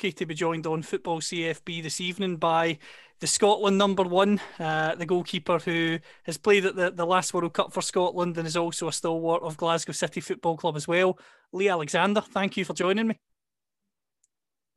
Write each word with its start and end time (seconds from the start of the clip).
Lucky 0.00 0.12
to 0.12 0.24
be 0.24 0.34
joined 0.34 0.66
on 0.66 0.80
Football 0.80 1.20
CFB 1.20 1.82
this 1.82 2.00
evening 2.00 2.38
by 2.38 2.78
the 3.18 3.26
Scotland 3.26 3.76
number 3.76 4.02
one, 4.02 4.40
uh, 4.58 4.94
the 4.94 5.04
goalkeeper 5.04 5.58
who 5.58 5.98
has 6.22 6.38
played 6.38 6.64
at 6.64 6.74
the, 6.74 6.90
the 6.90 7.04
last 7.04 7.34
World 7.34 7.52
Cup 7.52 7.70
for 7.70 7.82
Scotland 7.82 8.38
and 8.38 8.46
is 8.46 8.56
also 8.56 8.88
a 8.88 8.92
stalwart 8.92 9.42
of 9.42 9.58
Glasgow 9.58 9.92
City 9.92 10.22
Football 10.22 10.56
Club 10.56 10.74
as 10.74 10.88
well. 10.88 11.18
Lee 11.52 11.68
Alexander, 11.68 12.22
thank 12.22 12.56
you 12.56 12.64
for 12.64 12.72
joining 12.72 13.08
me. 13.08 13.20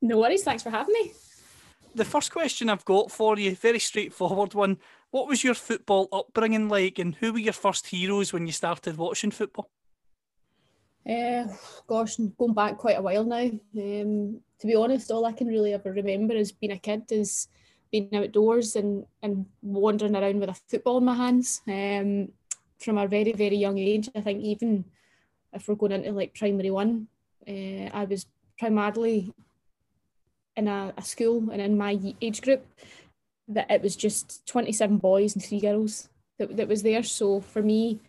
No 0.01 0.17
worries. 0.17 0.43
Thanks 0.43 0.61
for 0.61 0.71
having 0.71 0.93
me. 0.93 1.13
The 1.95 2.03
first 2.03 2.29
question 2.29 2.69
I've 2.69 2.83
got 2.83 3.09
for 3.09 3.39
you, 3.39 3.55
very 3.55 3.79
straightforward 3.79 4.53
one. 4.53 4.77
What 5.11 5.29
was 5.29 5.41
your 5.41 5.53
football 5.53 6.09
upbringing 6.11 6.67
like, 6.67 6.99
and 6.99 7.15
who 7.15 7.31
were 7.31 7.39
your 7.39 7.53
first 7.53 7.87
heroes 7.87 8.33
when 8.33 8.45
you 8.45 8.51
started 8.51 8.97
watching 8.97 9.31
football? 9.31 9.69
Uh, 11.09 11.45
gosh, 11.85 12.17
going 12.37 12.53
back 12.53 12.77
quite 12.77 12.97
a 12.97 13.01
while 13.01 13.23
now. 13.23 13.49
Um, 13.77 14.39
to 14.59 14.67
be 14.67 14.75
honest, 14.75 15.11
all 15.11 15.25
I 15.25 15.33
can 15.33 15.47
really 15.47 15.73
ever 15.73 15.91
remember 15.91 16.35
as 16.35 16.51
being 16.51 16.71
a 16.71 16.77
kid 16.77 17.03
is 17.11 17.47
being 17.91 18.09
outdoors 18.15 18.75
and, 18.75 19.05
and 19.21 19.45
wandering 19.61 20.15
around 20.15 20.39
with 20.39 20.49
a 20.49 20.59
football 20.69 20.97
in 20.99 21.05
my 21.05 21.15
hands. 21.15 21.61
Um, 21.67 22.29
from 22.79 22.97
a 22.97 23.07
very, 23.07 23.33
very 23.33 23.57
young 23.57 23.77
age, 23.77 24.09
I 24.15 24.21
think 24.21 24.41
even 24.43 24.85
if 25.53 25.67
we're 25.67 25.75
going 25.75 25.91
into 25.91 26.11
like 26.11 26.33
primary 26.33 26.71
one, 26.71 27.07
uh, 27.47 27.89
I 27.93 28.05
was 28.05 28.25
primarily 28.57 29.33
in 30.55 30.67
a, 30.67 30.93
a 30.95 31.01
school 31.01 31.49
and 31.51 31.61
in 31.61 31.77
my 31.77 31.99
age 32.21 32.41
group 32.41 32.65
that 33.49 33.69
it 33.69 33.81
was 33.81 33.95
just 33.95 34.45
27 34.47 34.97
boys 34.97 35.35
and 35.35 35.43
three 35.43 35.59
girls 35.59 36.09
that, 36.39 36.55
that 36.55 36.67
was 36.67 36.83
there. 36.83 37.03
So 37.03 37.41
for 37.41 37.61
me, 37.61 37.99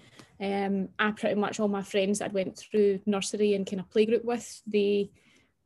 um, 0.41 0.89
I 0.99 1.13
pretty 1.13 1.37
much 1.37 1.61
all 1.61 1.69
my 1.69 1.83
friends 1.83 2.19
that 2.19 2.31
I 2.31 2.33
went 2.33 2.59
through 2.59 3.01
nursery 3.07 3.55
and 3.55 3.67
kind 3.67 3.81
of 3.81 3.91
playgroup 3.91 4.25
with, 4.25 4.63
they 4.67 5.11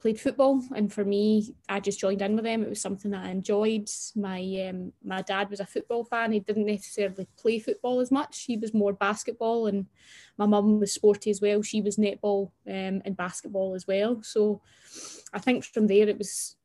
played 0.00 0.20
football, 0.20 0.62
and 0.74 0.92
for 0.92 1.04
me, 1.04 1.54
I 1.68 1.80
just 1.80 1.98
joined 1.98 2.22
in 2.22 2.36
with 2.36 2.44
them. 2.44 2.62
It 2.62 2.68
was 2.68 2.80
something 2.80 3.10
that 3.10 3.24
I 3.24 3.30
enjoyed. 3.30 3.88
My 4.14 4.68
um, 4.68 4.92
my 5.02 5.22
dad 5.22 5.50
was 5.50 5.60
a 5.60 5.66
football 5.66 6.04
fan. 6.04 6.32
He 6.32 6.40
didn't 6.40 6.66
necessarily 6.66 7.26
play 7.36 7.58
football 7.58 8.00
as 8.00 8.10
much. 8.10 8.44
He 8.44 8.56
was 8.56 8.74
more 8.74 8.92
basketball, 8.92 9.66
and 9.66 9.86
my 10.36 10.46
mum 10.46 10.80
was 10.80 10.92
sporty 10.92 11.30
as 11.30 11.40
well. 11.40 11.62
She 11.62 11.80
was 11.80 11.96
netball 11.96 12.50
um, 12.66 13.02
and 13.04 13.16
basketball 13.16 13.74
as 13.74 13.86
well. 13.86 14.22
So 14.22 14.60
I 15.32 15.38
think 15.38 15.64
from 15.64 15.86
there 15.86 16.08
it 16.08 16.18
was 16.18 16.56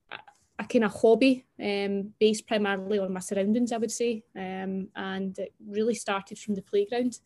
a, 0.60 0.66
kind 0.66 0.84
of 0.84 0.94
hobby 0.94 1.46
um, 1.62 2.14
based 2.20 2.48
primarily 2.48 3.00
on 3.00 3.12
my 3.14 3.20
surroundings, 3.20 3.72
I 3.72 3.78
would 3.78 3.92
say, 3.92 4.24
um, 4.36 4.90
and 4.96 5.38
it 5.40 5.54
really 5.66 5.96
started 5.96 6.38
from 6.38 6.56
the 6.56 6.62
playground 6.62 7.20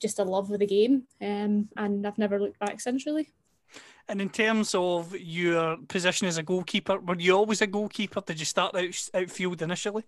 just 0.00 0.18
a 0.18 0.24
love 0.24 0.50
of 0.50 0.58
the 0.58 0.66
game, 0.66 1.04
um, 1.20 1.68
and 1.76 2.06
I've 2.06 2.18
never 2.18 2.40
looked 2.40 2.58
back 2.58 2.80
since. 2.80 3.06
Really. 3.06 3.28
And 4.08 4.20
in 4.20 4.30
terms 4.30 4.74
of 4.74 5.16
your 5.16 5.76
position 5.88 6.26
as 6.26 6.38
a 6.38 6.42
goalkeeper, 6.42 6.98
were 6.98 7.16
you 7.16 7.36
always 7.36 7.62
a 7.62 7.66
goalkeeper? 7.66 8.20
Did 8.20 8.40
you 8.40 8.44
start 8.44 8.74
out 8.74 9.08
outfield 9.14 9.62
initially? 9.62 10.04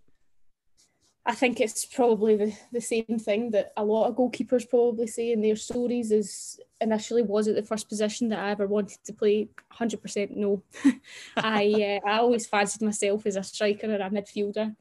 I 1.25 1.37
think 1.37 1.61
it's 1.61 1.84
probably 1.84 2.34
the, 2.34 2.53
the 2.72 2.81
same 2.81 3.19
thing 3.21 3.53
that 3.53 3.72
a 3.77 3.84
lot 3.84 4.09
of 4.09 4.17
goalkeepers 4.17 4.69
probably 4.69 5.06
say 5.06 5.31
in 5.31 5.41
their 5.41 5.55
stories 5.55 6.11
is 6.11 6.59
initially 6.81 7.22
was 7.22 7.47
it 7.47 7.55
the 7.55 7.62
first 7.62 7.88
position 7.88 8.28
that 8.31 8.41
I 8.41 8.50
ever 8.50 8.67
wanted 8.67 8.99
to 9.05 9.12
play? 9.12 9.49
100% 9.72 10.34
no. 10.34 10.65
I 11.37 12.00
uh, 12.05 12.09
I 12.09 12.19
always 12.19 12.47
fancied 12.47 12.83
myself 12.83 13.25
as 13.25 13.37
a 13.37 13.43
striker 13.44 13.87
or 13.87 14.00
a 14.00 14.11
midfielder 14.11 14.75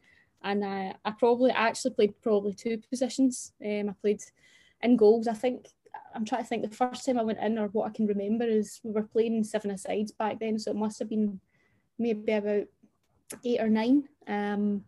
and 0.44 0.66
I, 0.66 0.96
I 1.06 1.12
probably 1.12 1.52
I 1.52 1.68
actually 1.68 1.94
played 1.94 2.19
probably 2.22 2.53
two 2.53 2.80
positions. 2.90 3.53
Um, 3.63 3.90
I 3.90 3.94
played 4.02 4.24
in 4.84 4.97
goals, 4.97 5.28
I 5.28 5.34
think 5.34 5.68
I'm 6.14 6.25
trying 6.25 6.44
to 6.44 6.47
think 6.47 6.64
the 6.64 6.75
first 6.75 7.06
time 7.06 7.18
I 7.18 7.24
went 7.24 7.40
in 7.40 7.58
or 7.58 7.68
what 7.68 7.88
I 7.88 7.94
can 7.94 8.08
remember 8.08 8.46
is 8.46 8.80
we 8.84 8.92
were 8.92 9.03
playing 9.03 9.44
seven 9.44 9.72
asides 9.72 10.12
back 10.12 10.40
then, 10.40 10.59
so 10.59 10.72
it 10.72 10.78
must 10.78 11.00
have 11.00 11.09
been 11.09 11.40
maybe 11.97 12.31
about 12.34 12.66
eight 13.46 13.62
or 13.62 13.69
nine. 13.69 14.09
Um, 14.28 14.84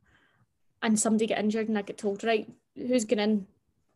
and 0.82 1.00
somebody 1.00 1.28
get 1.28 1.40
injured 1.40 1.70
and 1.70 1.78
I 1.78 1.82
get 1.82 1.98
told, 1.98 2.24
right, 2.24 2.52
who's 2.76 3.06
going 3.06 3.20
in? 3.20 3.48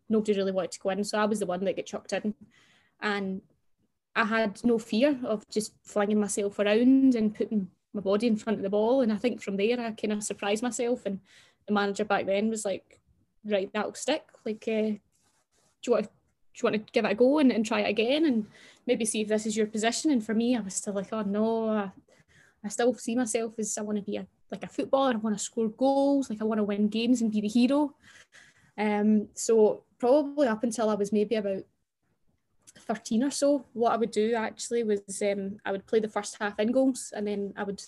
Nobody 0.10 0.34
really 0.34 0.54
wanted 0.54 0.72
to 0.72 0.80
go 0.80 0.90
in, 0.90 1.04
so 1.04 1.18
I 1.18 1.26
was 1.26 1.40
the 1.40 1.46
one 1.46 1.66
that 1.66 1.76
get 1.76 1.86
chucked 1.86 2.14
in, 2.14 2.34
and 3.02 3.42
I 4.16 4.24
had 4.24 4.64
no 4.64 4.80
fear 4.80 5.20
of 5.26 5.48
just 5.50 5.74
flinging 5.84 6.20
myself 6.20 6.58
around 6.60 7.14
and 7.14 7.36
putting 7.36 7.70
my 7.94 8.02
body 8.02 8.28
in 8.28 8.38
front 8.38 8.60
of 8.60 8.64
the 8.64 8.70
ball. 8.70 9.02
And 9.02 9.12
I 9.12 9.18
think 9.18 9.42
from 9.42 9.58
there 9.58 9.80
I 9.80 9.92
kind 9.92 10.14
of 10.14 10.24
surprised 10.24 10.64
myself, 10.64 11.06
and 11.06 11.20
the 11.68 11.74
manager 11.74 12.06
back 12.06 12.26
then 12.26 12.50
was 12.50 12.64
like, 12.64 13.02
right, 13.44 13.70
that'll 13.74 13.94
stick. 13.96 14.24
Like, 14.46 14.66
uh, 14.68 14.98
you 15.92 15.94
want 15.94 16.06
to, 16.06 16.10
do 16.10 16.14
you 16.56 16.64
want 16.64 16.74
to 16.76 16.92
give 16.92 17.06
it 17.06 17.12
a 17.12 17.16
go 17.16 17.40
and, 17.40 17.52
and 17.52 17.66
try 17.66 17.82
it 17.82 17.90
again 17.90 18.26
and 18.26 18.46
maybe 18.86 19.06
see 19.06 19.22
if 19.22 19.28
this 19.28 19.46
is 19.46 19.56
your 19.56 19.68
position? 19.68 20.12
And 20.12 20.26
for 20.26 20.34
me, 20.34 20.56
I 20.56 20.62
was 20.62 20.76
still 20.76 20.94
like, 20.94 21.12
oh 21.12 21.22
no, 21.22 21.70
I, 21.70 21.92
I 22.64 22.70
still 22.70 22.94
see 22.96 23.16
myself 23.16 23.54
as 23.58 23.78
I 23.78 23.82
want 23.82 23.98
to 23.98 24.04
be 24.04 24.18
a, 24.18 24.28
like 24.52 24.64
a 24.64 24.68
footballer. 24.68 25.14
I 25.14 25.18
want 25.18 25.38
to 25.38 25.44
score 25.44 25.70
goals. 25.70 26.30
Like 26.30 26.42
I 26.42 26.46
want 26.46 26.60
to 26.60 26.64
win 26.64 26.88
games 26.88 27.22
and 27.22 27.32
be 27.32 27.42
the 27.42 27.48
hero. 27.48 27.94
Um, 28.78 29.30
so 29.34 29.84
probably 30.00 30.48
up 30.48 30.64
until 30.64 30.90
I 30.90 30.96
was 30.96 31.12
maybe 31.12 31.36
about 31.36 31.64
13 32.78 33.24
or 33.24 33.32
so, 33.32 33.66
what 33.74 33.94
I 33.94 33.98
would 33.98 34.12
do 34.12 34.34
actually 34.36 34.84
was 34.84 35.02
um, 35.22 35.58
I 35.66 35.72
would 35.72 35.86
play 35.88 36.00
the 36.00 36.08
first 36.08 36.38
half 36.40 36.60
in 36.60 36.72
goals 36.72 37.14
and 37.16 37.28
then 37.28 37.54
I 37.58 37.64
would 37.64 37.82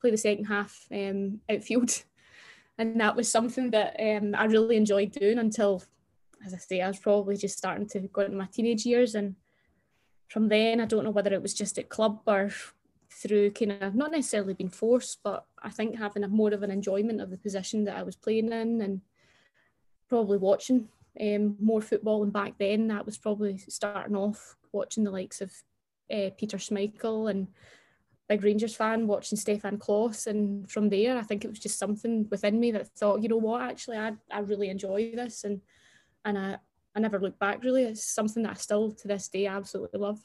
play 0.00 0.10
the 0.10 0.16
second 0.16 0.44
half 0.44 0.86
um, 0.92 1.40
outfield. 1.48 1.90
And 2.78 2.98
that 2.98 3.14
was 3.14 3.30
something 3.30 3.72
that 3.72 3.94
um, 4.00 4.34
I 4.34 4.46
really 4.46 4.78
enjoyed 4.78 5.12
doing 5.12 5.38
until 5.38 5.82
as 6.44 6.54
I 6.54 6.58
say, 6.58 6.80
I 6.80 6.88
was 6.88 6.98
probably 6.98 7.36
just 7.36 7.58
starting 7.58 7.86
to 7.88 8.00
go 8.00 8.22
into 8.22 8.36
my 8.36 8.46
teenage 8.46 8.86
years. 8.86 9.14
And 9.14 9.36
from 10.28 10.48
then, 10.48 10.80
I 10.80 10.86
don't 10.86 11.04
know 11.04 11.10
whether 11.10 11.32
it 11.32 11.42
was 11.42 11.54
just 11.54 11.78
at 11.78 11.88
club 11.88 12.20
or 12.26 12.50
through 13.12 13.50
kind 13.50 13.72
of 13.82 13.94
not 13.94 14.12
necessarily 14.12 14.54
being 14.54 14.70
forced, 14.70 15.18
but 15.22 15.44
I 15.62 15.70
think 15.70 15.98
having 15.98 16.24
a 16.24 16.28
more 16.28 16.52
of 16.52 16.62
an 16.62 16.70
enjoyment 16.70 17.20
of 17.20 17.30
the 17.30 17.36
position 17.36 17.84
that 17.84 17.96
I 17.96 18.02
was 18.02 18.16
playing 18.16 18.52
in 18.52 18.80
and 18.80 19.00
probably 20.08 20.38
watching 20.38 20.88
um, 21.20 21.56
more 21.60 21.80
football. 21.82 22.22
And 22.22 22.32
back 22.32 22.54
then, 22.58 22.88
that 22.88 23.04
was 23.04 23.18
probably 23.18 23.58
starting 23.58 24.16
off 24.16 24.56
watching 24.72 25.04
the 25.04 25.10
likes 25.10 25.40
of 25.40 25.52
uh, 26.12 26.30
Peter 26.38 26.56
Schmeichel 26.56 27.30
and 27.30 27.48
big 28.28 28.44
Rangers 28.44 28.76
fan 28.76 29.08
watching 29.08 29.36
Stefan 29.36 29.78
Klos. 29.78 30.26
And 30.28 30.70
from 30.70 30.88
there, 30.88 31.18
I 31.18 31.22
think 31.22 31.44
it 31.44 31.48
was 31.48 31.58
just 31.58 31.78
something 31.78 32.28
within 32.30 32.60
me 32.60 32.70
that 32.70 32.88
thought, 32.88 33.22
you 33.22 33.28
know 33.28 33.36
what, 33.36 33.62
actually, 33.62 33.98
I, 33.98 34.12
I 34.30 34.38
really 34.38 34.68
enjoy 34.68 35.12
this. 35.14 35.42
And 35.42 35.60
and 36.24 36.38
I, 36.38 36.56
I 36.94 37.00
never 37.00 37.18
look 37.18 37.38
back 37.38 37.62
really. 37.62 37.84
It's 37.84 38.04
something 38.04 38.42
that 38.42 38.52
I 38.52 38.54
still 38.54 38.92
to 38.92 39.08
this 39.08 39.28
day 39.28 39.46
absolutely 39.46 40.00
love. 40.00 40.20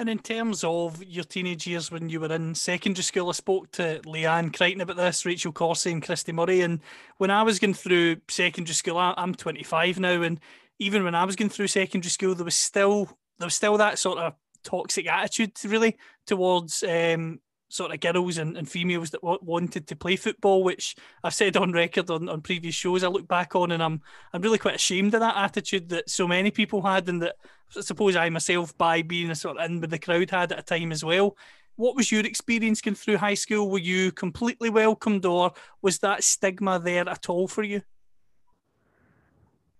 And 0.00 0.08
in 0.08 0.20
terms 0.20 0.62
of 0.62 1.02
your 1.02 1.24
teenage 1.24 1.66
years 1.66 1.90
when 1.90 2.08
you 2.08 2.20
were 2.20 2.32
in 2.32 2.54
secondary 2.54 3.02
school, 3.02 3.30
I 3.30 3.32
spoke 3.32 3.72
to 3.72 4.00
Leanne 4.04 4.56
Crichton 4.56 4.80
about 4.80 4.96
this, 4.96 5.26
Rachel 5.26 5.52
Corsie 5.52 5.90
and 5.90 6.02
Christie 6.02 6.30
Murray. 6.30 6.60
And 6.60 6.78
when 7.16 7.32
I 7.32 7.42
was 7.42 7.58
going 7.58 7.74
through 7.74 8.18
secondary 8.28 8.74
school, 8.74 8.96
I'm 8.96 9.34
25 9.34 9.98
now, 9.98 10.22
and 10.22 10.38
even 10.78 11.02
when 11.02 11.16
I 11.16 11.24
was 11.24 11.34
going 11.34 11.48
through 11.48 11.66
secondary 11.66 12.10
school, 12.10 12.36
there 12.36 12.44
was 12.44 12.54
still 12.54 13.06
there 13.38 13.46
was 13.46 13.54
still 13.54 13.76
that 13.78 13.98
sort 13.98 14.18
of 14.18 14.34
toxic 14.62 15.08
attitude 15.08 15.52
really 15.64 15.96
towards 16.26 16.82
um, 16.84 17.40
sort 17.68 17.92
of 17.92 18.00
girls 18.00 18.38
and, 18.38 18.56
and 18.56 18.68
females 18.68 19.10
that 19.10 19.20
w- 19.20 19.38
wanted 19.42 19.86
to 19.86 19.96
play 19.96 20.16
football, 20.16 20.64
which 20.64 20.96
I've 21.22 21.34
said 21.34 21.56
on 21.56 21.72
record 21.72 22.10
on, 22.10 22.28
on 22.28 22.40
previous 22.40 22.74
shows. 22.74 23.04
I 23.04 23.08
look 23.08 23.28
back 23.28 23.54
on 23.54 23.72
and 23.72 23.82
I'm 23.82 24.00
I'm 24.32 24.42
really 24.42 24.58
quite 24.58 24.76
ashamed 24.76 25.14
of 25.14 25.20
that 25.20 25.36
attitude 25.36 25.88
that 25.90 26.10
so 26.10 26.26
many 26.26 26.50
people 26.50 26.82
had, 26.82 27.08
and 27.08 27.22
that 27.22 27.36
I 27.76 27.80
suppose 27.80 28.16
I 28.16 28.28
myself, 28.30 28.76
by 28.78 29.02
being 29.02 29.30
a 29.30 29.34
sort 29.34 29.58
of 29.58 29.70
in 29.70 29.80
with 29.80 29.90
the 29.90 29.98
crowd, 29.98 30.30
had 30.30 30.52
at 30.52 30.60
a 30.60 30.62
time 30.62 30.92
as 30.92 31.04
well. 31.04 31.36
What 31.76 31.94
was 31.94 32.10
your 32.10 32.26
experience 32.26 32.80
going 32.80 32.96
through 32.96 33.18
high 33.18 33.34
school? 33.34 33.70
Were 33.70 33.78
you 33.78 34.10
completely 34.10 34.70
welcomed, 34.70 35.24
or 35.24 35.52
was 35.80 35.98
that 36.00 36.24
stigma 36.24 36.80
there 36.80 37.08
at 37.08 37.28
all 37.28 37.46
for 37.46 37.62
you? 37.62 37.82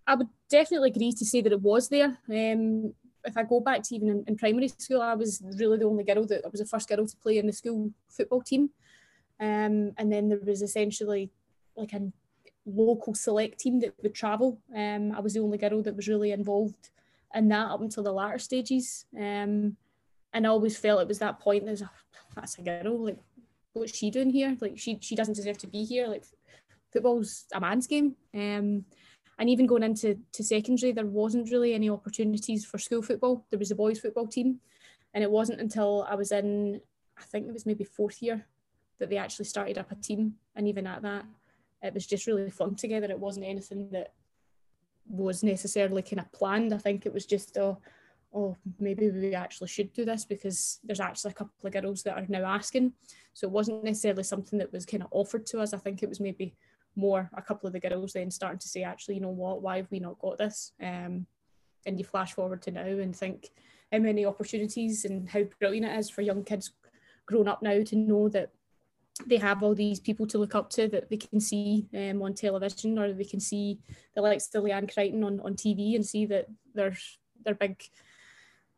I 0.07 0.15
would 0.15 0.29
definitely 0.49 0.91
agree 0.91 1.13
to 1.13 1.25
say 1.25 1.41
that 1.43 1.53
it 1.53 1.61
was 1.61 1.89
there. 1.89 2.17
Um, 2.31 2.95
if 3.29 3.37
I 3.37 3.45
go 3.45 3.61
back 3.61 3.83
to 3.85 3.95
even 3.95 4.09
in, 4.09 4.25
in, 4.27 4.37
primary 4.37 4.69
school, 4.69 5.03
I 5.03 5.15
was 5.15 5.43
really 5.59 5.79
the 5.79 5.85
only 5.85 6.05
girl 6.05 6.25
that 6.27 6.45
I 6.45 6.49
was 6.49 6.61
the 6.61 6.67
first 6.67 6.89
girl 6.89 7.07
to 7.07 7.17
play 7.19 7.39
in 7.39 7.47
the 7.47 7.53
school 7.53 7.93
football 8.09 8.43
team. 8.43 8.71
Um, 9.41 9.93
and 9.97 10.11
then 10.11 10.29
there 10.29 10.41
was 10.45 10.63
essentially 10.63 11.31
like 11.77 11.93
a 11.93 12.11
local 12.67 13.15
select 13.15 13.61
team 13.61 13.81
that 13.81 13.95
would 14.03 14.15
travel. 14.15 14.61
Um, 14.75 15.13
I 15.13 15.21
was 15.21 15.35
the 15.35 15.41
only 15.41 15.59
girl 15.59 15.83
that 15.83 15.95
was 15.95 16.09
really 16.09 16.33
involved 16.33 16.91
in 17.35 17.49
that 17.49 17.71
up 17.71 17.81
until 17.81 18.03
the 18.03 18.13
latter 18.13 18.39
stages. 18.39 19.07
Um, 19.17 19.77
and 20.33 20.47
I 20.47 20.49
always 20.49 20.77
felt 20.77 21.01
it 21.01 21.09
was 21.09 21.21
that 21.21 21.41
point. 21.41 21.65
There's 21.65 21.83
a, 21.83 21.91
that's 22.35 22.59
a 22.59 22.63
girl. 22.63 23.05
Like, 23.05 23.19
what's 23.73 23.97
she 23.97 24.11
doing 24.11 24.31
here? 24.31 24.57
Like, 24.61 24.79
she 24.79 24.99
she 25.01 25.15
doesn't 25.15 25.35
deserve 25.35 25.59
to 25.59 25.67
be 25.67 25.85
here. 25.85 26.07
Like, 26.07 26.25
football's 26.93 27.47
a 27.53 27.61
man's 27.61 27.87
game. 27.87 28.17
Um, 28.35 28.85
and 29.39 29.49
even 29.49 29.67
going 29.67 29.83
into 29.83 30.19
to 30.33 30.43
secondary, 30.43 30.93
there 30.93 31.07
wasn't 31.07 31.51
really 31.51 31.75
any 31.75 31.89
opportunities 31.89 32.65
for 32.65 32.79
school 32.79 33.03
football. 33.03 33.47
There 33.51 33.59
was 33.59 33.71
a 33.71 33.77
boys' 33.77 34.01
football 34.01 34.27
team, 34.27 34.61
and 35.15 35.23
it 35.23 35.31
wasn't 35.31 35.61
until 35.61 36.07
I 36.09 36.15
was 36.17 36.33
in, 36.33 36.81
I 37.19 37.23
think 37.23 37.47
it 37.47 37.53
was 37.53 37.67
maybe 37.67 37.85
fourth 37.85 38.23
year, 38.23 38.47
that 38.99 39.11
they 39.11 39.17
actually 39.17 39.45
started 39.45 39.79
up 39.79 39.93
a 39.93 39.95
team. 39.95 40.35
And 40.57 40.67
even 40.67 40.87
at 40.87 41.03
that, 41.03 41.25
it 41.83 41.95
was 41.95 42.07
just 42.07 42.27
really 42.27 42.51
fun 42.51 42.75
together. 42.75 43.07
It 43.11 43.19
wasn't 43.19 43.47
anything 43.47 43.91
that 43.93 44.13
was 45.09 45.43
necessarily 45.43 46.03
kind 46.03 46.21
of 46.21 46.33
planned. 46.33 46.75
I 46.75 46.79
think 46.79 47.07
it 47.07 47.15
was 47.15 47.25
just, 47.25 47.57
oh, 47.57 47.79
oh, 48.35 48.57
maybe 48.79 49.09
we 49.11 49.35
actually 49.35 49.69
should 49.69 49.93
do 49.93 50.05
this 50.05 50.25
because 50.25 50.81
there's 50.85 51.01
actually 51.01 51.31
a 51.31 51.35
couple 51.35 51.67
of 51.67 51.73
girls 51.73 52.03
that 52.03 52.19
are 52.19 52.27
now 52.29 52.45
asking. 52.45 52.93
So 53.33 53.47
it 53.47 53.53
wasn't 53.53 53.85
necessarily 53.85 54.25
something 54.25 54.59
that 54.59 54.73
was 54.73 54.85
kind 54.85 55.03
of 55.03 55.09
offered 55.13 55.47
to 55.47 55.61
us. 55.61 55.73
I 55.73 55.79
think 55.79 56.03
it 56.03 56.09
was 56.09 56.21
maybe 56.21 56.57
more 56.99 57.31
a 57.37 57.43
couple 57.43 57.67
of 57.67 57.73
the 57.73 57.81
girls 57.81 58.13
then 58.13 58.31
starting 58.31 58.59
to 58.59 58.69
say, 58.69 58.83
actually, 58.83 59.15
you 59.15 59.21
know 59.21 59.29
what, 59.29 59.63
why 59.63 59.77
have 59.77 59.91
we 59.91 60.01
not 60.01 60.19
got 60.19 60.39
this? 60.39 60.73
Um, 60.83 61.27
and 61.87 61.99
you 61.99 62.05
flash 62.05 62.33
forward 62.33 62.61
to 62.63 62.71
now 62.71 62.83
and 62.83 63.17
think 63.17 63.51
how 63.93 63.99
many 63.99 64.27
opportunities 64.27 65.05
and 65.05 65.29
how 65.29 65.45
brilliant 65.59 65.87
it 65.87 65.99
is 65.99 66.11
for 66.11 66.23
young 66.23 66.45
kids 66.45 66.73
grown 67.27 67.49
up 67.49 67.63
now 67.63 67.83
to 67.83 67.97
know 67.97 68.29
that 68.29 68.51
they 69.27 69.37
have 69.37 69.63
all 69.63 69.75
these 69.75 70.01
people 70.01 70.27
to 70.27 70.39
look 70.39 70.55
up 70.55 70.71
to 70.71 70.89
that 70.89 71.09
they 71.09 71.17
can 71.17 71.41
see 71.41 71.87
um, 71.97 72.23
on 72.23 72.35
television 72.35 72.99
or 72.99 73.13
they 73.13 73.25
can 73.25 73.41
see 73.41 73.79
the 74.15 74.23
likes 74.23 74.55
of 74.55 74.65
Leanne 74.65 74.93
Crichton 74.93 75.25
on, 75.25 75.41
on 75.41 75.55
TV 75.55 75.95
and 75.95 76.05
see 76.05 76.27
that 76.27 76.47
they're 76.75 76.97
they're 77.45 77.55
big 77.55 77.83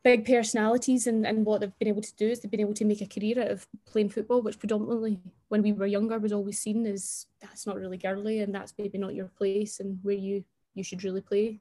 big 0.03 0.25
personalities 0.25 1.07
and, 1.07 1.27
and 1.27 1.45
what 1.45 1.61
they've 1.61 1.79
been 1.79 1.89
able 1.89 2.03
to 2.03 2.17
do 2.17 2.29
is 2.29 2.41
they've 2.41 2.51
been 2.51 2.61
able 2.61 2.75
to 2.75 2.85
make 2.85 3.03
a 3.03 3.07
career 3.07 3.43
out 3.43 3.51
of 3.51 3.67
playing 3.87 4.09
football, 4.09 4.41
which 4.41 4.59
predominantly 4.59 5.19
when 5.49 5.63
we 5.63 5.73
were 5.73 5.87
younger 5.87 6.19
was 6.19 6.33
always 6.33 6.59
seen 6.59 6.87
as 6.87 7.27
that's 7.41 7.67
not 7.67 7.77
really 7.77 7.99
girly 7.99 8.41
and 8.41 8.55
that's 8.55 8.75
maybe 8.79 8.99
not 8.99 9.15
your 9.15 9.29
place 9.29 9.81
and 9.81 9.99
where 10.03 10.15
you 10.15 10.45
you 10.75 10.85
should 10.85 11.05
really 11.05 11.21
play. 11.21 11.61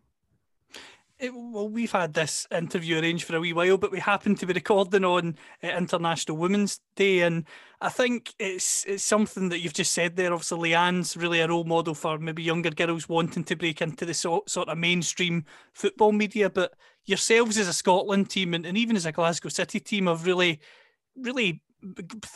It, 1.19 1.33
well, 1.35 1.67
we've 1.67 1.91
had 1.91 2.13
this 2.13 2.47
interview 2.49 2.97
arranged 2.97 3.25
for 3.25 3.35
a 3.35 3.41
wee 3.41 3.51
while, 3.51 3.77
but 3.77 3.91
we 3.91 3.99
happen 3.99 4.35
to 4.35 4.45
be 4.45 4.53
recording 4.53 5.03
on 5.03 5.35
uh, 5.61 5.67
International 5.67 6.37
Women's 6.37 6.79
Day, 6.95 7.21
and 7.21 7.43
I 7.81 7.89
think 7.89 8.33
it's 8.39 8.85
it's 8.85 9.03
something 9.03 9.49
that 9.49 9.59
you've 9.59 9.73
just 9.73 9.91
said 9.91 10.15
there. 10.15 10.31
Obviously, 10.31 10.71
Leanne's 10.71 11.17
really 11.17 11.41
a 11.41 11.47
role 11.49 11.65
model 11.65 11.93
for 11.93 12.17
maybe 12.19 12.41
younger 12.41 12.69
girls 12.69 13.09
wanting 13.09 13.43
to 13.43 13.57
break 13.57 13.81
into 13.81 14.05
the 14.05 14.13
so, 14.13 14.43
sort 14.47 14.69
of 14.69 14.77
mainstream 14.77 15.43
football 15.73 16.13
media. 16.13 16.49
But 16.49 16.75
yourselves 17.09 17.57
as 17.57 17.67
a 17.67 17.73
Scotland 17.73 18.29
team 18.29 18.53
and, 18.53 18.65
and 18.65 18.77
even 18.77 18.95
as 18.95 19.05
a 19.05 19.11
Glasgow 19.11 19.49
City 19.49 19.79
team 19.79 20.07
have 20.07 20.25
really, 20.25 20.59
really 21.17 21.61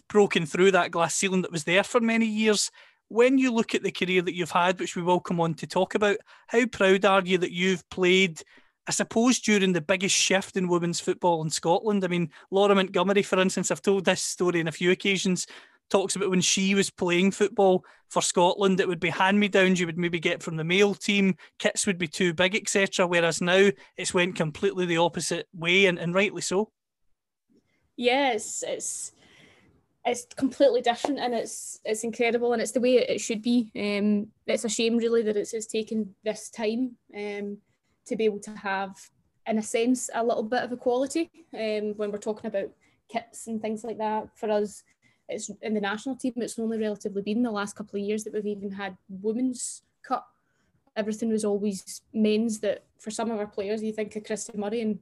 broken 0.09 0.45
through 0.45 0.71
that 0.71 0.91
glass 0.91 1.15
ceiling 1.15 1.43
that 1.43 1.51
was 1.51 1.63
there 1.63 1.83
for 1.83 2.01
many 2.01 2.25
years. 2.25 2.71
When 3.07 3.37
you 3.37 3.53
look 3.53 3.75
at 3.75 3.83
the 3.83 3.91
career 3.91 4.21
that 4.23 4.35
you've 4.35 4.51
had, 4.51 4.79
which 4.79 4.95
we 4.95 5.03
will 5.03 5.19
come 5.19 5.39
on 5.39 5.53
to 5.55 5.67
talk 5.67 5.95
about, 5.95 6.17
how 6.47 6.65
proud 6.65 7.05
are 7.05 7.21
you 7.23 7.37
that 7.37 7.51
you've 7.51 7.87
played 7.89 8.41
I 8.85 8.91
suppose 8.91 9.39
during 9.39 9.71
the 9.71 9.81
biggest 9.81 10.15
shift 10.15 10.57
in 10.57 10.67
women's 10.67 10.99
football 10.99 11.41
in 11.41 11.49
Scotland, 11.49 12.03
I 12.03 12.07
mean, 12.07 12.29
Laura 12.51 12.75
Montgomery, 12.75 13.23
for 13.23 13.39
instance, 13.39 13.71
I've 13.71 13.81
told 13.81 14.03
this 14.03 14.21
story 14.21 14.59
on 14.59 14.67
a 14.67 14.73
few 14.73 14.91
occasions, 14.91 15.47
talks 15.89 16.15
about 16.15 16.29
when 16.29 16.41
she 16.41 16.75
was 16.75 16.89
playing 16.89 17.31
football 17.31 17.83
for 18.09 18.21
Scotland, 18.21 18.79
it 18.79 18.87
would 18.87 18.99
be 18.99 19.09
hand 19.09 19.39
me 19.39 19.47
downs 19.47 19.79
you 19.79 19.85
would 19.85 19.97
maybe 19.97 20.19
get 20.19 20.43
from 20.43 20.55
the 20.55 20.63
male 20.63 20.93
team, 20.93 21.35
kits 21.59 21.87
would 21.87 21.97
be 21.97 22.07
too 22.07 22.33
big, 22.33 22.55
etc. 22.55 23.07
Whereas 23.07 23.41
now 23.41 23.69
it's 23.97 24.13
went 24.13 24.35
completely 24.35 24.85
the 24.85 24.97
opposite 24.97 25.47
way, 25.53 25.85
and, 25.85 25.99
and 25.99 26.13
rightly 26.13 26.41
so. 26.41 26.71
Yes, 27.95 28.63
it's 28.65 29.11
it's 30.05 30.25
completely 30.35 30.81
different 30.81 31.17
and 31.17 31.33
it's 31.33 31.79
it's 31.85 32.03
incredible 32.03 32.51
and 32.51 32.61
it's 32.61 32.73
the 32.73 32.81
way 32.81 32.95
it 32.97 33.21
should 33.21 33.41
be. 33.41 33.71
Um, 33.75 34.27
it's 34.47 34.65
a 34.65 34.69
shame 34.69 34.97
really 34.97 35.21
that 35.23 35.37
it's, 35.37 35.53
it's 35.53 35.67
taken 35.67 36.15
this 36.23 36.49
time. 36.49 36.97
Um, 37.15 37.57
to 38.05 38.15
be 38.15 38.25
able 38.25 38.39
to 38.39 38.51
have, 38.51 38.95
in 39.47 39.57
a 39.57 39.63
sense, 39.63 40.09
a 40.13 40.23
little 40.23 40.43
bit 40.43 40.63
of 40.63 40.71
equality 40.71 41.29
um, 41.53 41.93
when 41.95 42.11
we're 42.11 42.17
talking 42.17 42.47
about 42.47 42.69
kits 43.09 43.47
and 43.47 43.61
things 43.61 43.83
like 43.83 43.97
that. 43.97 44.27
For 44.35 44.49
us, 44.49 44.83
it's 45.29 45.49
in 45.61 45.73
the 45.73 45.81
national 45.81 46.15
team, 46.15 46.33
it's 46.37 46.59
only 46.59 46.77
relatively 46.77 47.21
been 47.21 47.43
the 47.43 47.51
last 47.51 47.75
couple 47.75 47.99
of 47.99 48.05
years 48.05 48.23
that 48.23 48.33
we've 48.33 48.45
even 48.45 48.71
had 48.71 48.97
women's 49.09 49.83
cup. 50.01 50.27
Everything 50.95 51.29
was 51.29 51.45
always 51.45 52.01
men's. 52.13 52.59
That 52.59 52.83
for 52.99 53.11
some 53.11 53.31
of 53.31 53.39
our 53.39 53.47
players, 53.47 53.81
you 53.81 53.93
think 53.93 54.15
of 54.15 54.23
Christie 54.23 54.57
Murray, 54.57 54.81
and 54.81 54.99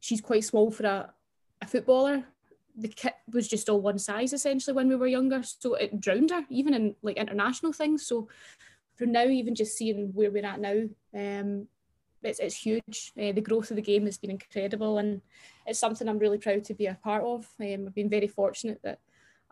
she's 0.00 0.20
quite 0.20 0.44
small 0.44 0.70
for 0.70 0.84
a, 0.84 1.10
a 1.62 1.66
footballer. 1.66 2.24
The 2.76 2.88
kit 2.88 3.14
was 3.32 3.46
just 3.46 3.68
all 3.68 3.80
one 3.80 3.98
size 3.98 4.32
essentially 4.32 4.74
when 4.74 4.88
we 4.88 4.96
were 4.96 5.06
younger, 5.06 5.42
so 5.42 5.74
it 5.74 6.00
drowned 6.00 6.30
her 6.30 6.44
even 6.50 6.74
in 6.74 6.96
like 7.02 7.16
international 7.16 7.72
things. 7.72 8.06
So 8.06 8.28
for 8.96 9.06
now, 9.06 9.24
even 9.24 9.54
just 9.54 9.76
seeing 9.76 10.12
where 10.12 10.30
we're 10.30 10.44
at 10.44 10.60
now, 10.60 10.82
um, 11.14 11.68
it's, 12.22 12.40
it's 12.40 12.56
huge. 12.56 13.12
Uh, 13.18 13.32
the 13.32 13.40
growth 13.40 13.70
of 13.70 13.76
the 13.76 13.82
game 13.82 14.06
has 14.06 14.18
been 14.18 14.30
incredible, 14.30 14.98
and 14.98 15.20
it's 15.66 15.78
something 15.78 16.08
I'm 16.08 16.18
really 16.18 16.38
proud 16.38 16.64
to 16.64 16.74
be 16.74 16.86
a 16.86 16.98
part 17.02 17.22
of. 17.22 17.48
Um, 17.60 17.86
I've 17.86 17.94
been 17.94 18.10
very 18.10 18.28
fortunate 18.28 18.80
that 18.82 18.98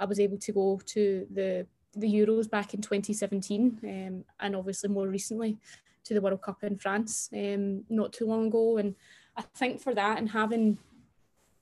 I 0.02 0.04
was 0.04 0.18
able 0.18 0.38
to 0.38 0.52
go 0.52 0.80
to 0.84 1.26
the 1.32 1.66
the 1.94 2.12
Euros 2.12 2.50
back 2.50 2.72
in 2.74 2.80
2017, 2.80 3.78
um, 3.84 4.24
and 4.40 4.56
obviously 4.56 4.88
more 4.88 5.06
recently 5.06 5.58
to 6.04 6.14
the 6.14 6.20
World 6.20 6.42
Cup 6.42 6.64
in 6.64 6.76
France 6.76 7.28
um, 7.34 7.84
not 7.88 8.12
too 8.12 8.26
long 8.26 8.46
ago. 8.46 8.78
And 8.78 8.94
I 9.36 9.42
think 9.42 9.80
for 9.80 9.94
that 9.94 10.18
and 10.18 10.30
having 10.30 10.78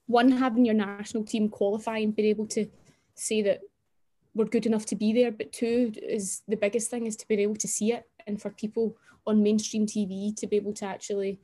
one 0.06 0.30
having 0.30 0.64
your 0.64 0.74
national 0.74 1.24
team 1.24 1.48
qualify 1.48 1.98
and 1.98 2.14
being 2.14 2.28
able 2.28 2.46
to 2.46 2.66
say 3.14 3.42
that 3.42 3.60
we're 4.34 4.44
good 4.44 4.66
enough 4.66 4.86
to 4.86 4.96
be 4.96 5.12
there, 5.12 5.32
but 5.32 5.52
two 5.52 5.92
is 6.00 6.42
the 6.48 6.56
biggest 6.56 6.90
thing 6.90 7.06
is 7.06 7.16
to 7.16 7.28
be 7.28 7.42
able 7.42 7.56
to 7.56 7.68
see 7.68 7.92
it 7.92 8.08
and 8.26 8.40
for 8.40 8.50
people 8.50 8.96
on 9.26 9.42
mainstream 9.42 9.84
TV 9.86 10.34
to 10.36 10.46
be 10.46 10.56
able 10.56 10.72
to 10.74 10.86
actually 10.86 11.38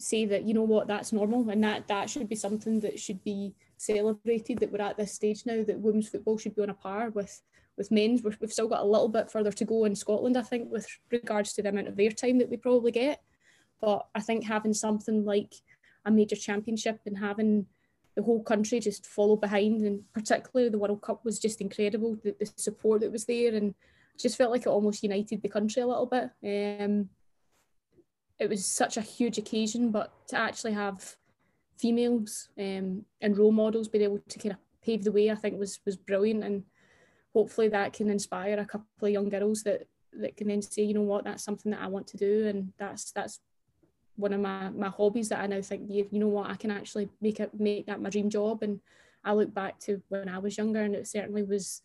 say 0.00 0.24
that 0.24 0.44
you 0.44 0.54
know 0.54 0.62
what 0.62 0.86
that's 0.86 1.12
normal 1.12 1.48
and 1.50 1.62
that 1.62 1.86
that 1.88 2.08
should 2.08 2.28
be 2.28 2.34
something 2.34 2.80
that 2.80 2.98
should 2.98 3.22
be 3.22 3.54
celebrated 3.76 4.58
that 4.58 4.72
we're 4.72 4.80
at 4.80 4.96
this 4.96 5.12
stage 5.12 5.44
now 5.44 5.62
that 5.62 5.78
women's 5.78 6.08
football 6.08 6.38
should 6.38 6.54
be 6.54 6.62
on 6.62 6.70
a 6.70 6.74
par 6.74 7.10
with 7.10 7.42
with 7.76 7.90
men's 7.90 8.22
we 8.22 8.30
have 8.40 8.52
still 8.52 8.68
got 8.68 8.82
a 8.82 8.86
little 8.86 9.08
bit 9.08 9.30
further 9.30 9.52
to 9.52 9.64
go 9.64 9.84
in 9.84 9.94
Scotland 9.94 10.36
I 10.36 10.42
think 10.42 10.70
with 10.70 10.86
regards 11.10 11.52
to 11.54 11.62
the 11.62 11.68
amount 11.68 11.88
of 11.88 11.96
their 11.96 12.10
time 12.10 12.38
that 12.38 12.48
we 12.48 12.56
probably 12.56 12.92
get 12.92 13.22
but 13.80 14.06
I 14.14 14.20
think 14.20 14.44
having 14.44 14.74
something 14.74 15.24
like 15.24 15.54
a 16.04 16.10
major 16.10 16.36
championship 16.36 17.00
and 17.06 17.18
having 17.18 17.66
the 18.16 18.22
whole 18.22 18.42
country 18.42 18.80
just 18.80 19.06
follow 19.06 19.36
behind 19.36 19.82
and 19.82 20.02
particularly 20.12 20.70
the 20.70 20.78
World 20.78 21.00
Cup 21.02 21.24
was 21.24 21.38
just 21.38 21.60
incredible 21.60 22.16
the, 22.22 22.34
the 22.38 22.50
support 22.56 23.02
that 23.02 23.12
was 23.12 23.24
there 23.24 23.54
and 23.54 23.74
just 24.18 24.36
felt 24.36 24.50
like 24.50 24.62
it 24.62 24.68
almost 24.68 25.02
united 25.02 25.40
the 25.42 25.48
country 25.48 25.82
a 25.82 25.86
little 25.86 26.06
bit. 26.06 26.30
Um, 26.82 27.08
it 28.40 28.48
was 28.48 28.64
such 28.64 28.96
a 28.96 29.02
huge 29.02 29.36
occasion, 29.38 29.90
but 29.90 30.12
to 30.28 30.36
actually 30.36 30.72
have 30.72 31.16
females 31.78 32.48
um, 32.58 33.04
and 33.20 33.38
role 33.38 33.52
models 33.52 33.88
being 33.88 34.04
able 34.04 34.18
to 34.28 34.38
kind 34.38 34.52
of 34.52 34.58
pave 34.82 35.04
the 35.04 35.12
way, 35.12 35.30
I 35.30 35.34
think 35.34 35.58
was 35.58 35.78
was 35.84 35.96
brilliant, 35.96 36.42
and 36.42 36.64
hopefully 37.34 37.68
that 37.68 37.92
can 37.92 38.08
inspire 38.08 38.58
a 38.58 38.64
couple 38.64 38.86
of 39.02 39.10
young 39.10 39.28
girls 39.28 39.62
that 39.64 39.86
that 40.14 40.36
can 40.36 40.48
then 40.48 40.62
say, 40.62 40.82
you 40.82 40.94
know 40.94 41.02
what, 41.02 41.24
that's 41.24 41.44
something 41.44 41.70
that 41.70 41.82
I 41.82 41.86
want 41.86 42.06
to 42.08 42.16
do, 42.16 42.46
and 42.48 42.72
that's 42.78 43.12
that's 43.12 43.40
one 44.16 44.32
of 44.32 44.40
my 44.40 44.70
my 44.70 44.88
hobbies 44.88 45.28
that 45.28 45.40
I 45.40 45.46
now 45.46 45.60
think, 45.60 45.90
you 45.90 46.08
know 46.12 46.28
what, 46.28 46.50
I 46.50 46.56
can 46.56 46.70
actually 46.70 47.10
make 47.20 47.40
it 47.40 47.50
make 47.60 47.86
that 47.86 48.00
my 48.00 48.08
dream 48.08 48.30
job, 48.30 48.62
and 48.62 48.80
I 49.22 49.34
look 49.34 49.52
back 49.52 49.78
to 49.80 50.02
when 50.08 50.30
I 50.30 50.38
was 50.38 50.56
younger, 50.56 50.80
and 50.80 50.94
it 50.94 51.06
certainly 51.06 51.42
was 51.42 51.82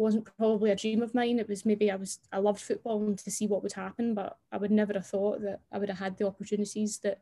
wasn't 0.00 0.28
probably 0.36 0.70
a 0.70 0.76
dream 0.76 1.02
of 1.02 1.14
mine. 1.14 1.38
It 1.38 1.48
was 1.48 1.66
maybe 1.66 1.90
I 1.90 1.96
was 1.96 2.18
I 2.32 2.38
loved 2.38 2.60
football 2.60 3.02
and 3.04 3.18
to 3.18 3.30
see 3.30 3.46
what 3.46 3.62
would 3.62 3.72
happen, 3.72 4.14
but 4.14 4.38
I 4.50 4.56
would 4.56 4.70
never 4.70 4.94
have 4.94 5.06
thought 5.06 5.42
that 5.42 5.60
I 5.72 5.78
would 5.78 5.88
have 5.88 5.98
had 5.98 6.16
the 6.16 6.26
opportunities 6.26 6.98
that 6.98 7.20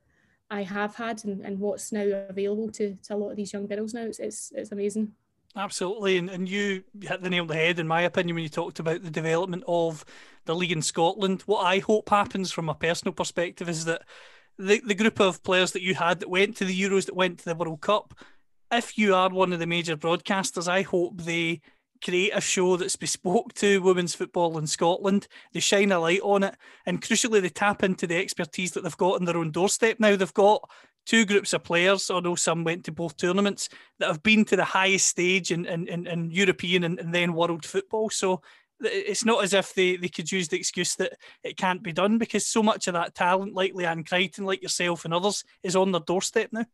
I 0.50 0.62
have 0.62 0.94
had 0.94 1.24
and, 1.24 1.44
and 1.44 1.58
what's 1.58 1.92
now 1.92 2.26
available 2.28 2.70
to, 2.72 2.96
to 3.04 3.14
a 3.14 3.16
lot 3.16 3.30
of 3.30 3.36
these 3.36 3.52
young 3.52 3.66
girls 3.66 3.94
now. 3.94 4.02
It's 4.02 4.18
it's, 4.18 4.52
it's 4.54 4.72
amazing. 4.72 5.12
Absolutely, 5.56 6.18
and, 6.18 6.28
and 6.28 6.48
you 6.48 6.84
hit 7.00 7.22
the 7.22 7.30
nail 7.30 7.42
on 7.42 7.48
the 7.48 7.54
head, 7.54 7.78
in 7.78 7.88
my 7.88 8.02
opinion, 8.02 8.34
when 8.34 8.42
you 8.42 8.50
talked 8.50 8.78
about 8.78 9.02
the 9.02 9.10
development 9.10 9.64
of 9.66 10.04
the 10.44 10.54
league 10.54 10.72
in 10.72 10.82
Scotland. 10.82 11.42
What 11.46 11.62
I 11.64 11.78
hope 11.78 12.10
happens 12.10 12.52
from 12.52 12.68
a 12.68 12.74
personal 12.74 13.12
perspective 13.12 13.68
is 13.68 13.86
that 13.86 14.02
the, 14.58 14.80
the 14.80 14.94
group 14.94 15.20
of 15.20 15.42
players 15.42 15.72
that 15.72 15.82
you 15.82 15.94
had 15.94 16.20
that 16.20 16.30
went 16.30 16.56
to 16.58 16.64
the 16.64 16.80
Euros, 16.80 17.06
that 17.06 17.16
went 17.16 17.38
to 17.38 17.44
the 17.46 17.54
World 17.54 17.80
Cup, 17.80 18.14
if 18.70 18.98
you 18.98 19.14
are 19.14 19.30
one 19.30 19.52
of 19.52 19.58
the 19.58 19.66
major 19.66 19.96
broadcasters, 19.96 20.68
I 20.68 20.82
hope 20.82 21.22
they 21.22 21.62
create 22.02 22.32
a 22.34 22.40
show 22.40 22.76
that's 22.76 22.96
bespoke 22.96 23.52
to 23.54 23.82
women's 23.82 24.14
football 24.14 24.58
in 24.58 24.66
Scotland. 24.66 25.28
They 25.52 25.60
shine 25.60 25.92
a 25.92 25.98
light 25.98 26.20
on 26.22 26.42
it, 26.42 26.56
and 26.86 27.02
crucially, 27.02 27.40
they 27.40 27.48
tap 27.48 27.82
into 27.82 28.06
the 28.06 28.16
expertise 28.16 28.72
that 28.72 28.82
they've 28.82 28.96
got 28.96 29.16
on 29.16 29.24
their 29.24 29.36
own 29.36 29.50
doorstep. 29.50 29.98
Now 29.98 30.16
they've 30.16 30.34
got 30.34 30.68
two 31.08 31.24
groups 31.24 31.54
of 31.54 31.64
players, 31.64 32.10
although 32.10 32.34
some 32.34 32.64
went 32.64 32.84
to 32.84 32.92
both 32.92 33.16
tournaments, 33.16 33.70
that 33.98 34.08
have 34.08 34.22
been 34.22 34.44
to 34.44 34.56
the 34.56 34.64
highest 34.64 35.06
stage 35.06 35.50
in, 35.50 35.64
in, 35.64 35.88
in, 35.88 36.06
in 36.06 36.30
European 36.30 36.84
and, 36.84 37.00
and, 37.00 37.14
then 37.14 37.32
world 37.32 37.64
football. 37.64 38.10
So 38.10 38.42
it's 38.80 39.24
not 39.24 39.42
as 39.42 39.54
if 39.54 39.72
they, 39.72 39.96
they 39.96 40.08
could 40.08 40.30
use 40.30 40.48
the 40.48 40.58
excuse 40.58 40.94
that 40.96 41.14
it 41.42 41.56
can't 41.56 41.82
be 41.82 41.92
done 41.92 42.18
because 42.18 42.46
so 42.46 42.62
much 42.62 42.88
of 42.88 42.94
that 42.94 43.14
talent, 43.14 43.54
like 43.54 43.72
Leanne 43.72 44.06
Crichton, 44.06 44.44
like 44.44 44.62
yourself 44.62 45.06
and 45.06 45.14
others, 45.14 45.44
is 45.62 45.76
on 45.76 45.92
their 45.92 46.02
doorstep 46.02 46.50
now. 46.52 46.66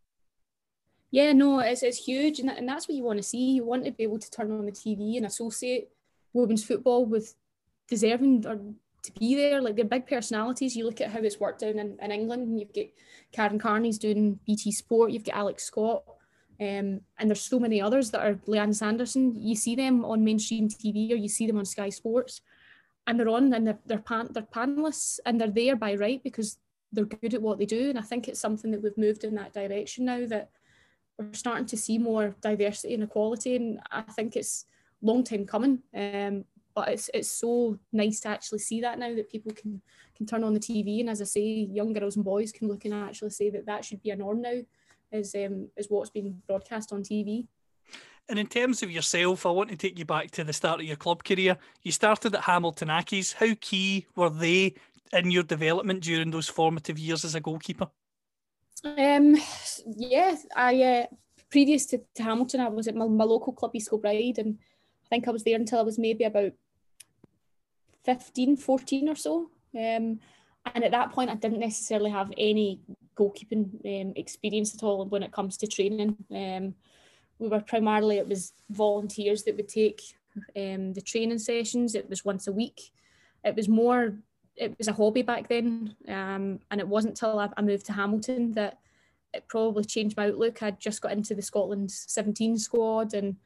Yeah, 1.14 1.32
no, 1.32 1.60
it's, 1.60 1.84
it's 1.84 2.04
huge, 2.04 2.40
and, 2.40 2.48
that, 2.48 2.58
and 2.58 2.68
that's 2.68 2.88
what 2.88 2.96
you 2.96 3.04
want 3.04 3.20
to 3.20 3.22
see. 3.22 3.52
You 3.52 3.64
want 3.64 3.84
to 3.84 3.92
be 3.92 4.02
able 4.02 4.18
to 4.18 4.28
turn 4.32 4.50
on 4.50 4.66
the 4.66 4.72
TV 4.72 5.16
and 5.16 5.24
associate 5.24 5.90
women's 6.32 6.64
football 6.64 7.06
with 7.06 7.36
deserving 7.88 8.44
or 8.44 8.58
to 9.04 9.12
be 9.12 9.36
there. 9.36 9.62
Like 9.62 9.76
they're 9.76 9.84
big 9.84 10.08
personalities. 10.08 10.74
You 10.74 10.86
look 10.86 11.00
at 11.00 11.12
how 11.12 11.20
it's 11.20 11.38
worked 11.38 11.60
down 11.60 11.78
in, 11.78 11.96
in 12.02 12.10
England, 12.10 12.48
and 12.48 12.58
you've 12.58 12.74
got 12.74 12.86
Karen 13.30 13.60
Carney's 13.60 13.96
doing 13.96 14.40
BT 14.44 14.72
Sport, 14.72 15.12
you've 15.12 15.22
got 15.22 15.36
Alex 15.36 15.62
Scott, 15.62 16.02
um, 16.60 17.00
and 17.16 17.30
there's 17.30 17.42
so 17.42 17.60
many 17.60 17.80
others 17.80 18.10
that 18.10 18.26
are 18.26 18.34
Lianne 18.48 18.74
Sanderson. 18.74 19.40
You 19.40 19.54
see 19.54 19.76
them 19.76 20.04
on 20.04 20.24
mainstream 20.24 20.68
TV 20.68 21.12
or 21.12 21.14
you 21.14 21.28
see 21.28 21.46
them 21.46 21.58
on 21.58 21.64
Sky 21.64 21.90
Sports, 21.90 22.40
and 23.06 23.20
they're 23.20 23.28
on 23.28 23.54
and 23.54 23.68
they're 23.68 23.78
they're, 23.86 23.98
pan- 23.98 24.30
they're 24.32 24.42
panelists 24.42 25.20
and 25.24 25.40
they're 25.40 25.46
there 25.46 25.76
by 25.76 25.94
right 25.94 26.20
because 26.24 26.58
they're 26.92 27.04
good 27.04 27.34
at 27.34 27.42
what 27.42 27.60
they 27.60 27.66
do. 27.66 27.90
And 27.90 28.00
I 28.00 28.02
think 28.02 28.26
it's 28.26 28.40
something 28.40 28.72
that 28.72 28.82
we've 28.82 28.98
moved 28.98 29.22
in 29.22 29.36
that 29.36 29.52
direction 29.52 30.06
now 30.06 30.26
that 30.26 30.50
we're 31.18 31.32
starting 31.32 31.66
to 31.66 31.76
see 31.76 31.98
more 31.98 32.34
diversity 32.40 32.94
and 32.94 33.02
equality. 33.02 33.56
And 33.56 33.80
I 33.90 34.02
think 34.02 34.36
it's 34.36 34.66
long 35.02 35.24
time 35.24 35.46
coming. 35.46 35.80
Um, 35.94 36.44
but 36.74 36.88
it's 36.88 37.08
it's 37.14 37.30
so 37.30 37.78
nice 37.92 38.20
to 38.20 38.28
actually 38.28 38.58
see 38.58 38.80
that 38.80 38.98
now 38.98 39.14
that 39.14 39.30
people 39.30 39.52
can 39.52 39.80
can 40.16 40.26
turn 40.26 40.42
on 40.42 40.54
the 40.54 40.60
TV 40.60 41.00
and 41.00 41.08
as 41.08 41.20
I 41.20 41.24
say, 41.24 41.40
young 41.40 41.92
girls 41.92 42.16
and 42.16 42.24
boys 42.24 42.52
can 42.52 42.68
look 42.68 42.84
and 42.84 42.94
actually 42.94 43.30
say 43.30 43.50
that 43.50 43.66
that 43.66 43.84
should 43.84 44.02
be 44.02 44.10
a 44.10 44.16
norm 44.16 44.42
now 44.42 44.60
is 45.12 45.34
um, 45.34 45.68
is 45.76 45.86
what's 45.88 46.10
broadcast 46.46 46.92
on 46.92 47.02
TV. 47.02 47.46
And 48.28 48.38
in 48.38 48.46
terms 48.46 48.82
of 48.82 48.90
yourself, 48.90 49.44
I 49.44 49.50
want 49.50 49.70
to 49.70 49.76
take 49.76 49.98
you 49.98 50.06
back 50.06 50.30
to 50.32 50.44
the 50.44 50.52
start 50.52 50.80
of 50.80 50.86
your 50.86 50.96
club 50.96 51.24
career. 51.24 51.58
You 51.82 51.92
started 51.92 52.34
at 52.34 52.44
Hamilton 52.44 52.88
Accies. 52.88 53.34
How 53.34 53.54
key 53.60 54.06
were 54.16 54.30
they 54.30 54.74
in 55.12 55.30
your 55.30 55.42
development 55.42 56.02
during 56.02 56.30
those 56.30 56.48
formative 56.48 56.98
years 56.98 57.24
as 57.24 57.34
a 57.34 57.40
goalkeeper? 57.40 57.88
Um, 58.84 59.36
yeah, 59.96 60.36
I 60.54 60.82
uh, 60.82 61.06
previous 61.50 61.86
to, 61.86 62.00
to, 62.16 62.22
Hamilton, 62.22 62.60
I 62.60 62.68
was 62.68 62.86
at 62.86 62.94
my, 62.94 63.06
my 63.06 63.24
local 63.24 63.52
club, 63.52 63.74
East 63.74 63.88
Kilbride, 63.88 64.38
and 64.38 64.58
I 65.06 65.08
think 65.08 65.26
I 65.26 65.30
was 65.30 65.42
there 65.42 65.56
until 65.56 65.78
I 65.78 65.82
was 65.82 65.98
maybe 65.98 66.24
about 66.24 66.52
15, 68.04 68.56
14 68.56 69.08
or 69.08 69.14
so. 69.14 69.50
Um, 69.74 70.20
and 70.74 70.84
at 70.84 70.90
that 70.90 71.12
point, 71.12 71.30
I 71.30 71.34
didn't 71.34 71.60
necessarily 71.60 72.10
have 72.10 72.30
any 72.36 72.80
goalkeeping 73.16 73.70
um, 73.84 74.12
experience 74.16 74.74
at 74.74 74.82
all 74.82 75.06
when 75.06 75.22
it 75.22 75.32
comes 75.32 75.56
to 75.58 75.66
training. 75.66 76.16
Um, 76.30 76.74
we 77.38 77.48
were 77.48 77.60
primarily 77.60 78.18
it 78.18 78.28
was 78.28 78.52
volunteers 78.70 79.44
that 79.44 79.56
would 79.56 79.68
take 79.68 80.00
um, 80.56 80.92
the 80.92 81.00
training 81.00 81.38
sessions. 81.38 81.94
It 81.94 82.08
was 82.08 82.24
once 82.24 82.46
a 82.46 82.52
week. 82.52 82.92
It 83.44 83.56
was 83.56 83.68
more. 83.68 84.14
It 84.56 84.76
was 84.78 84.88
a 84.88 84.92
hobby 84.92 85.22
back 85.22 85.48
then, 85.48 85.96
um, 86.08 86.60
and 86.70 86.80
it 86.80 86.86
wasn't 86.86 87.16
till 87.16 87.38
I, 87.38 87.48
I 87.56 87.62
moved 87.62 87.86
to 87.86 87.92
Hamilton 87.92 88.52
that 88.52 88.78
it 89.32 89.48
probably 89.48 89.84
changed 89.84 90.16
my 90.16 90.28
outlook. 90.28 90.62
I'd 90.62 90.78
just 90.78 91.02
got 91.02 91.12
into 91.12 91.34
the 91.34 91.42
Scotland 91.42 91.90
17 91.90 92.58
squad, 92.58 93.14
and 93.14 93.36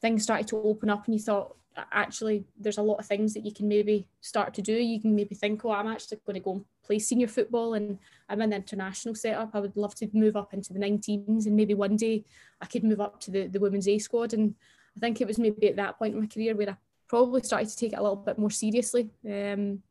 things 0.00 0.22
started 0.22 0.48
to 0.48 0.62
open 0.62 0.88
up, 0.88 1.04
and 1.06 1.14
you 1.14 1.20
thought, 1.20 1.56
actually 1.92 2.44
there's 2.58 2.78
a 2.78 2.82
lot 2.82 2.98
of 2.98 3.06
things 3.06 3.34
that 3.34 3.44
you 3.44 3.52
can 3.52 3.68
maybe 3.68 4.06
start 4.20 4.54
to 4.54 4.62
do. 4.62 4.72
You 4.72 5.00
can 5.00 5.14
maybe 5.14 5.34
think, 5.34 5.64
oh, 5.64 5.70
I'm 5.70 5.88
actually 5.88 6.18
going 6.26 6.34
to 6.34 6.40
go 6.40 6.52
and 6.52 6.64
play 6.84 6.98
senior 6.98 7.28
football 7.28 7.74
and 7.74 7.98
I'm 8.28 8.40
in 8.42 8.50
the 8.50 8.56
international 8.56 9.14
setup. 9.14 9.50
I 9.54 9.60
would 9.60 9.76
love 9.76 9.94
to 9.96 10.08
move 10.12 10.36
up 10.36 10.54
into 10.54 10.72
the 10.72 10.78
19s 10.78 11.46
and 11.46 11.56
maybe 11.56 11.74
one 11.74 11.96
day 11.96 12.24
I 12.60 12.66
could 12.66 12.84
move 12.84 13.00
up 13.00 13.20
to 13.22 13.30
the, 13.30 13.46
the 13.46 13.60
women's 13.60 13.88
A 13.88 13.98
squad. 13.98 14.32
And 14.32 14.54
I 14.96 15.00
think 15.00 15.20
it 15.20 15.26
was 15.26 15.38
maybe 15.38 15.68
at 15.68 15.76
that 15.76 15.98
point 15.98 16.14
in 16.14 16.20
my 16.20 16.26
career 16.26 16.54
where 16.54 16.70
I 16.70 16.76
probably 17.08 17.42
started 17.42 17.68
to 17.68 17.76
take 17.76 17.92
it 17.92 17.98
a 17.98 18.02
little 18.02 18.16
bit 18.16 18.38
more 18.38 18.50
seriously. 18.50 19.10
Um, 19.28 19.82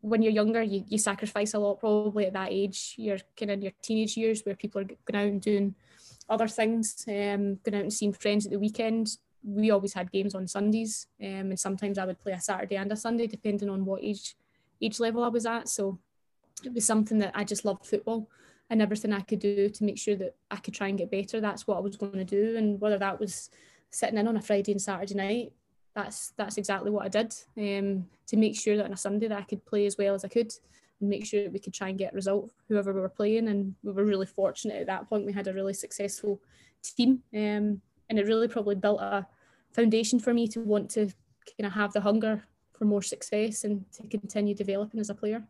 when 0.00 0.22
you're 0.22 0.32
younger, 0.32 0.62
you, 0.62 0.84
you 0.88 0.98
sacrifice 0.98 1.54
a 1.54 1.58
lot 1.58 1.80
probably 1.80 2.26
at 2.26 2.32
that 2.34 2.52
age. 2.52 2.94
You're 2.96 3.18
kind 3.36 3.50
of 3.50 3.54
in 3.58 3.62
your 3.62 3.72
teenage 3.82 4.16
years 4.16 4.42
where 4.42 4.54
people 4.54 4.80
are 4.82 4.84
going 4.84 5.24
out 5.26 5.32
and 5.32 5.40
doing 5.40 5.74
other 6.28 6.48
things, 6.48 7.04
um, 7.08 7.58
going 7.64 7.74
out 7.74 7.82
and 7.82 7.92
seeing 7.92 8.12
friends 8.12 8.46
at 8.46 8.52
the 8.52 8.58
weekend, 8.58 9.18
we 9.46 9.70
always 9.70 9.94
had 9.94 10.10
games 10.10 10.34
on 10.34 10.48
Sundays, 10.48 11.06
um, 11.22 11.50
and 11.50 11.58
sometimes 11.58 11.98
I 11.98 12.04
would 12.04 12.18
play 12.18 12.32
a 12.32 12.40
Saturday 12.40 12.76
and 12.76 12.90
a 12.90 12.96
Sunday, 12.96 13.28
depending 13.28 13.70
on 13.70 13.84
what 13.84 14.02
age 14.02 14.34
age 14.82 14.98
level 15.00 15.22
I 15.22 15.28
was 15.28 15.46
at. 15.46 15.68
So 15.68 15.98
it 16.64 16.74
was 16.74 16.84
something 16.84 17.18
that 17.18 17.32
I 17.34 17.44
just 17.44 17.64
loved 17.64 17.86
football 17.86 18.28
and 18.68 18.82
everything 18.82 19.12
I 19.12 19.20
could 19.20 19.38
do 19.38 19.70
to 19.70 19.84
make 19.84 19.98
sure 19.98 20.16
that 20.16 20.34
I 20.50 20.56
could 20.56 20.74
try 20.74 20.88
and 20.88 20.98
get 20.98 21.10
better. 21.10 21.40
That's 21.40 21.66
what 21.66 21.78
I 21.78 21.80
was 21.80 21.96
going 21.96 22.12
to 22.12 22.24
do, 22.24 22.56
and 22.56 22.80
whether 22.80 22.98
that 22.98 23.20
was 23.20 23.48
sitting 23.90 24.18
in 24.18 24.26
on 24.26 24.36
a 24.36 24.42
Friday 24.42 24.72
and 24.72 24.82
Saturday 24.82 25.14
night, 25.14 25.52
that's 25.96 26.34
that's 26.36 26.58
exactly 26.58 26.90
what 26.90 27.06
I 27.06 27.08
did 27.08 27.34
um, 27.56 28.06
to 28.26 28.36
make 28.36 28.54
sure 28.54 28.76
that 28.76 28.84
on 28.84 28.92
a 28.92 28.96
Sunday 28.96 29.28
that 29.28 29.38
I 29.38 29.42
could 29.42 29.64
play 29.64 29.86
as 29.86 29.96
well 29.98 30.14
as 30.14 30.24
I 30.24 30.28
could 30.28 30.52
and 31.00 31.10
make 31.10 31.24
sure 31.24 31.42
that 31.42 31.52
we 31.52 31.58
could 31.58 31.74
try 31.74 31.88
and 31.88 31.98
get 31.98 32.12
a 32.12 32.14
result 32.14 32.52
whoever 32.68 32.92
we 32.92 33.00
were 33.00 33.08
playing. 33.08 33.48
And 33.48 33.74
we 33.82 33.92
were 33.92 34.04
really 34.04 34.26
fortunate 34.26 34.76
at 34.76 34.86
that 34.86 35.08
point. 35.08 35.26
We 35.26 35.32
had 35.32 35.48
a 35.48 35.54
really 35.54 35.72
successful 35.72 36.40
team, 36.82 37.22
um, 37.34 37.80
and 38.08 38.18
it 38.18 38.26
really 38.26 38.46
probably 38.46 38.74
built 38.74 39.00
a 39.00 39.26
foundation 39.72 40.20
for 40.20 40.34
me 40.34 40.46
to 40.48 40.60
want 40.60 40.90
to 40.90 41.06
kind 41.58 41.66
of 41.66 41.72
have 41.72 41.92
the 41.94 42.00
hunger 42.02 42.44
for 42.78 42.84
more 42.84 43.02
success 43.02 43.64
and 43.64 43.84
to 43.92 44.06
continue 44.06 44.54
developing 44.54 45.00
as 45.00 45.10
a 45.10 45.14
player. 45.14 45.42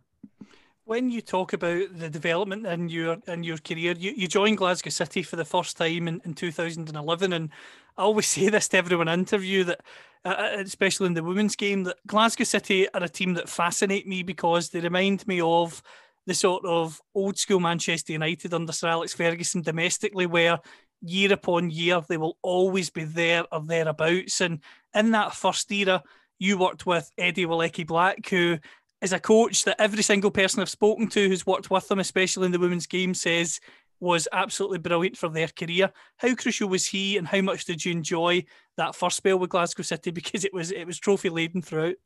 When 0.84 1.10
you 1.10 1.20
talk 1.20 1.52
about 1.52 1.98
the 1.98 2.08
development 2.08 2.64
in 2.64 2.88
your 2.88 3.16
in 3.26 3.42
your 3.42 3.58
career, 3.58 3.94
you, 3.98 4.12
you 4.16 4.28
joined 4.28 4.58
Glasgow 4.58 4.90
City 4.90 5.24
for 5.24 5.34
the 5.34 5.44
first 5.44 5.76
time 5.76 6.06
in, 6.06 6.20
in 6.24 6.34
2011, 6.34 7.32
and 7.32 7.50
I 7.98 8.02
always 8.02 8.26
say 8.34 8.48
this 8.48 8.68
to 8.68 8.76
everyone 8.76 9.08
I 9.08 9.14
interview 9.14 9.64
that, 9.64 9.80
uh, 10.26 10.28
uh, 10.28 10.56
especially 10.58 11.06
in 11.06 11.14
the 11.14 11.22
women's 11.22 11.54
game, 11.54 11.84
that 11.84 11.98
Glasgow 12.06 12.44
City 12.44 12.88
are 12.92 13.02
a 13.02 13.08
team 13.08 13.34
that 13.34 13.48
fascinate 13.48 14.08
me 14.08 14.24
because 14.24 14.70
they 14.70 14.80
remind 14.80 15.26
me 15.28 15.40
of 15.40 15.80
the 16.26 16.34
sort 16.34 16.64
of 16.64 17.00
old 17.14 17.38
school 17.38 17.60
Manchester 17.60 18.12
United 18.12 18.52
under 18.52 18.72
Sir 18.72 18.88
Alex 18.88 19.14
Ferguson 19.14 19.62
domestically, 19.62 20.26
where 20.26 20.58
year 21.00 21.32
upon 21.32 21.70
year. 21.70 22.00
They 22.08 22.16
will 22.16 22.38
always 22.42 22.90
be 22.90 23.04
there 23.04 23.44
or 23.52 23.62
thereabouts. 23.62 24.40
And 24.40 24.60
in 24.94 25.12
that 25.12 25.34
first 25.34 25.70
era, 25.70 26.02
you 26.38 26.58
worked 26.58 26.86
with 26.86 27.10
Eddie 27.16 27.46
Wolecki 27.46 27.86
Black, 27.86 28.28
who 28.28 28.58
is 29.00 29.12
a 29.12 29.20
coach 29.20 29.64
that 29.64 29.80
every 29.80 30.02
single 30.02 30.30
person 30.30 30.60
I've 30.60 30.68
spoken 30.68 31.06
to 31.08 31.28
who's 31.28 31.46
worked 31.46 31.70
with 31.70 31.86
them, 31.88 32.00
especially 32.00 32.46
in 32.46 32.52
the 32.52 32.58
women's 32.58 32.86
game, 32.86 33.14
says 33.14 33.60
was 34.00 34.28
absolutely 34.32 34.78
brilliant 34.78 35.16
for 35.16 35.28
their 35.28 35.48
career. 35.48 35.90
How 36.18 36.34
crucial 36.34 36.68
was 36.68 36.86
he, 36.86 37.16
and 37.16 37.26
how 37.26 37.40
much 37.40 37.64
did 37.64 37.84
you 37.84 37.92
enjoy 37.92 38.44
that 38.76 38.94
first 38.94 39.16
spell 39.16 39.38
with 39.38 39.50
Glasgow 39.50 39.82
City? 39.82 40.10
Because 40.16 40.44
it 40.44 40.52
was 40.52 40.70
it 40.70 40.86
was 40.86 40.98
trophy 40.98 41.28
laden 41.28 41.62
throughout. 41.62 41.96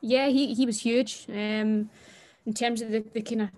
Yeah, 0.00 0.28
he, 0.28 0.54
he 0.54 0.66
was 0.66 0.80
huge. 0.80 1.26
Um, 1.28 1.90
in 2.44 2.54
terms 2.54 2.82
of 2.82 2.90
the, 2.90 3.04
the 3.12 3.22
kind 3.22 3.42
of 3.42 3.50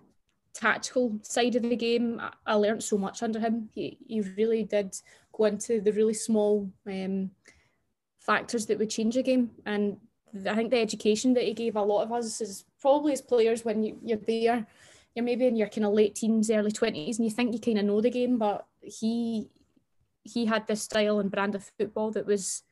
tactical 0.54 1.18
side 1.22 1.56
of 1.56 1.62
the 1.62 1.76
game, 1.76 2.20
I, 2.20 2.32
I 2.46 2.54
learned 2.54 2.82
so 2.82 2.98
much 2.98 3.22
under 3.22 3.40
him. 3.40 3.70
He, 3.74 3.98
he 4.06 4.20
really 4.20 4.64
did 4.64 4.94
go 5.32 5.44
into 5.46 5.80
the 5.80 5.92
really 5.92 6.14
small 6.14 6.70
um, 6.86 7.30
factors 8.20 8.66
that 8.66 8.78
would 8.78 8.90
change 8.90 9.16
a 9.16 9.22
game. 9.22 9.50
And 9.64 9.96
I 10.48 10.54
think 10.54 10.70
the 10.70 10.80
education 10.80 11.34
that 11.34 11.44
he 11.44 11.54
gave 11.54 11.76
a 11.76 11.82
lot 11.82 12.02
of 12.02 12.12
us 12.12 12.40
is 12.40 12.64
probably 12.80 13.12
as 13.12 13.20
players 13.20 13.64
when 13.64 13.82
you, 13.82 13.98
you're 14.02 14.18
there, 14.18 14.66
you're 15.14 15.24
maybe 15.24 15.46
in 15.46 15.56
your 15.56 15.68
kind 15.68 15.86
of 15.86 15.92
late 15.92 16.14
teens, 16.14 16.50
early 16.50 16.72
20s, 16.72 17.16
and 17.16 17.24
you 17.24 17.30
think 17.30 17.52
you 17.52 17.60
kind 17.60 17.78
of 17.78 17.84
know 17.84 18.00
the 18.00 18.10
game, 18.10 18.38
but 18.38 18.66
he 18.80 19.48
he 20.22 20.46
had 20.46 20.66
this 20.66 20.82
style 20.82 21.20
and 21.20 21.30
brand 21.30 21.54
of 21.54 21.70
football 21.78 22.10
that 22.12 22.26
was 22.26 22.62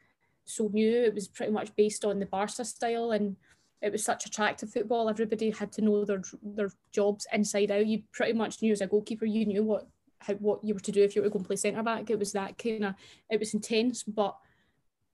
so 0.44 0.68
new. 0.72 1.02
It 1.02 1.14
was 1.14 1.28
pretty 1.28 1.52
much 1.52 1.74
based 1.76 2.04
on 2.04 2.18
the 2.18 2.26
Barca 2.26 2.64
style 2.64 3.12
and 3.12 3.36
it 3.82 3.92
was 3.92 4.04
such 4.04 4.26
attractive 4.26 4.72
football. 4.72 5.10
Everybody 5.10 5.50
had 5.50 5.72
to 5.72 5.82
know 5.82 6.04
their 6.04 6.22
their 6.42 6.70
jobs 6.92 7.26
inside 7.32 7.70
out. 7.70 7.86
You 7.86 8.02
pretty 8.12 8.32
much 8.32 8.62
knew 8.62 8.72
as 8.72 8.80
a 8.80 8.86
goalkeeper, 8.86 9.26
you 9.26 9.44
knew 9.44 9.64
what 9.64 9.86
how, 10.20 10.34
what 10.34 10.64
you 10.64 10.72
were 10.72 10.80
to 10.80 10.92
do 10.92 11.02
if 11.02 11.16
you 11.16 11.22
were 11.22 11.30
to 11.30 11.38
play 11.40 11.56
centre 11.56 11.82
back. 11.82 12.08
It 12.08 12.18
was 12.18 12.32
that 12.32 12.56
kind 12.58 12.86
of 12.86 12.94
it 13.28 13.40
was 13.40 13.54
intense, 13.54 14.04
but 14.04 14.36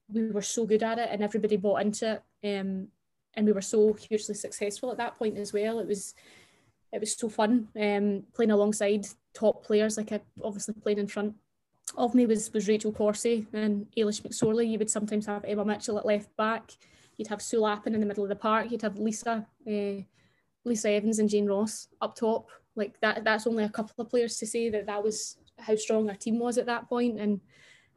we 0.07 0.31
were 0.31 0.41
so 0.41 0.65
good 0.65 0.83
at 0.83 0.99
it, 0.99 1.09
and 1.11 1.23
everybody 1.23 1.57
bought 1.57 1.81
into 1.81 2.21
it. 2.43 2.59
Um, 2.59 2.87
and 3.35 3.45
we 3.45 3.51
were 3.51 3.61
so 3.61 3.93
hugely 3.93 4.35
successful 4.35 4.91
at 4.91 4.97
that 4.97 5.17
point 5.17 5.37
as 5.37 5.53
well. 5.53 5.79
It 5.79 5.87
was 5.87 6.13
it 6.91 6.99
was 6.99 7.15
so 7.15 7.29
fun 7.29 7.67
um, 7.79 8.23
playing 8.33 8.51
alongside 8.51 9.05
top 9.33 9.63
players. 9.63 9.97
Like 9.97 10.11
I 10.11 10.21
obviously 10.43 10.73
played 10.75 10.99
in 10.99 11.07
front 11.07 11.35
of 11.97 12.15
me 12.15 12.25
was 12.25 12.51
was 12.53 12.67
Rachel 12.67 12.91
Corsie 12.91 13.45
and 13.53 13.87
Eilish 13.97 14.21
McSorley. 14.21 14.69
You 14.69 14.79
would 14.79 14.89
sometimes 14.89 15.25
have 15.25 15.45
Emma 15.45 15.65
Mitchell 15.65 15.97
at 15.97 16.05
left 16.05 16.35
back. 16.35 16.71
You'd 17.17 17.27
have 17.27 17.41
Sue 17.41 17.59
Lappin 17.59 17.93
in 17.93 17.99
the 17.99 18.05
middle 18.05 18.23
of 18.23 18.29
the 18.29 18.35
park. 18.35 18.71
You'd 18.71 18.81
have 18.81 18.97
Lisa, 18.97 19.45
uh, 19.67 20.01
Lisa 20.63 20.89
Evans 20.89 21.19
and 21.19 21.29
Jane 21.29 21.47
Ross 21.47 21.89
up 22.01 22.15
top. 22.15 22.49
Like 22.75 22.99
that. 23.01 23.23
That's 23.23 23.45
only 23.45 23.65
a 23.65 23.69
couple 23.69 24.01
of 24.01 24.09
players 24.09 24.37
to 24.37 24.47
say 24.47 24.69
that 24.69 24.85
that 24.85 25.03
was 25.03 25.37
how 25.57 25.75
strong 25.75 26.09
our 26.09 26.15
team 26.15 26.39
was 26.39 26.57
at 26.57 26.67
that 26.67 26.87
point, 26.87 27.19
and 27.19 27.41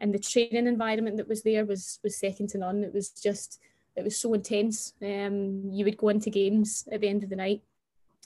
and 0.00 0.12
the 0.12 0.18
training 0.18 0.66
environment 0.66 1.16
that 1.18 1.28
was 1.28 1.42
there 1.42 1.64
was 1.64 2.00
was 2.02 2.16
second 2.16 2.49
to 2.49 2.58
none. 2.58 2.82
It 2.82 2.92
was 2.92 3.11
just 3.11 3.61
it 3.94 4.04
was 4.04 4.16
so 4.16 4.34
intense. 4.34 4.94
Um, 5.02 5.62
you 5.70 5.84
would 5.84 5.96
go 5.96 6.08
into 6.08 6.30
games 6.30 6.88
at 6.90 7.00
the 7.00 7.08
end 7.08 7.22
of 7.22 7.30
the 7.30 7.37
night, 7.37 7.62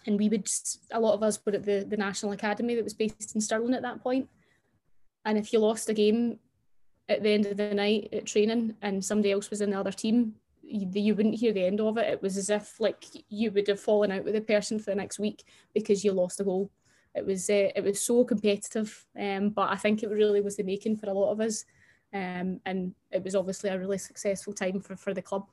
and 0.06 0.18
we 0.18 0.28
would 0.28 0.48
a 0.92 1.00
lot 1.00 1.14
of 1.14 1.22
us 1.22 1.38
were 1.44 1.52
at 1.52 1.64
the 1.64 1.84
the 1.88 1.96
National 1.96 2.32
Academy 2.32 2.74
that 2.74 2.84
was 2.84 2.94
based 2.94 3.34
in 3.34 3.40
Stirling 3.40 3.74
at 3.74 3.82
that 3.82 4.02
point. 4.02 4.28
and 5.24 5.38
if 5.38 5.52
you 5.52 5.58
lost 5.58 5.88
a 5.88 5.94
game, 5.94 6.38
at 7.08 7.22
the 7.22 7.30
end 7.30 7.46
of 7.46 7.56
the 7.56 7.74
night 7.74 8.08
at 8.12 8.26
training 8.26 8.74
and 8.82 9.04
somebody 9.04 9.32
else 9.32 9.50
was 9.50 9.60
in 9.60 9.70
the 9.70 9.78
other 9.78 9.92
team, 9.92 10.34
you, 10.62 10.88
you 10.92 11.14
wouldn't 11.14 11.36
hear 11.36 11.52
the 11.52 11.64
end 11.64 11.80
of 11.80 11.96
it. 11.98 12.08
It 12.08 12.22
was 12.22 12.36
as 12.36 12.50
if 12.50 12.80
like 12.80 13.04
you 13.28 13.50
would 13.52 13.68
have 13.68 13.80
fallen 13.80 14.10
out 14.10 14.24
with 14.24 14.34
the 14.34 14.40
person 14.40 14.78
for 14.78 14.90
the 14.90 14.96
next 14.96 15.18
week 15.18 15.44
because 15.74 16.04
you 16.04 16.12
lost 16.12 16.40
a 16.40 16.44
goal. 16.44 16.70
It 17.14 17.24
was 17.24 17.48
uh, 17.48 17.70
it 17.74 17.82
was 17.82 18.00
so 18.00 18.24
competitive, 18.24 19.06
um, 19.18 19.50
but 19.50 19.70
I 19.70 19.76
think 19.76 20.02
it 20.02 20.10
really 20.10 20.42
was 20.42 20.56
the 20.56 20.62
making 20.62 20.96
for 20.96 21.08
a 21.08 21.14
lot 21.14 21.32
of 21.32 21.40
us, 21.40 21.64
um, 22.12 22.60
and 22.66 22.94
it 23.10 23.24
was 23.24 23.34
obviously 23.34 23.70
a 23.70 23.78
really 23.78 23.96
successful 23.96 24.52
time 24.52 24.80
for, 24.80 24.96
for 24.96 25.14
the 25.14 25.22
club 25.22 25.46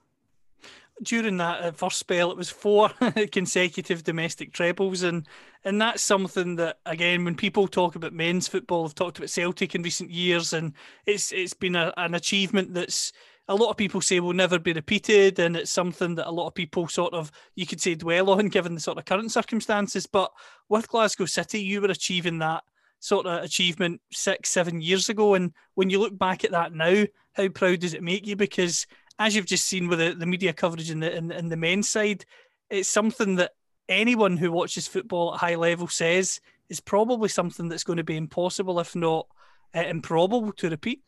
during 1.02 1.38
that 1.38 1.62
uh, 1.62 1.72
first 1.72 1.98
spell, 1.98 2.32
it 2.32 2.38
was 2.38 2.50
four 2.50 2.90
consecutive 3.32 4.04
domestic 4.04 4.54
trebles, 4.54 5.04
and 5.04 5.28
and 5.64 5.82
that's 5.82 6.04
something 6.04 6.56
that 6.58 6.80
again, 6.86 7.26
when 7.26 7.36
people 7.36 7.68
talk 7.68 7.96
about 7.96 8.14
men's 8.14 8.48
football, 8.48 8.84
they've 8.84 8.96
talked 8.96 9.18
about 9.18 9.30
Celtic 9.30 9.76
in 9.76 9.82
recent 9.82 10.12
years, 10.12 10.54
and 10.54 10.74
it's 11.06 11.32
it's 11.32 11.54
been 11.54 11.76
a, 11.76 11.94
an 11.98 12.14
achievement 12.14 12.74
that's 12.74 13.12
a 13.48 13.56
lot 13.56 13.70
of 13.70 13.78
people 13.78 14.00
say 14.00 14.20
will 14.20 14.34
never 14.34 14.60
be 14.60 14.74
repeated, 14.74 15.40
and 15.40 15.58
it's 15.58 15.72
something 15.72 16.16
that 16.16 16.30
a 16.30 16.32
lot 16.32 16.48
of 16.48 16.54
people 16.54 16.88
sort 16.88 17.14
of 17.14 17.32
you 17.56 17.66
could 17.66 17.82
say 17.82 17.96
dwell 17.96 18.30
on 18.30 18.48
given 18.48 18.76
the 18.76 18.82
sort 18.82 18.98
of 18.98 19.06
current 19.06 19.32
circumstances. 19.32 20.06
But 20.06 20.32
with 20.70 20.88
Glasgow 20.88 21.26
City, 21.26 21.60
you 21.62 21.82
were 21.82 21.90
achieving 21.90 22.40
that 22.40 22.64
sort 23.00 23.26
of 23.26 23.44
achievement 23.44 24.00
six, 24.12 24.50
seven 24.50 24.80
years 24.82 25.10
ago, 25.10 25.34
and 25.34 25.54
when 25.74 25.90
you 25.90 26.00
look 26.00 26.18
back 26.18 26.44
at 26.44 26.52
that 26.52 26.74
now, 26.74 27.04
how 27.34 27.48
proud 27.50 27.80
does 27.80 27.94
it 27.94 28.04
make 28.04 28.26
you? 28.26 28.36
Because 28.36 28.86
as 29.20 29.36
you've 29.36 29.46
just 29.46 29.66
seen 29.66 29.88
with 29.88 30.00
the, 30.00 30.14
the 30.14 30.26
media 30.26 30.54
coverage 30.54 30.92
in 30.92 31.00
the 31.00 31.16
in, 31.16 31.32
in 31.32 31.50
the 31.50 31.58
men's 31.58 31.90
side, 31.90 32.26
it's 32.70 32.90
something 32.90 33.36
that 33.36 33.52
anyone 33.90 34.38
who 34.38 34.52
watches 34.52 34.88
football 34.88 35.34
at 35.34 35.40
high 35.40 35.56
level 35.56 35.88
says 35.88 36.40
is 36.70 36.80
probably 36.80 37.30
something 37.30 37.70
that's 37.70 37.84
going 37.84 37.98
to 37.98 38.04
be 38.04 38.18
impossible, 38.18 38.80
if 38.80 38.96
not 38.96 39.28
uh, 39.76 39.82
improbable, 39.82 40.52
to 40.54 40.70
repeat. 40.70 41.02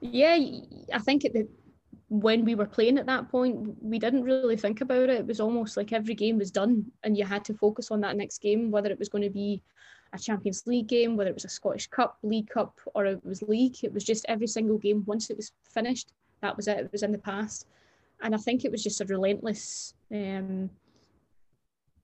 Yeah, 0.00 0.38
I 0.92 0.98
think 0.98 1.22
the, 1.22 1.48
when 2.08 2.44
we 2.44 2.54
were 2.54 2.66
playing 2.66 2.98
at 2.98 3.06
that 3.06 3.30
point, 3.30 3.82
we 3.82 3.98
didn't 3.98 4.24
really 4.24 4.56
think 4.56 4.82
about 4.82 5.08
it. 5.08 5.20
It 5.20 5.26
was 5.26 5.40
almost 5.40 5.76
like 5.76 5.92
every 5.92 6.14
game 6.14 6.38
was 6.38 6.50
done, 6.50 6.84
and 7.02 7.16
you 7.16 7.24
had 7.24 7.44
to 7.46 7.54
focus 7.54 7.90
on 7.90 8.00
that 8.02 8.16
next 8.16 8.42
game, 8.42 8.70
whether 8.70 8.90
it 8.90 8.98
was 8.98 9.08
going 9.08 9.24
to 9.24 9.30
be 9.30 9.62
a 10.14 10.18
Champions 10.18 10.62
League 10.66 10.86
game, 10.86 11.16
whether 11.16 11.30
it 11.30 11.34
was 11.34 11.44
a 11.44 11.48
Scottish 11.48 11.88
Cup, 11.88 12.18
League 12.22 12.48
Cup, 12.48 12.80
or 12.94 13.04
it 13.04 13.24
was 13.24 13.42
League. 13.42 13.76
It 13.82 13.92
was 13.92 14.04
just 14.04 14.24
every 14.28 14.46
single 14.46 14.78
game. 14.78 15.02
Once 15.06 15.28
it 15.28 15.36
was 15.36 15.52
finished, 15.64 16.12
that 16.40 16.56
was 16.56 16.68
it. 16.68 16.78
It 16.78 16.92
was 16.92 17.02
in 17.02 17.12
the 17.12 17.18
past, 17.18 17.66
and 18.22 18.34
I 18.34 18.38
think 18.38 18.64
it 18.64 18.70
was 18.70 18.82
just 18.82 19.00
a 19.00 19.04
relentless 19.04 19.94
um, 20.12 20.70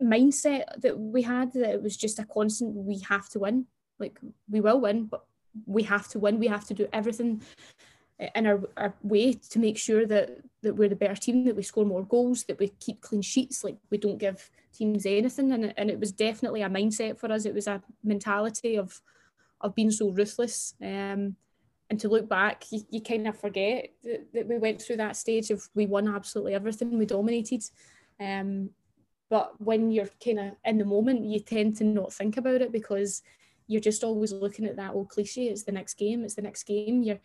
mindset 0.02 0.64
that 0.80 0.98
we 0.98 1.22
had. 1.22 1.52
That 1.52 1.74
it 1.74 1.82
was 1.82 1.96
just 1.96 2.18
a 2.18 2.24
constant. 2.24 2.74
We 2.74 2.98
have 3.08 3.28
to 3.30 3.38
win. 3.38 3.66
Like 3.98 4.18
we 4.50 4.60
will 4.60 4.80
win, 4.80 5.04
but 5.04 5.24
we 5.66 5.84
have 5.84 6.08
to 6.08 6.18
win. 6.18 6.40
We 6.40 6.48
have 6.48 6.66
to 6.66 6.74
do 6.74 6.88
everything 6.92 7.42
in 8.34 8.46
our, 8.46 8.60
our 8.76 8.94
way 9.02 9.34
to 9.34 9.58
make 9.58 9.78
sure 9.78 10.04
that 10.06 10.38
that 10.62 10.74
we're 10.74 10.88
the 10.88 10.96
better 10.96 11.14
team, 11.14 11.44
that 11.44 11.56
we 11.56 11.62
score 11.62 11.84
more 11.84 12.04
goals, 12.04 12.44
that 12.44 12.58
we 12.58 12.68
keep 12.80 13.00
clean 13.00 13.22
sheets, 13.22 13.62
like 13.62 13.76
we 13.90 13.98
don't 13.98 14.18
give 14.18 14.50
teams 14.80 15.06
anything. 15.06 15.52
And, 15.52 15.74
and 15.76 15.90
it 15.90 16.00
was 16.00 16.12
definitely 16.12 16.62
a 16.62 16.68
mindset 16.68 17.18
for 17.18 17.30
us. 17.30 17.44
It 17.44 17.54
was 17.54 17.66
a 17.66 17.82
mentality 18.02 18.76
of 18.76 19.00
of 19.60 19.74
being 19.74 19.90
so 19.90 20.10
ruthless. 20.10 20.74
Um, 20.80 21.36
and 21.90 21.98
to 21.98 22.08
look 22.08 22.28
back, 22.28 22.64
you, 22.70 22.82
you 22.88 23.02
kind 23.02 23.26
of 23.26 23.38
forget 23.38 23.90
that, 24.04 24.32
that, 24.32 24.48
we 24.48 24.58
went 24.58 24.80
through 24.80 24.96
that 24.98 25.16
stage 25.16 25.50
of 25.50 25.68
we 25.74 25.86
won 25.86 26.08
absolutely 26.08 26.54
everything, 26.54 26.98
we 26.98 27.06
dominated. 27.06 27.62
Um, 28.18 28.70
but 29.28 29.60
when 29.60 29.90
you're 29.90 30.08
kind 30.24 30.38
of 30.38 30.52
in 30.64 30.78
the 30.78 30.84
moment, 30.84 31.24
you 31.24 31.40
tend 31.40 31.76
to 31.76 31.84
not 31.84 32.12
think 32.12 32.36
about 32.36 32.62
it 32.62 32.72
because 32.72 33.22
you're 33.66 33.80
just 33.80 34.02
always 34.02 34.32
looking 34.32 34.66
at 34.66 34.76
that 34.76 34.92
old 34.94 35.08
cliche. 35.08 35.48
It's 35.48 35.64
the 35.64 35.72
next 35.72 35.94
game. 35.94 36.24
It's 36.24 36.34
the 36.34 36.42
next 36.42 36.64
game. 36.64 37.02
You're 37.02 37.20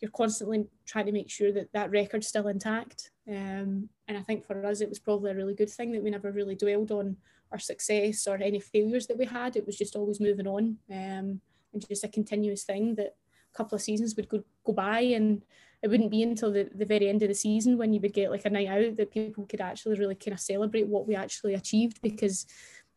you're 0.00 0.10
constantly 0.10 0.66
trying 0.86 1.06
to 1.06 1.12
make 1.12 1.30
sure 1.30 1.52
that 1.52 1.72
that 1.72 1.90
record's 1.90 2.26
still 2.26 2.48
intact. 2.48 3.10
Um, 3.28 3.88
and 4.08 4.18
I 4.18 4.22
think 4.22 4.46
for 4.46 4.64
us, 4.66 4.80
it 4.80 4.88
was 4.88 4.98
probably 4.98 5.30
a 5.30 5.34
really 5.34 5.54
good 5.54 5.70
thing 5.70 5.92
that 5.92 6.02
we 6.02 6.10
never 6.10 6.30
really 6.30 6.54
dwelled 6.54 6.90
on 6.90 7.16
our 7.52 7.58
success 7.58 8.26
or 8.26 8.36
any 8.36 8.60
failures 8.60 9.06
that 9.06 9.18
we 9.18 9.24
had. 9.24 9.56
It 9.56 9.66
was 9.66 9.78
just 9.78 9.96
always 9.96 10.20
moving 10.20 10.46
on 10.46 10.76
um, 10.90 11.40
and 11.72 11.88
just 11.88 12.04
a 12.04 12.08
continuous 12.08 12.64
thing 12.64 12.96
that 12.96 13.16
a 13.54 13.56
couple 13.56 13.76
of 13.76 13.82
seasons 13.82 14.14
would 14.16 14.28
go, 14.28 14.42
go 14.64 14.72
by 14.72 15.00
and 15.00 15.42
it 15.82 15.88
wouldn't 15.88 16.10
be 16.10 16.22
until 16.22 16.50
the, 16.50 16.68
the 16.74 16.86
very 16.86 17.08
end 17.08 17.22
of 17.22 17.28
the 17.28 17.34
season 17.34 17.76
when 17.76 17.92
you 17.92 18.00
would 18.00 18.14
get 18.14 18.30
like 18.30 18.44
a 18.44 18.50
night 18.50 18.68
out 18.68 18.96
that 18.96 19.12
people 19.12 19.46
could 19.46 19.60
actually 19.60 19.98
really 19.98 20.14
kind 20.14 20.32
of 20.32 20.40
celebrate 20.40 20.86
what 20.86 21.06
we 21.06 21.14
actually 21.14 21.54
achieved 21.54 22.00
because 22.02 22.46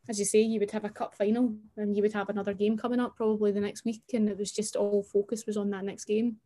as 0.09 0.19
you 0.19 0.25
say, 0.25 0.39
you 0.39 0.59
would 0.61 0.71
have 0.71 0.85
a 0.85 0.89
cup 0.89 1.13
final 1.13 1.53
and 1.75 1.95
you 1.95 2.01
would 2.01 2.13
have 2.13 2.29
another 2.29 2.53
game 2.53 2.77
coming 2.77 2.99
up 2.99 3.17
probably 3.17 3.51
the 3.51 3.59
next 3.59 3.83
week 3.83 4.03
and 4.13 4.29
it 4.29 4.37
was 4.37 4.51
just 4.51 4.75
all 4.75 5.03
focus 5.03 5.45
was 5.45 5.57
on 5.57 5.69
that 5.71 5.83
next 5.83 6.05
game 6.05 6.37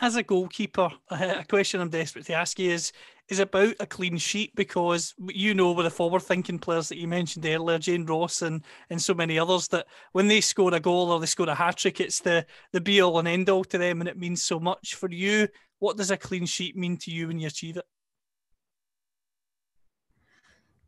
as 0.00 0.16
a 0.16 0.22
goalkeeper, 0.22 0.90
a 1.10 1.44
question 1.48 1.80
I'm 1.80 1.90
desperate 1.90 2.26
to 2.26 2.34
ask 2.34 2.58
you 2.58 2.70
is 2.70 2.92
is 3.30 3.38
about 3.38 3.74
a 3.80 3.86
clean 3.86 4.18
sheet 4.18 4.54
because 4.54 5.14
you 5.28 5.54
know 5.54 5.72
with 5.72 5.86
the 5.86 5.90
forward 5.90 6.20
thinking 6.20 6.58
players 6.58 6.90
that 6.90 6.98
you 6.98 7.08
mentioned 7.08 7.46
earlier, 7.46 7.78
Jane 7.78 8.04
Ross 8.04 8.42
and 8.42 8.62
and 8.90 9.00
so 9.00 9.14
many 9.14 9.38
others, 9.38 9.68
that 9.68 9.86
when 10.12 10.28
they 10.28 10.40
score 10.40 10.74
a 10.74 10.80
goal 10.80 11.10
or 11.10 11.20
they 11.20 11.26
score 11.26 11.48
a 11.48 11.54
hat 11.54 11.76
trick, 11.76 12.00
it's 12.00 12.20
the 12.20 12.44
the 12.72 12.80
be 12.80 13.00
all 13.00 13.18
and 13.18 13.28
end 13.28 13.48
all 13.48 13.64
to 13.64 13.78
them, 13.78 14.00
and 14.00 14.08
it 14.08 14.18
means 14.18 14.42
so 14.42 14.60
much 14.60 14.94
for 14.94 15.10
you. 15.10 15.48
What 15.78 15.96
does 15.96 16.10
a 16.10 16.16
clean 16.16 16.46
sheet 16.46 16.76
mean 16.76 16.96
to 16.98 17.10
you 17.10 17.28
when 17.28 17.38
you 17.38 17.46
achieve 17.46 17.76
it? 17.76 17.84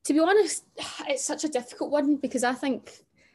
To 0.05 0.13
be 0.13 0.21
honest, 0.21 0.65
it's 1.09 1.25
such 1.25 1.45
a 1.45 1.49
difficult 1.49 1.91
one 1.91 2.17
because 2.17 2.45
I 2.45 2.53
think 2.53 2.93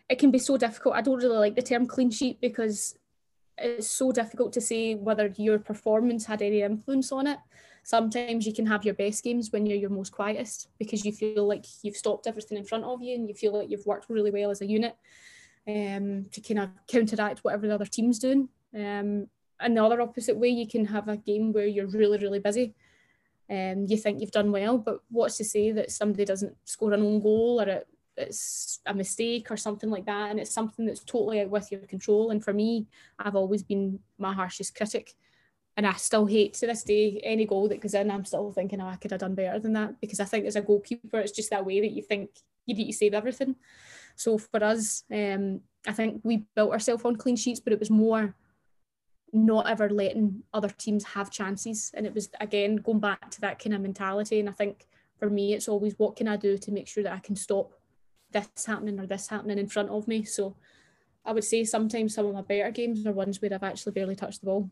it 0.09 0.19
can 0.19 0.31
be 0.31 0.39
so 0.39 0.57
difficult. 0.57 0.95
I 0.95 1.01
don't 1.01 1.17
really 1.17 1.37
like 1.37 1.55
the 1.55 1.61
term 1.61 1.87
clean 1.87 2.11
sheet 2.11 2.39
because 2.41 2.95
it's 3.57 3.87
so 3.87 4.11
difficult 4.11 4.53
to 4.53 4.61
say 4.61 4.95
whether 4.95 5.33
your 5.37 5.59
performance 5.59 6.25
had 6.25 6.41
any 6.41 6.61
influence 6.61 7.11
on 7.11 7.27
it. 7.27 7.39
Sometimes 7.83 8.45
you 8.45 8.53
can 8.53 8.65
have 8.67 8.85
your 8.85 8.93
best 8.93 9.23
games 9.23 9.51
when 9.51 9.65
you're 9.65 9.77
your 9.77 9.89
most 9.89 10.11
quietest 10.11 10.69
because 10.77 11.03
you 11.03 11.11
feel 11.11 11.47
like 11.47 11.65
you've 11.81 11.97
stopped 11.97 12.27
everything 12.27 12.57
in 12.57 12.63
front 12.63 12.83
of 12.83 13.01
you 13.01 13.15
and 13.15 13.27
you 13.27 13.33
feel 13.33 13.57
like 13.57 13.69
you've 13.69 13.85
worked 13.85 14.09
really 14.09 14.31
well 14.31 14.51
as 14.51 14.61
a 14.61 14.67
unit 14.67 14.95
um, 15.67 16.25
to 16.31 16.41
kind 16.41 16.59
of 16.59 16.69
counteract 16.87 17.39
whatever 17.39 17.67
the 17.67 17.73
other 17.73 17.85
team's 17.85 18.19
doing. 18.19 18.49
Um, 18.75 19.27
and 19.59 19.77
the 19.77 19.83
other 19.83 20.01
opposite 20.01 20.37
way, 20.37 20.49
you 20.49 20.67
can 20.67 20.85
have 20.85 21.07
a 21.07 21.17
game 21.17 21.53
where 21.53 21.67
you're 21.67 21.87
really, 21.87 22.17
really 22.17 22.39
busy 22.39 22.75
and 23.49 23.79
um, 23.79 23.85
you 23.89 23.97
think 23.97 24.21
you've 24.21 24.31
done 24.31 24.51
well, 24.51 24.77
but 24.77 24.99
what's 25.09 25.37
to 25.37 25.43
say 25.43 25.71
that 25.71 25.91
somebody 25.91 26.23
doesn't 26.23 26.55
score 26.63 26.93
an 26.93 27.01
own 27.01 27.19
goal 27.19 27.59
or 27.61 27.67
it 27.67 27.87
it's 28.17 28.79
a 28.85 28.93
mistake 28.93 29.49
or 29.49 29.57
something 29.57 29.89
like 29.89 30.05
that 30.05 30.31
and 30.31 30.39
it's 30.39 30.51
something 30.51 30.85
that's 30.85 31.03
totally 31.03 31.41
out 31.41 31.49
with 31.49 31.71
your 31.71 31.81
control. 31.81 32.31
And 32.31 32.43
for 32.43 32.53
me 32.53 32.87
i've 33.19 33.35
always 33.35 33.63
been 33.63 33.99
my 34.17 34.33
harshest 34.33 34.75
critic 34.75 35.13
and 35.77 35.87
i 35.87 35.93
still 35.93 36.25
hate 36.25 36.53
to 36.55 36.67
this 36.67 36.83
day 36.83 37.21
any 37.23 37.45
goal 37.45 37.67
that 37.69 37.81
goes 37.81 37.93
in. 37.93 38.11
I'm 38.11 38.25
still 38.25 38.51
thinking 38.51 38.81
oh 38.81 38.87
i 38.87 38.95
could 38.95 39.11
have 39.11 39.21
done 39.21 39.35
better 39.35 39.59
than 39.59 39.73
that 39.73 39.99
because 40.01 40.19
i 40.19 40.25
think 40.25 40.45
as 40.45 40.55
a 40.55 40.61
goalkeeper 40.61 41.19
it's 41.19 41.31
just 41.31 41.49
that 41.51 41.65
way 41.65 41.81
that 41.81 41.91
you 41.91 42.01
think 42.01 42.29
you 42.65 42.75
need 42.75 42.87
to 42.87 42.93
save 42.93 43.13
everything. 43.13 43.55
So 44.15 44.37
for 44.37 44.63
us 44.63 45.03
um, 45.11 45.61
i 45.87 45.91
think 45.93 46.21
we 46.23 46.43
built 46.55 46.71
ourselves 46.71 47.05
on 47.05 47.15
clean 47.15 47.35
sheets 47.35 47.59
but 47.59 47.73
it 47.73 47.79
was 47.79 47.89
more 47.89 48.35
not 49.33 49.69
ever 49.69 49.89
letting 49.89 50.43
other 50.53 50.67
teams 50.67 51.05
have 51.05 51.31
chances. 51.31 51.89
And 51.93 52.05
it 52.05 52.13
was 52.13 52.29
again 52.41 52.75
going 52.75 52.99
back 52.99 53.31
to 53.31 53.41
that 53.41 53.59
kind 53.59 53.73
of 53.73 53.81
mentality. 53.81 54.41
And 54.41 54.49
i 54.49 54.51
think 54.51 54.87
for 55.21 55.29
me 55.29 55.53
it's 55.53 55.69
always 55.69 55.93
what 55.97 56.15
can 56.15 56.27
i 56.27 56.35
do 56.35 56.57
to 56.57 56.71
make 56.71 56.87
sure 56.87 57.03
that 57.03 57.13
i 57.13 57.19
can 57.19 57.35
stop 57.35 57.73
this 58.31 58.65
happening 58.65 58.99
or 58.99 59.05
this 59.05 59.27
happening 59.27 59.57
in 59.57 59.67
front 59.67 59.89
of 59.89 60.07
me. 60.07 60.23
So 60.23 60.55
I 61.25 61.33
would 61.33 61.43
say 61.43 61.63
sometimes 61.63 62.15
some 62.15 62.25
of 62.25 62.33
my 62.33 62.41
better 62.41 62.71
games 62.71 63.05
are 63.05 63.11
ones 63.11 63.41
where 63.41 63.53
I've 63.53 63.63
actually 63.63 63.93
barely 63.93 64.15
touched 64.15 64.41
the 64.41 64.47
ball. 64.47 64.69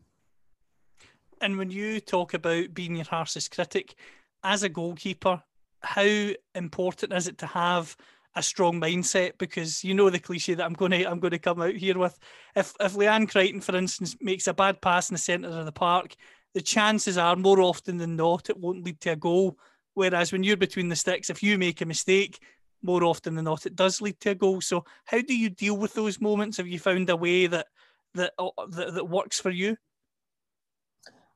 And 1.40 1.56
when 1.56 1.70
you 1.70 2.00
talk 2.00 2.34
about 2.34 2.74
being 2.74 2.96
your 2.96 3.06
harshest 3.06 3.54
critic, 3.54 3.94
as 4.42 4.62
a 4.62 4.68
goalkeeper, 4.68 5.42
how 5.82 6.30
important 6.54 7.12
is 7.12 7.28
it 7.28 7.38
to 7.38 7.46
have 7.46 7.96
a 8.34 8.42
strong 8.42 8.80
mindset? 8.80 9.38
Because 9.38 9.82
you 9.82 9.94
know 9.94 10.10
the 10.10 10.18
cliche 10.18 10.54
that 10.54 10.64
I'm 10.64 10.74
going 10.74 10.92
to 10.92 11.04
I'm 11.04 11.20
going 11.20 11.30
to 11.32 11.38
come 11.38 11.60
out 11.62 11.74
here 11.74 11.98
with. 11.98 12.18
If 12.54 12.74
if 12.80 12.94
Leanne 12.94 13.30
Crichton, 13.30 13.60
for 13.60 13.76
instance, 13.76 14.16
makes 14.20 14.46
a 14.46 14.54
bad 14.54 14.80
pass 14.80 15.10
in 15.10 15.14
the 15.14 15.18
centre 15.18 15.48
of 15.48 15.64
the 15.64 15.72
park, 15.72 16.14
the 16.54 16.60
chances 16.60 17.16
are 17.16 17.36
more 17.36 17.60
often 17.60 17.96
than 17.96 18.16
not 18.16 18.50
it 18.50 18.58
won't 18.58 18.84
lead 18.84 19.00
to 19.02 19.10
a 19.10 19.16
goal. 19.16 19.58
Whereas 19.94 20.32
when 20.32 20.42
you're 20.42 20.56
between 20.56 20.88
the 20.88 20.96
sticks, 20.96 21.30
if 21.30 21.42
you 21.42 21.58
make 21.58 21.80
a 21.80 21.86
mistake, 21.86 22.40
more 22.82 23.04
often 23.04 23.34
than 23.34 23.44
not, 23.44 23.66
it 23.66 23.76
does 23.76 24.00
lead 24.00 24.18
to 24.20 24.30
a 24.30 24.34
goal. 24.34 24.60
So, 24.60 24.84
how 25.04 25.20
do 25.20 25.36
you 25.36 25.50
deal 25.50 25.76
with 25.76 25.94
those 25.94 26.20
moments? 26.20 26.56
Have 26.56 26.68
you 26.68 26.78
found 26.78 27.10
a 27.10 27.16
way 27.16 27.46
that 27.46 27.66
that 28.14 28.32
uh, 28.38 28.50
that, 28.70 28.94
that 28.94 29.04
works 29.08 29.40
for 29.40 29.50
you? 29.50 29.76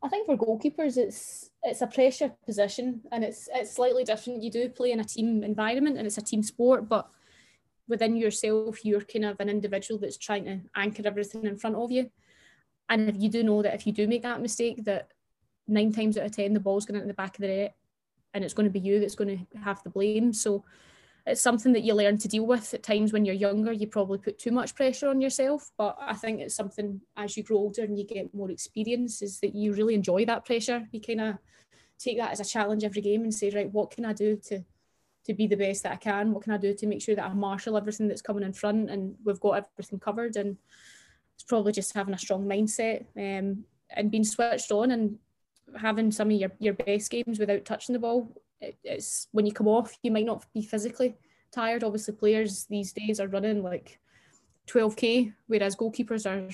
I 0.03 0.09
think 0.09 0.27
for 0.27 0.37
goalkeepers, 0.37 0.99
it's 0.99 1.51
it's 1.63 1.81
a 1.81 1.87
pressure 1.87 2.33
position, 2.45 3.01
and 3.11 3.25
it's 3.25 3.49
it's 3.55 3.75
slightly 3.75 4.05
different. 4.05 4.43
You 4.43 4.51
do 4.51 4.69
play 4.69 4.93
in 4.93 5.01
a 5.01 5.05
team 5.05 5.43
environment, 5.43 5.97
and 5.97 6.07
it's 6.07 6.19
a 6.19 6.23
team 6.23 6.43
sport, 6.43 6.89
but 6.89 7.09
within 7.89 8.17
yourself, 8.17 8.85
you're 8.85 9.01
kind 9.01 9.25
of 9.25 9.37
an 9.41 9.49
individual 9.49 10.01
that's 10.01 10.19
trying 10.19 10.45
to 10.45 10.61
anchor 10.75 11.03
everything 11.07 11.45
in 11.45 11.57
front 11.57 11.77
of 11.77 11.91
you. 11.91 12.11
And 12.89 13.09
if 13.09 13.17
you 13.19 13.31
do 13.31 13.43
know 13.43 13.63
that 13.63 13.75
if 13.75 13.87
you 13.87 13.93
do 13.93 14.07
make 14.07 14.23
that 14.23 14.43
mistake, 14.43 14.85
that 14.85 15.09
nine 15.67 15.93
times 15.93 16.19
out 16.19 16.27
of 16.27 16.33
ten 16.33 16.53
the 16.53 16.61
ball's 16.61 16.85
going 16.85 16.97
into 16.97 17.09
the 17.09 17.15
back 17.15 17.37
of 17.37 17.41
the 17.41 17.49
net, 17.49 17.75
and 18.35 18.45
it's 18.45 18.55
going 18.55 18.69
to 18.69 18.79
be 18.79 18.81
you 18.81 19.01
that's 19.01 19.15
going 19.15 19.39
to 19.39 19.59
have 19.59 19.83
the 19.83 19.91
blame. 19.91 20.35
So 20.35 20.65
it's 21.27 21.41
something 21.41 21.73
that 21.73 21.85
you 21.85 21.95
learn 21.95 22.19
to 22.19 22.29
deal 22.29 22.47
with 22.47 22.75
at 22.75 22.83
times 22.83 23.13
when 23.13 23.25
you're 23.25 23.35
younger. 23.35 23.73
You 23.73 23.87
probably 23.87 24.19
put 24.19 24.39
too 24.39 24.51
much 24.51 24.75
pressure 24.75 25.09
on 25.09 25.21
yourself 25.21 25.71
but 25.79 25.97
i 26.01 26.15
think 26.15 26.41
it's 26.41 26.55
something 26.55 27.01
as 27.17 27.37
you 27.37 27.43
grow 27.43 27.59
older 27.59 27.83
and 27.83 27.99
you 27.99 28.05
get 28.05 28.35
more 28.35 28.51
experience 28.51 29.23
is 29.23 29.41
that 29.41 29.55
you 29.55 29.73
really 29.73 29.95
enjoy 29.95 30.25
that 30.27 30.45
pressure. 30.45 30.87
You 30.93 31.01
kind 31.01 31.21
of 31.21 31.39
take 31.99 32.19
that 32.19 32.33
as 32.33 32.41
a 32.41 32.45
challenge 32.45 32.85
every 32.85 33.03
game 33.03 33.23
and 33.23 33.33
say 33.33 33.51
right 33.51 33.73
what 33.73 33.91
can 33.91 34.05
i 34.05 34.13
do 34.13 34.37
to 34.49 34.65
to 35.25 35.33
be 35.33 35.47
the 35.47 35.57
best 35.57 35.83
that 35.83 35.93
i 35.93 35.97
can? 35.97 36.33
What 36.33 36.43
can 36.43 36.53
i 36.53 36.59
do 36.59 36.75
to 36.75 36.87
make 36.87 37.03
sure 37.03 37.15
that 37.15 37.25
i 37.25 37.33
marshal 37.33 37.77
everything 37.77 38.09
that's 38.09 38.23
coming 38.23 38.45
in 38.45 38.53
front 38.53 38.91
and 38.91 39.15
we've 39.25 39.41
got 39.41 39.65
everything 39.79 39.99
covered? 39.99 40.37
And 40.37 40.59
it's 41.35 41.45
probably 41.45 41.73
just 41.73 41.95
having 41.95 42.15
a 42.15 42.19
strong 42.19 42.45
mindset 42.45 43.07
um, 43.17 43.65
and 43.91 44.11
being 44.11 44.25
switched 44.25 44.71
on 44.71 44.91
and 44.91 45.19
having 45.77 46.13
some 46.13 46.31
of 46.31 46.37
your, 46.37 46.53
your 46.59 46.75
best 46.75 47.11
games 47.11 47.39
without 47.39 47.65
touching 47.65 47.95
the 47.95 47.99
ball 47.99 48.31
it, 48.64 48.79
it's 48.85 49.29
when 49.33 49.46
you 49.46 49.53
come 49.53 49.68
off, 49.68 49.96
you 50.03 50.11
might 50.11 50.27
not 50.27 50.44
be 50.53 50.62
physically 50.62 51.16
tired. 51.53 51.85
Obviously, 51.85 52.14
players 52.14 52.66
these 52.66 52.92
days 52.92 53.20
are 53.20 53.29
running 53.29 53.62
like 53.62 53.98
12k, 54.68 55.33
whereas 55.46 55.77
goalkeepers 55.77 56.27
are 56.27 56.50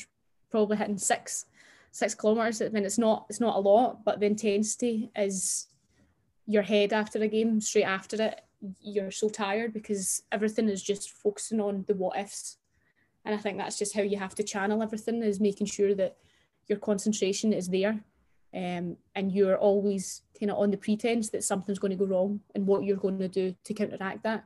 probably 0.50 0.76
hitting 0.76 0.98
six 0.98 1.46
six 1.92 2.14
kilometers. 2.14 2.62
I 2.62 2.68
mean, 2.68 2.84
it's 2.84 2.98
not 2.98 3.26
it's 3.28 3.40
not 3.40 3.56
a 3.56 3.60
lot, 3.60 4.04
but 4.04 4.20
the 4.20 4.26
intensity 4.26 5.10
is 5.16 5.66
your 6.46 6.62
head 6.62 6.92
after 6.92 7.20
a 7.20 7.28
game. 7.28 7.60
Straight 7.60 7.84
after 7.84 8.20
it, 8.22 8.40
you're 8.80 9.10
so 9.10 9.28
tired 9.28 9.72
because 9.72 10.22
everything 10.32 10.68
is 10.68 10.82
just 10.82 11.10
focusing 11.10 11.60
on 11.60 11.84
the 11.88 11.94
what 11.94 12.18
ifs, 12.18 12.58
and 13.24 13.34
I 13.34 13.38
think 13.38 13.58
that's 13.58 13.78
just 13.78 13.94
how 13.94 14.02
you 14.02 14.18
have 14.18 14.34
to 14.36 14.42
channel 14.42 14.82
everything 14.82 15.22
is 15.22 15.40
making 15.40 15.66
sure 15.66 15.94
that 15.94 16.16
your 16.66 16.78
concentration 16.78 17.52
is 17.52 17.68
there 17.68 18.04
um, 18.54 18.96
and 19.14 19.32
you're 19.32 19.58
always 19.58 20.22
kind 20.40 20.50
of 20.50 20.58
on 20.58 20.70
the 20.70 20.76
pretense 20.76 21.28
that 21.30 21.44
something's 21.44 21.78
going 21.78 21.90
to 21.90 21.96
go 21.96 22.06
wrong 22.06 22.40
and 22.54 22.66
what 22.66 22.84
you're 22.84 22.96
going 22.96 23.18
to 23.18 23.28
do 23.28 23.54
to 23.64 23.74
counteract 23.74 24.22
that. 24.24 24.44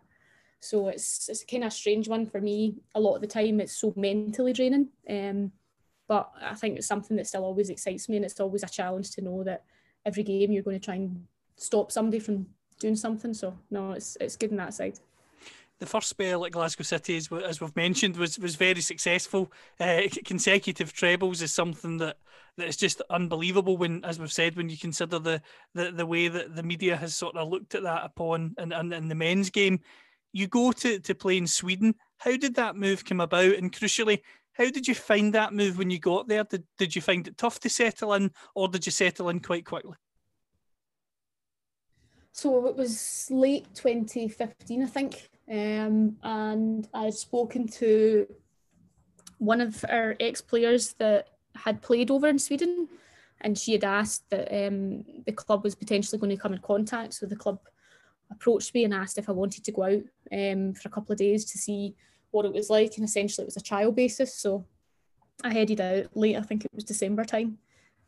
So 0.61 0.89
it's 0.89 1.29
it's 1.29 1.45
kind 1.45 1.65
of 1.65 1.69
a 1.69 1.71
strange 1.71 2.09
one 2.09 2.27
for 2.27 2.41
me. 2.41 2.77
A 2.95 3.01
lot 3.01 3.17
of 3.17 3.21
the 3.21 3.27
time, 3.27 3.61
it's 3.61 3.77
so 3.77 3.93
mentally 3.97 4.53
draining. 4.53 4.89
Um, 5.09 5.53
but 6.09 6.31
I 6.43 6.55
think 6.55 6.77
it's 6.77 6.87
something 6.87 7.17
that 7.17 7.27
still 7.27 7.45
always 7.45 7.71
excites 7.71 8.09
me, 8.09 8.17
and 8.17 8.25
it's 8.25 8.41
always 8.41 8.63
a 8.63 8.69
challenge 8.69 9.11
to 9.13 9.23
know 9.23 9.45
that 9.45 9.65
every 10.05 10.23
game 10.23 10.53
you're 10.53 10.63
going 10.63 10.79
to 10.79 10.85
try 10.85 10.97
and 10.97 11.27
stop 11.57 11.93
somebody 11.93 12.19
from 12.19 12.47
doing 12.79 12.97
something. 12.97 13.35
So 13.35 13.59
no, 13.71 13.93
it's 13.93 14.17
it's 14.21 14.37
good 14.37 14.51
in 14.51 14.57
that 14.57 14.75
side 14.75 14.99
the 15.81 15.87
first 15.87 16.09
spell 16.09 16.45
at 16.45 16.53
Glasgow 16.53 16.85
City, 16.85 17.17
as, 17.17 17.29
as 17.45 17.61
we've 17.61 17.75
mentioned, 17.77 18.17
was 18.17 18.39
was 18.39 18.57
very 18.57 18.81
successful. 18.81 19.53
Uh, 19.81 20.03
consecutive 20.25 20.93
trebles 20.93 21.43
is 21.43 21.53
something 21.53 21.99
that 21.99 22.17
that 22.57 22.69
is 22.69 22.77
just 22.77 23.03
unbelievable. 23.11 23.77
When, 23.77 24.05
as 24.05 24.19
we've 24.19 24.33
said, 24.33 24.57
when 24.57 24.69
you 24.69 24.79
consider 24.79 25.19
the 25.19 25.43
the, 25.75 25.91
the 25.91 26.07
way 26.07 26.29
that 26.29 26.55
the 26.55 26.63
media 26.63 26.97
has 26.97 27.15
sort 27.15 27.37
of 27.37 27.49
looked 27.49 27.75
at 27.75 27.83
that 27.83 28.05
upon 28.05 28.55
and 28.59 28.73
in, 28.73 28.81
in, 28.81 28.93
in 28.93 29.09
the 29.09 29.15
men's 29.15 29.51
game, 29.51 29.81
you 30.33 30.47
go 30.47 30.73
to 30.73 31.01
to 31.01 31.15
play 31.15 31.37
in 31.37 31.47
Sweden. 31.47 31.95
How 32.19 32.37
did 32.37 32.55
that 32.55 32.77
move 32.77 33.05
come 33.05 33.21
about? 33.21 33.57
And 33.57 33.73
crucially, 33.73 34.21
how 34.53 34.71
did 34.71 34.87
you 34.87 34.95
find 34.95 35.35
that 35.35 35.53
move 35.53 35.79
when 35.79 35.91
you 35.91 35.99
got 35.99 36.29
there? 36.29 36.45
Did 36.45 36.65
did 36.79 36.95
you 36.95 37.03
find 37.03 37.27
it 37.27 37.37
tough 37.37 37.59
to 37.61 37.69
settle 37.69 38.15
in, 38.15 38.31
or 38.55 38.69
did 38.69 38.87
you 38.87 38.93
settle 38.93 39.29
in 39.29 39.41
quite 39.41 39.67
quickly? 39.67 39.97
So 42.31 42.67
it 42.67 42.75
was 42.75 43.29
late 43.31 43.67
2015, 43.75 44.83
I 44.83 44.87
think. 44.87 45.29
Um, 45.51 46.17
and 46.23 46.89
I'd 46.95 47.15
spoken 47.15 47.69
to 47.69 48.27
one 49.39 49.61
of 49.61 49.85
our 49.89 50.17
ex 50.21 50.41
players 50.41 50.95
that 50.95 51.29
had 51.55 51.83
played 51.83 52.11
over 52.11 52.29
in 52.29 52.39
Sweden, 52.39 52.89
and 53.41 53.59
she 53.59 53.73
had 53.73 53.85
asked 53.85 54.29
that 54.31 54.49
um, 54.67 55.05
the 55.27 55.33
club 55.33 55.65
was 55.65 55.75
potentially 55.75 56.19
going 56.19 56.35
to 56.35 56.41
come 56.41 56.55
in 56.55 56.61
contact. 56.61 57.15
So 57.15 57.27
the 57.27 57.37
club 57.37 57.61
approached 58.31 58.75
me 58.75 58.85
and 58.85 58.95
asked 58.95 59.19
if 59.19 59.29
I 59.29 59.33
wanted 59.33 59.65
to 59.65 59.73
go 59.73 59.83
out 59.83 60.03
um, 60.33 60.73
for 60.73 60.89
a 60.89 60.93
couple 60.93 61.13
of 61.13 61.19
days 61.19 61.45
to 61.47 61.59
see 61.59 61.95
what 62.31 62.47
it 62.47 62.53
was 62.53 62.71
like, 62.71 62.97
and 62.97 63.05
essentially 63.05 63.45
it 63.45 63.47
was 63.47 63.57
a 63.57 63.63
trial 63.63 63.93
basis. 63.93 64.35
So 64.35 64.65
I 65.43 65.53
headed 65.53 65.81
out 65.81 66.17
late, 66.17 66.37
I 66.37 66.43
think 66.43 66.65
it 66.65 66.71
was 66.75 66.85
December 66.85 67.25
time. 67.25 67.59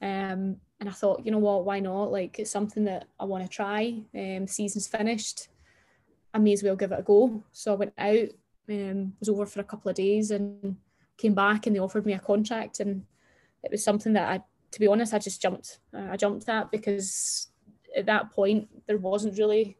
Um, 0.00 0.56
and 0.78 0.88
I 0.88 0.92
thought, 0.92 1.24
you 1.24 1.32
know 1.32 1.38
what, 1.38 1.64
why 1.64 1.80
not? 1.80 2.12
Like 2.12 2.38
it's 2.38 2.50
something 2.50 2.84
that 2.84 3.08
I 3.18 3.24
want 3.24 3.44
to 3.44 3.48
try. 3.48 4.02
Um, 4.14 4.46
season's 4.46 4.86
finished. 4.86 5.48
I 6.36 6.38
may 6.38 6.52
as 6.52 6.62
well 6.62 6.76
give 6.76 6.92
it 6.92 6.98
a 6.98 7.02
go. 7.02 7.42
So 7.50 7.72
I 7.72 7.76
went 7.76 7.94
out, 7.96 8.28
um, 8.68 9.14
was 9.18 9.30
over 9.30 9.46
for 9.46 9.60
a 9.60 9.64
couple 9.64 9.88
of 9.88 9.96
days 9.96 10.30
and 10.30 10.76
came 11.16 11.34
back 11.34 11.66
and 11.66 11.74
they 11.74 11.80
offered 11.80 12.04
me 12.04 12.12
a 12.12 12.18
contract 12.18 12.80
and 12.80 13.04
it 13.64 13.70
was 13.70 13.82
something 13.82 14.12
that 14.12 14.28
I, 14.28 14.42
to 14.72 14.80
be 14.80 14.86
honest, 14.86 15.14
I 15.14 15.18
just 15.18 15.40
jumped. 15.40 15.78
I 15.94 16.18
jumped 16.18 16.46
at 16.50 16.70
because 16.70 17.48
at 17.96 18.04
that 18.04 18.32
point 18.32 18.68
there 18.86 18.98
wasn't 18.98 19.38
really 19.38 19.78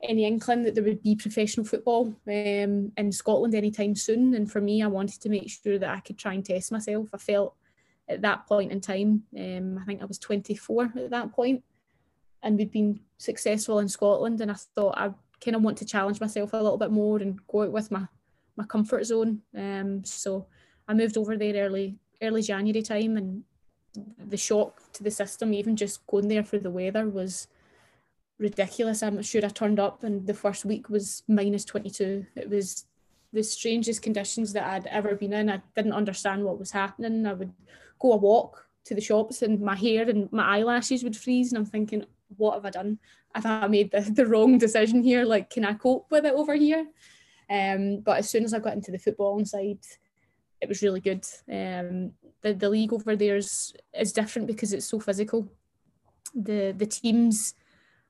any 0.00 0.26
inkling 0.26 0.62
that 0.62 0.76
there 0.76 0.84
would 0.84 1.02
be 1.02 1.16
professional 1.16 1.66
football 1.66 2.14
um, 2.28 2.92
in 2.96 3.10
Scotland 3.10 3.56
anytime 3.56 3.96
soon. 3.96 4.34
And 4.34 4.50
for 4.50 4.60
me, 4.60 4.84
I 4.84 4.86
wanted 4.86 5.20
to 5.22 5.28
make 5.28 5.50
sure 5.50 5.76
that 5.76 5.90
I 5.90 5.98
could 5.98 6.18
try 6.18 6.34
and 6.34 6.46
test 6.46 6.70
myself. 6.70 7.08
I 7.12 7.18
felt 7.18 7.56
at 8.08 8.22
that 8.22 8.46
point 8.46 8.70
in 8.70 8.80
time, 8.80 9.24
um, 9.36 9.76
I 9.76 9.84
think 9.86 10.02
I 10.02 10.06
was 10.06 10.20
24 10.20 10.92
at 10.96 11.10
that 11.10 11.32
point, 11.32 11.64
and 12.44 12.56
we'd 12.56 12.70
been 12.70 13.00
successful 13.18 13.80
in 13.80 13.88
Scotland. 13.88 14.40
And 14.40 14.52
I 14.52 14.54
thought 14.54 14.96
I 14.96 15.10
kind 15.42 15.56
of 15.56 15.62
want 15.62 15.78
to 15.78 15.84
challenge 15.84 16.20
myself 16.20 16.52
a 16.52 16.56
little 16.56 16.78
bit 16.78 16.90
more 16.90 17.18
and 17.18 17.40
go 17.46 17.62
out 17.62 17.72
with 17.72 17.90
my 17.90 18.06
my 18.56 18.64
comfort 18.64 19.04
zone. 19.04 19.42
Um, 19.56 20.04
so 20.04 20.46
I 20.86 20.94
moved 20.94 21.16
over 21.16 21.36
there 21.36 21.64
early 21.64 21.98
early 22.22 22.42
January 22.42 22.82
time, 22.82 23.16
and 23.16 23.44
the 24.18 24.36
shock 24.36 24.92
to 24.92 25.02
the 25.02 25.10
system, 25.10 25.54
even 25.54 25.76
just 25.76 26.06
going 26.06 26.28
there 26.28 26.44
for 26.44 26.58
the 26.58 26.70
weather, 26.70 27.08
was 27.08 27.48
ridiculous. 28.38 29.02
I'm 29.02 29.22
sure 29.22 29.44
I 29.44 29.48
turned 29.48 29.80
up, 29.80 30.04
and 30.04 30.26
the 30.26 30.34
first 30.34 30.64
week 30.64 30.88
was 30.88 31.22
minus 31.28 31.64
22. 31.64 32.26
It 32.36 32.50
was 32.50 32.86
the 33.32 33.42
strangest 33.42 34.02
conditions 34.02 34.52
that 34.52 34.66
I'd 34.66 34.86
ever 34.86 35.14
been 35.14 35.32
in. 35.32 35.50
I 35.50 35.62
didn't 35.76 35.92
understand 35.92 36.44
what 36.44 36.58
was 36.58 36.72
happening. 36.72 37.26
I 37.26 37.34
would 37.34 37.52
go 37.98 38.12
a 38.12 38.16
walk 38.16 38.66
to 38.84 38.94
the 38.94 39.00
shops, 39.00 39.42
and 39.42 39.60
my 39.60 39.76
hair 39.76 40.08
and 40.08 40.30
my 40.32 40.58
eyelashes 40.58 41.04
would 41.04 41.16
freeze, 41.16 41.52
and 41.52 41.58
I'm 41.58 41.66
thinking, 41.66 42.04
what 42.36 42.54
have 42.54 42.64
I 42.64 42.70
done? 42.70 42.98
Have 43.34 43.46
I 43.46 43.66
made 43.66 43.90
the, 43.90 44.00
the 44.00 44.26
wrong 44.26 44.58
decision 44.58 45.02
here? 45.02 45.24
Like, 45.24 45.50
can 45.50 45.64
I 45.64 45.74
cope 45.74 46.10
with 46.10 46.24
it 46.24 46.34
over 46.34 46.54
here? 46.54 46.86
Um, 47.48 48.00
but 48.00 48.18
as 48.18 48.30
soon 48.30 48.44
as 48.44 48.54
I 48.54 48.58
got 48.60 48.74
into 48.74 48.92
the 48.92 48.98
football 48.98 49.44
side, 49.44 49.78
it 50.60 50.68
was 50.68 50.82
really 50.82 51.00
good. 51.00 51.24
Um, 51.50 52.12
the, 52.42 52.54
the 52.54 52.68
league 52.68 52.92
over 52.92 53.16
there 53.16 53.36
is, 53.36 53.72
is 53.98 54.12
different 54.12 54.46
because 54.46 54.72
it's 54.72 54.86
so 54.86 55.00
physical. 55.00 55.48
The 56.34 56.72
the 56.76 56.86
teams 56.86 57.54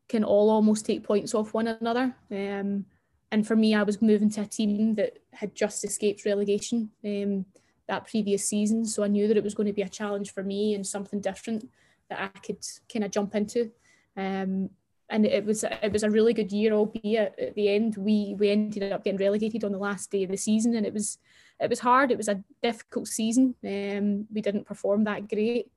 can 0.08 0.24
all 0.24 0.50
almost 0.50 0.84
take 0.84 1.04
points 1.04 1.34
off 1.34 1.54
one 1.54 1.68
another. 1.68 2.14
Um, 2.30 2.84
and 3.32 3.46
for 3.46 3.54
me, 3.54 3.74
I 3.74 3.84
was 3.84 4.02
moving 4.02 4.28
to 4.30 4.42
a 4.42 4.46
team 4.46 4.96
that 4.96 5.18
had 5.32 5.54
just 5.54 5.84
escaped 5.84 6.26
relegation 6.26 6.90
um, 7.04 7.46
that 7.88 8.08
previous 8.08 8.44
season, 8.44 8.84
so 8.84 9.04
I 9.04 9.08
knew 9.08 9.28
that 9.28 9.36
it 9.36 9.44
was 9.44 9.54
going 9.54 9.68
to 9.68 9.72
be 9.72 9.82
a 9.82 9.88
challenge 9.88 10.32
for 10.32 10.42
me 10.42 10.74
and 10.74 10.86
something 10.86 11.20
different 11.20 11.70
that 12.08 12.20
I 12.20 12.38
could 12.40 12.58
kind 12.92 13.04
of 13.04 13.12
jump 13.12 13.34
into. 13.34 13.70
Um, 14.16 14.70
and 15.10 15.26
it 15.26 15.44
was 15.44 15.64
it 15.64 15.92
was 15.92 16.02
a 16.02 16.10
really 16.10 16.32
good 16.32 16.52
year, 16.52 16.72
albeit 16.72 17.34
at 17.38 17.54
the 17.54 17.68
end 17.68 17.96
we 17.96 18.36
we 18.38 18.50
ended 18.50 18.92
up 18.92 19.04
getting 19.04 19.18
relegated 19.18 19.64
on 19.64 19.72
the 19.72 19.78
last 19.78 20.10
day 20.10 20.22
of 20.22 20.30
the 20.30 20.36
season, 20.36 20.74
and 20.74 20.86
it 20.86 20.94
was 20.94 21.18
it 21.60 21.68
was 21.68 21.80
hard. 21.80 22.10
It 22.10 22.16
was 22.16 22.28
a 22.28 22.42
difficult 22.62 23.08
season. 23.08 23.54
Um, 23.64 24.26
we 24.32 24.40
didn't 24.40 24.66
perform 24.66 25.04
that 25.04 25.28
great, 25.28 25.70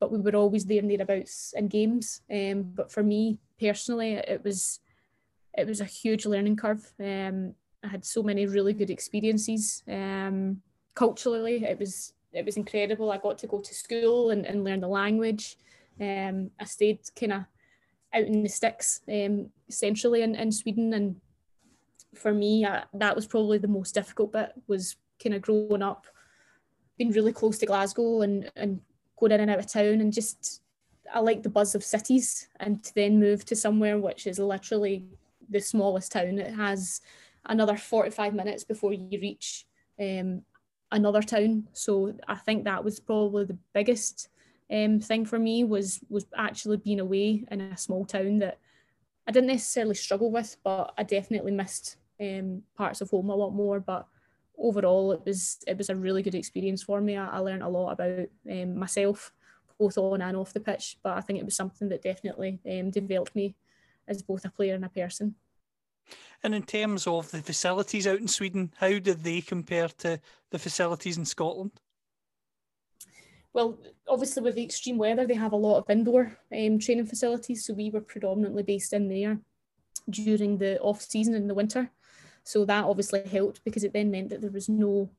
but 0.00 0.10
we 0.10 0.18
were 0.18 0.36
always 0.36 0.64
there 0.66 0.80
and 0.80 0.90
thereabouts 0.90 1.54
in 1.56 1.68
games. 1.68 2.22
Um, 2.30 2.62
but 2.74 2.92
for 2.92 3.02
me 3.02 3.38
personally, 3.58 4.14
it 4.14 4.42
was 4.44 4.80
it 5.56 5.66
was 5.66 5.80
a 5.80 5.84
huge 5.86 6.26
learning 6.26 6.56
curve. 6.56 6.92
Um, 7.00 7.54
I 7.84 7.88
had 7.88 8.04
so 8.04 8.22
many 8.22 8.46
really 8.46 8.72
good 8.72 8.90
experiences. 8.90 9.82
Um, 9.88 10.62
culturally, 10.94 11.64
it 11.64 11.78
was 11.78 12.14
it 12.32 12.44
was 12.44 12.56
incredible. 12.56 13.12
I 13.12 13.18
got 13.18 13.38
to 13.38 13.46
go 13.46 13.60
to 13.60 13.74
school 13.74 14.30
and, 14.30 14.44
and 14.46 14.64
learn 14.64 14.80
the 14.80 14.88
language. 14.88 15.56
Um, 16.00 16.50
I 16.58 16.64
stayed 16.64 17.00
kind 17.14 17.32
of 17.34 17.44
out 18.14 18.24
in 18.24 18.42
the 18.42 18.48
sticks 18.48 19.00
um, 19.08 19.50
centrally 19.68 20.22
in, 20.22 20.34
in 20.34 20.52
Sweden. 20.52 20.92
And 20.92 21.16
for 22.14 22.32
me, 22.32 22.66
that 22.94 23.16
was 23.16 23.26
probably 23.26 23.58
the 23.58 23.68
most 23.68 23.94
difficult 23.94 24.32
bit 24.32 24.52
was 24.66 24.96
kind 25.22 25.34
of 25.34 25.42
growing 25.42 25.82
up, 25.82 26.06
being 26.98 27.12
really 27.12 27.32
close 27.32 27.58
to 27.58 27.66
Glasgow 27.66 28.22
and, 28.22 28.50
and 28.56 28.80
going 29.18 29.32
in 29.32 29.40
and 29.40 29.50
out 29.50 29.58
of 29.58 29.66
town 29.66 30.00
and 30.00 30.12
just, 30.12 30.62
I 31.12 31.20
like 31.20 31.42
the 31.42 31.48
buzz 31.48 31.74
of 31.74 31.84
cities 31.84 32.48
and 32.60 32.82
to 32.84 32.94
then 32.94 33.20
move 33.20 33.44
to 33.46 33.56
somewhere 33.56 33.98
which 33.98 34.26
is 34.26 34.38
literally 34.38 35.06
the 35.48 35.60
smallest 35.60 36.12
town. 36.12 36.38
It 36.38 36.54
has 36.54 37.00
another 37.46 37.76
45 37.76 38.34
minutes 38.34 38.64
before 38.64 38.92
you 38.92 39.20
reach 39.20 39.66
um, 40.00 40.42
another 40.90 41.22
town. 41.22 41.68
So 41.72 42.14
I 42.28 42.36
think 42.36 42.64
that 42.64 42.84
was 42.84 43.00
probably 43.00 43.44
the 43.44 43.58
biggest 43.72 44.28
um, 44.72 45.00
thing 45.00 45.26
for 45.26 45.38
me 45.38 45.64
was 45.64 46.00
was 46.08 46.26
actually 46.36 46.78
being 46.78 47.00
away 47.00 47.44
in 47.50 47.60
a 47.60 47.76
small 47.76 48.04
town 48.04 48.38
that 48.38 48.58
I 49.26 49.30
didn't 49.30 49.48
necessarily 49.48 49.94
struggle 49.94 50.30
with, 50.30 50.56
but 50.64 50.94
I 50.96 51.02
definitely 51.02 51.52
missed 51.52 51.96
um, 52.20 52.62
parts 52.76 53.00
of 53.00 53.10
home 53.10 53.30
a 53.30 53.36
lot 53.36 53.50
more. 53.50 53.80
But 53.80 54.06
overall, 54.56 55.12
it 55.12 55.20
was 55.26 55.58
it 55.66 55.76
was 55.76 55.90
a 55.90 55.96
really 55.96 56.22
good 56.22 56.34
experience 56.34 56.82
for 56.82 57.00
me. 57.00 57.16
I, 57.16 57.26
I 57.26 57.38
learned 57.38 57.62
a 57.62 57.68
lot 57.68 57.92
about 57.92 58.28
um, 58.50 58.78
myself, 58.78 59.32
both 59.78 59.98
on 59.98 60.22
and 60.22 60.36
off 60.36 60.54
the 60.54 60.60
pitch. 60.60 60.98
But 61.02 61.18
I 61.18 61.20
think 61.20 61.38
it 61.38 61.44
was 61.44 61.56
something 61.56 61.88
that 61.90 62.02
definitely 62.02 62.58
um, 62.70 62.90
developed 62.90 63.36
me 63.36 63.54
as 64.08 64.22
both 64.22 64.44
a 64.44 64.50
player 64.50 64.74
and 64.74 64.84
a 64.84 64.88
person. 64.88 65.34
And 66.42 66.54
in 66.54 66.62
terms 66.64 67.06
of 67.06 67.30
the 67.30 67.42
facilities 67.42 68.06
out 68.06 68.18
in 68.18 68.26
Sweden, 68.26 68.72
how 68.78 68.98
did 68.98 69.22
they 69.22 69.40
compare 69.40 69.88
to 69.98 70.18
the 70.50 70.58
facilities 70.58 71.16
in 71.16 71.24
Scotland? 71.24 71.72
Well, 73.54 73.78
obviously 74.08 74.42
with 74.42 74.54
the 74.54 74.64
extreme 74.64 74.98
weather, 74.98 75.26
they 75.26 75.34
have 75.34 75.52
a 75.52 75.56
lot 75.56 75.78
of 75.78 75.90
indoor 75.90 76.38
um, 76.56 76.78
training 76.78 77.06
facilities. 77.06 77.66
So 77.66 77.74
we 77.74 77.90
were 77.90 78.00
predominantly 78.00 78.62
based 78.62 78.92
in 78.92 79.08
there 79.08 79.38
during 80.08 80.58
the 80.58 80.80
off 80.80 81.02
season 81.02 81.34
in 81.34 81.48
the 81.48 81.54
winter. 81.54 81.90
So 82.44 82.64
that 82.64 82.84
obviously 82.84 83.22
helped 83.22 83.62
because 83.64 83.84
it 83.84 83.92
then 83.92 84.10
meant 84.10 84.30
that 84.30 84.40
there 84.40 84.50
was 84.50 84.68
no 84.68 85.10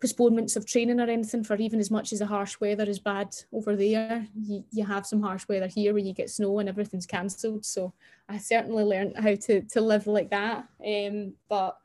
postponements 0.00 0.56
of 0.56 0.64
training 0.64 0.98
or 0.98 1.10
anything 1.10 1.44
for 1.44 1.56
even 1.56 1.78
as 1.78 1.90
much 1.90 2.12
as 2.12 2.20
the 2.20 2.26
harsh 2.26 2.58
weather 2.58 2.84
is 2.84 2.98
bad 2.98 3.34
over 3.52 3.76
there. 3.76 4.26
You, 4.34 4.64
you 4.70 4.84
have 4.86 5.06
some 5.06 5.20
harsh 5.20 5.46
weather 5.48 5.66
here 5.66 5.92
where 5.92 6.02
you 6.02 6.14
get 6.14 6.30
snow 6.30 6.58
and 6.58 6.68
everything's 6.68 7.04
cancelled. 7.04 7.66
So 7.66 7.92
I 8.28 8.38
certainly 8.38 8.84
learned 8.84 9.16
how 9.16 9.34
to, 9.34 9.60
to 9.60 9.80
live 9.80 10.06
like 10.06 10.30
that. 10.30 10.66
Um, 10.86 11.34
but 11.48 11.76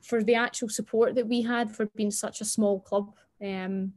for 0.00 0.22
the 0.22 0.36
actual 0.36 0.70
support 0.70 1.14
that 1.16 1.28
we 1.28 1.42
had 1.42 1.70
for 1.70 1.86
being 1.94 2.10
such 2.10 2.40
a 2.40 2.46
small 2.46 2.80
club, 2.80 3.12
um, 3.44 3.92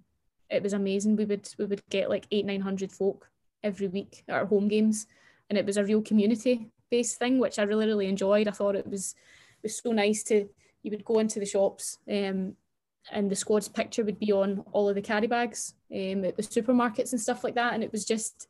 it 0.49 0.63
was 0.63 0.73
amazing. 0.73 1.15
We 1.15 1.25
would 1.25 1.47
we 1.58 1.65
would 1.65 1.81
get 1.89 2.10
like 2.10 2.27
eight 2.31 2.45
nine 2.45 2.62
hundred 2.62 2.91
folk 2.91 3.29
every 3.63 3.88
week 3.88 4.23
at 4.27 4.36
our 4.36 4.45
home 4.45 4.67
games, 4.67 5.08
and 5.49 5.58
it 5.58 5.65
was 5.65 5.77
a 5.77 5.84
real 5.84 6.01
community 6.01 6.69
based 6.91 7.17
thing, 7.17 7.39
which 7.39 7.60
I 7.60 7.63
really 7.63 7.88
really 7.88 8.08
enjoyed. 8.08 8.47
I 8.47 8.51
thought 8.51 8.75
it 8.75 8.88
was 8.88 9.15
it 9.63 9.63
was 9.63 9.77
so 9.77 9.91
nice 9.91 10.23
to 10.23 10.47
you 10.84 10.91
would 10.91 11.05
go 11.05 11.19
into 11.19 11.39
the 11.39 11.45
shops 11.45 11.97
um, 12.12 12.55
and 13.12 13.29
the 13.29 13.36
squad's 13.36 13.67
picture 13.67 14.03
would 14.03 14.19
be 14.19 14.31
on 14.31 14.63
all 14.71 14.88
of 14.88 14.93
the 14.93 15.01
carry 15.01 15.25
bags 15.25 15.73
um, 15.91 16.23
at 16.23 16.38
the 16.38 16.43
supermarkets 16.43 17.12
and 17.12 17.21
stuff 17.21 17.43
like 17.43 17.55
that, 17.55 17.73
and 17.73 17.84
it 17.84 17.91
was 17.91 18.05
just 18.05 18.47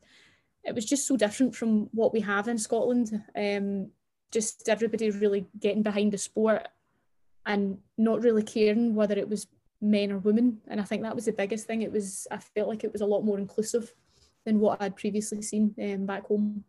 it 0.64 0.74
was 0.74 0.84
just 0.84 1.06
so 1.06 1.16
different 1.16 1.54
from 1.54 1.88
what 1.92 2.12
we 2.12 2.20
have 2.20 2.48
in 2.48 2.58
Scotland. 2.58 3.22
Um, 3.36 3.90
just 4.32 4.68
everybody 4.68 5.10
really 5.10 5.46
getting 5.58 5.82
behind 5.82 6.12
the 6.12 6.18
sport 6.18 6.66
and 7.46 7.78
not 7.96 8.20
really 8.20 8.42
caring 8.42 8.94
whether 8.94 9.16
it 9.16 9.28
was 9.28 9.46
men 9.90 10.12
or 10.12 10.18
women. 10.18 10.58
And 10.68 10.80
I 10.80 10.84
think 10.84 11.02
that 11.02 11.14
was 11.14 11.26
the 11.26 11.32
biggest 11.32 11.66
thing. 11.66 11.82
It 11.82 11.92
was 11.92 12.26
I 12.30 12.38
felt 12.38 12.68
like 12.68 12.84
it 12.84 12.92
was 12.92 13.02
a 13.02 13.06
lot 13.06 13.24
more 13.24 13.38
inclusive 13.38 13.92
than 14.44 14.60
what 14.60 14.80
I'd 14.80 14.96
previously 14.96 15.42
seen 15.42 15.74
um, 15.82 16.06
back 16.06 16.26
home. 16.26 16.64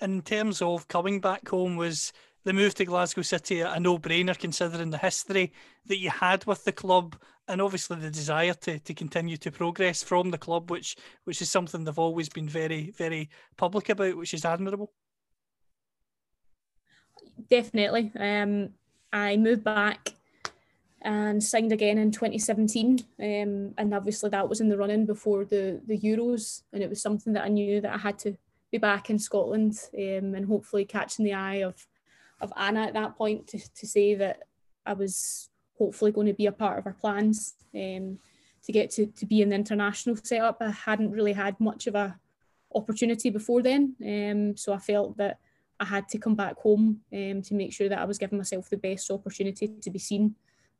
In 0.00 0.22
terms 0.22 0.62
of 0.62 0.88
coming 0.88 1.20
back 1.20 1.48
home, 1.48 1.76
was 1.76 2.12
the 2.44 2.52
move 2.52 2.74
to 2.76 2.84
Glasgow 2.84 3.22
City 3.22 3.60
a 3.60 3.78
no-brainer 3.78 4.38
considering 4.38 4.90
the 4.90 4.98
history 4.98 5.52
that 5.86 5.98
you 5.98 6.08
had 6.08 6.46
with 6.46 6.64
the 6.64 6.72
club 6.72 7.16
and 7.48 7.60
obviously 7.60 7.96
the 7.96 8.10
desire 8.10 8.54
to, 8.54 8.78
to 8.78 8.94
continue 8.94 9.36
to 9.38 9.50
progress 9.50 10.02
from 10.02 10.30
the 10.30 10.38
club, 10.38 10.70
which 10.70 10.96
which 11.24 11.42
is 11.42 11.50
something 11.50 11.84
they've 11.84 11.98
always 11.98 12.28
been 12.28 12.48
very 12.48 12.90
very 12.96 13.28
public 13.56 13.88
about, 13.88 14.16
which 14.16 14.34
is 14.34 14.44
admirable. 14.44 14.92
Definitely. 17.50 18.12
Um, 18.18 18.70
I 19.12 19.36
moved 19.36 19.64
back 19.64 20.14
and 21.02 21.42
signed 21.42 21.72
again 21.72 21.98
in 21.98 22.10
2017. 22.10 23.00
Um, 23.20 23.74
and 23.78 23.94
obviously 23.94 24.30
that 24.30 24.48
was 24.48 24.60
in 24.60 24.68
the 24.68 24.76
running 24.76 25.06
before 25.06 25.44
the, 25.44 25.80
the 25.86 25.98
Euros. 25.98 26.62
And 26.72 26.82
it 26.82 26.90
was 26.90 27.00
something 27.00 27.32
that 27.34 27.44
I 27.44 27.48
knew 27.48 27.80
that 27.80 27.94
I 27.94 27.98
had 27.98 28.18
to 28.20 28.36
be 28.70 28.78
back 28.78 29.10
in 29.10 29.18
Scotland 29.18 29.78
um, 29.96 30.34
and 30.34 30.46
hopefully 30.46 30.84
catching 30.84 31.24
the 31.24 31.34
eye 31.34 31.62
of, 31.62 31.86
of 32.40 32.52
Anna 32.56 32.82
at 32.82 32.94
that 32.94 33.16
point 33.16 33.46
to, 33.48 33.74
to 33.74 33.86
say 33.86 34.14
that 34.16 34.42
I 34.84 34.94
was 34.94 35.50
hopefully 35.78 36.12
going 36.12 36.26
to 36.26 36.34
be 36.34 36.46
a 36.46 36.52
part 36.52 36.78
of 36.78 36.84
her 36.84 36.96
plans 37.00 37.54
um, 37.74 38.18
to 38.64 38.72
get 38.72 38.90
to, 38.92 39.06
to 39.06 39.26
be 39.26 39.40
in 39.40 39.50
the 39.50 39.54
international 39.54 40.16
setup. 40.16 40.58
I 40.60 40.70
hadn't 40.70 41.12
really 41.12 41.32
had 41.32 41.60
much 41.60 41.86
of 41.86 41.94
a 41.94 42.18
opportunity 42.74 43.30
before 43.30 43.62
then. 43.62 43.94
Um, 44.04 44.56
so 44.56 44.72
I 44.72 44.78
felt 44.78 45.16
that 45.18 45.38
I 45.80 45.84
had 45.84 46.08
to 46.08 46.18
come 46.18 46.34
back 46.34 46.56
home 46.58 47.00
um, 47.12 47.42
to 47.42 47.54
make 47.54 47.72
sure 47.72 47.88
that 47.88 47.98
I 47.98 48.04
was 48.04 48.18
giving 48.18 48.38
myself 48.38 48.68
the 48.68 48.76
best 48.76 49.10
opportunity 49.10 49.68
to 49.68 49.90
be 49.90 49.98
seen 49.98 50.34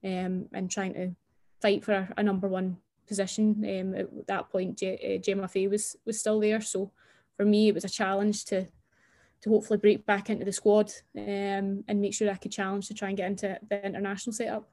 um, 0.04 0.46
and 0.52 0.70
trying 0.70 0.94
to 0.94 1.14
fight 1.60 1.84
for 1.84 1.92
a, 1.92 2.12
a 2.16 2.22
number 2.22 2.48
one 2.48 2.78
position. 3.06 3.64
Um, 3.64 3.94
at 3.94 4.26
that 4.26 4.50
point, 4.50 4.78
J- 4.78 5.16
uh, 5.16 5.22
Gemma 5.22 5.48
Fay 5.48 5.68
was 5.68 5.96
was 6.04 6.20
still 6.20 6.40
there, 6.40 6.60
so 6.60 6.92
for 7.36 7.44
me 7.44 7.68
it 7.68 7.74
was 7.74 7.84
a 7.84 7.88
challenge 7.88 8.44
to 8.46 8.66
to 9.40 9.50
hopefully 9.50 9.78
break 9.78 10.04
back 10.04 10.30
into 10.30 10.44
the 10.44 10.52
squad 10.52 10.92
um, 11.16 11.84
and 11.86 12.00
make 12.00 12.12
sure 12.12 12.30
I 12.30 12.34
could 12.34 12.50
challenge 12.52 12.88
to 12.88 12.94
try 12.94 13.08
and 13.08 13.16
get 13.16 13.30
into 13.30 13.58
the 13.68 13.86
international 13.86 14.34
setup. 14.34 14.68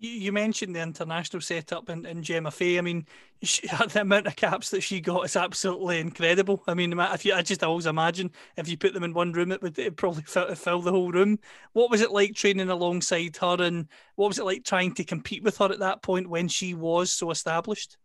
You, 0.00 0.30
mentioned 0.30 0.76
the 0.76 0.80
international 0.80 1.40
setup 1.40 1.88
and, 1.88 2.06
and 2.06 2.22
Gemma 2.22 2.52
Fay. 2.52 2.78
I 2.78 2.82
mean, 2.82 3.04
she, 3.42 3.66
the 3.88 4.02
amount 4.02 4.28
of 4.28 4.36
caps 4.36 4.70
that 4.70 4.82
she 4.82 5.00
got 5.00 5.24
is 5.24 5.34
absolutely 5.34 5.98
incredible. 5.98 6.62
I 6.68 6.74
mean, 6.74 6.96
if 6.96 7.24
you, 7.24 7.34
I 7.34 7.42
just 7.42 7.64
always 7.64 7.86
imagine 7.86 8.30
if 8.56 8.68
you 8.68 8.76
put 8.76 8.94
them 8.94 9.02
in 9.02 9.12
one 9.12 9.32
room, 9.32 9.50
it 9.50 9.60
would 9.60 9.96
probably 9.96 10.22
fill, 10.22 10.54
fill 10.54 10.82
the 10.82 10.92
whole 10.92 11.10
room. 11.10 11.40
What 11.72 11.90
was 11.90 12.00
it 12.00 12.12
like 12.12 12.34
training 12.34 12.68
alongside 12.68 13.36
her, 13.38 13.56
and 13.60 13.88
what 14.14 14.28
was 14.28 14.38
it 14.38 14.44
like 14.44 14.64
trying 14.64 14.94
to 14.94 15.04
compete 15.04 15.42
with 15.42 15.58
her 15.58 15.72
at 15.72 15.80
that 15.80 16.02
point 16.02 16.30
when 16.30 16.46
she 16.46 16.74
was 16.74 17.12
so 17.12 17.32
established? 17.32 17.96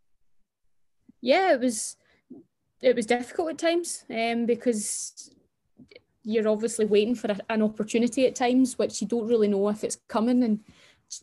Yeah, 1.20 1.52
it 1.52 1.60
was. 1.60 1.96
It 2.82 2.96
was 2.96 3.06
difficult 3.06 3.50
at 3.50 3.58
times 3.58 4.04
um, 4.10 4.44
because 4.44 5.30
you're 6.24 6.48
obviously 6.48 6.84
waiting 6.84 7.14
for 7.14 7.30
a, 7.30 7.38
an 7.48 7.62
opportunity 7.62 8.26
at 8.26 8.34
times, 8.34 8.78
which 8.78 9.00
you 9.00 9.06
don't 9.06 9.28
really 9.28 9.48
know 9.48 9.68
if 9.68 9.84
it's 9.84 9.98
coming 10.08 10.42
and 10.42 10.60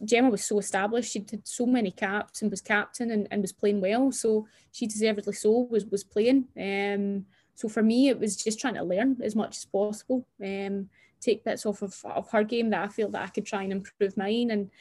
Gemma 0.06 0.30
was 0.30 0.44
so 0.44 0.60
established. 0.60 1.12
She 1.12 1.20
did 1.20 1.48
so 1.48 1.66
many 1.66 1.92
caps 1.92 2.42
and 2.42 2.52
was 2.52 2.62
captain 2.62 3.12
and, 3.12 3.28
and 3.32 3.42
was 3.42 3.52
playing 3.52 3.82
well. 3.82 4.12
So 4.12 4.48
she 4.72 4.88
deservedly 4.88 5.34
so 5.34 5.68
was 5.70 5.86
was 5.86 6.04
playing. 6.04 6.48
Um, 6.60 7.26
so 7.56 7.68
for 7.70 7.84
me, 7.84 8.10
it 8.10 8.20
was 8.20 8.36
just 8.36 8.60
trying 8.60 8.76
to 8.76 8.84
learn 8.84 9.18
as 9.24 9.36
much 9.36 9.58
as 9.58 9.66
possible. 9.66 10.26
Um, 10.44 10.90
take 11.20 11.44
bits 11.44 11.66
off 11.66 11.82
of, 11.82 11.96
of 12.06 12.30
her 12.32 12.44
game 12.44 12.72
that 12.72 12.84
I 12.84 12.88
feel 12.88 13.10
that 13.12 13.24
I 13.24 13.28
could 13.28 13.46
try 13.46 13.64
and 13.64 13.72
improve 13.72 14.18
mine. 14.18 14.52
And 14.52 14.72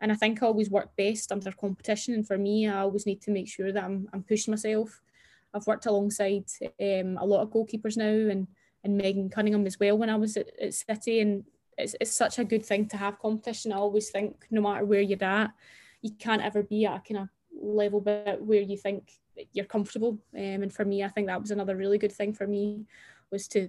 and 0.00 0.10
I 0.10 0.14
think 0.14 0.42
I 0.42 0.46
always 0.46 0.70
work 0.70 0.96
best 0.96 1.30
under 1.30 1.52
competition. 1.52 2.14
And 2.14 2.26
for 2.26 2.38
me, 2.38 2.66
I 2.66 2.80
always 2.80 3.04
need 3.04 3.20
to 3.22 3.30
make 3.30 3.48
sure 3.48 3.72
that 3.72 3.84
I'm 3.84 4.08
I'm 4.12 4.22
pushing 4.22 4.52
myself. 4.52 5.00
I've 5.52 5.66
worked 5.66 5.86
alongside 5.86 6.44
um, 6.80 7.18
a 7.18 7.26
lot 7.26 7.42
of 7.42 7.50
goalkeepers 7.50 7.96
now 7.96 8.30
and 8.30 8.46
and 8.82 8.96
Megan 8.96 9.28
Cunningham 9.28 9.66
as 9.66 9.78
well 9.78 9.98
when 9.98 10.08
I 10.08 10.16
was 10.16 10.36
at, 10.36 10.48
at 10.60 10.74
City 10.74 11.20
and 11.20 11.44
it's, 11.80 11.96
it's 12.00 12.12
such 12.12 12.38
a 12.38 12.44
good 12.44 12.64
thing 12.64 12.86
to 12.88 12.96
have 12.96 13.18
competition. 13.18 13.72
I 13.72 13.76
always 13.76 14.10
think 14.10 14.46
no 14.50 14.60
matter 14.60 14.84
where 14.84 15.00
you're 15.00 15.22
at, 15.22 15.52
you 16.02 16.12
can't 16.18 16.42
ever 16.42 16.62
be 16.62 16.86
at 16.86 16.96
a 16.96 17.00
kind 17.00 17.20
of 17.22 17.28
level 17.60 18.00
bit 18.00 18.40
where 18.42 18.60
you 18.60 18.76
think 18.76 19.12
you're 19.52 19.64
comfortable. 19.64 20.18
Um, 20.34 20.62
and 20.62 20.72
for 20.72 20.84
me, 20.84 21.04
I 21.04 21.08
think 21.08 21.26
that 21.26 21.40
was 21.40 21.50
another 21.50 21.76
really 21.76 21.98
good 21.98 22.12
thing 22.12 22.32
for 22.32 22.46
me 22.46 22.86
was 23.30 23.48
to 23.48 23.68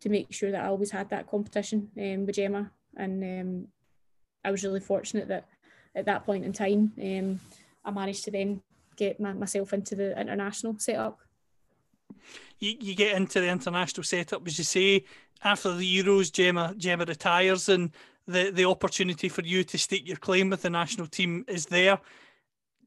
to 0.00 0.08
make 0.08 0.32
sure 0.32 0.50
that 0.50 0.64
I 0.64 0.68
always 0.68 0.90
had 0.90 1.10
that 1.10 1.28
competition 1.28 1.90
um, 1.98 2.24
with 2.24 2.36
Gemma. 2.36 2.70
And 2.96 3.22
um, 3.22 3.68
I 4.42 4.50
was 4.50 4.64
really 4.64 4.80
fortunate 4.80 5.28
that 5.28 5.46
at 5.94 6.06
that 6.06 6.24
point 6.24 6.44
in 6.44 6.54
time, 6.54 6.92
um, 7.02 7.40
I 7.84 7.90
managed 7.90 8.24
to 8.24 8.30
then 8.30 8.62
get 8.96 9.20
my, 9.20 9.34
myself 9.34 9.72
into 9.74 9.94
the 9.94 10.18
international 10.18 10.78
setup. 10.78 11.18
You, 12.58 12.74
you 12.80 12.94
get 12.94 13.16
into 13.16 13.40
the 13.40 13.48
international 13.48 14.04
setup, 14.04 14.46
as 14.46 14.58
you 14.58 14.64
say, 14.64 15.04
after 15.42 15.74
the 15.74 16.02
Euros, 16.02 16.32
Gemma 16.32 16.74
Gemma 16.76 17.04
retires, 17.04 17.68
and 17.68 17.90
the 18.26 18.50
the 18.50 18.64
opportunity 18.64 19.28
for 19.28 19.42
you 19.42 19.64
to 19.64 19.78
stake 19.78 20.06
your 20.06 20.16
claim 20.16 20.50
with 20.50 20.62
the 20.62 20.70
national 20.70 21.06
team 21.06 21.44
is 21.48 21.66
there. 21.66 21.98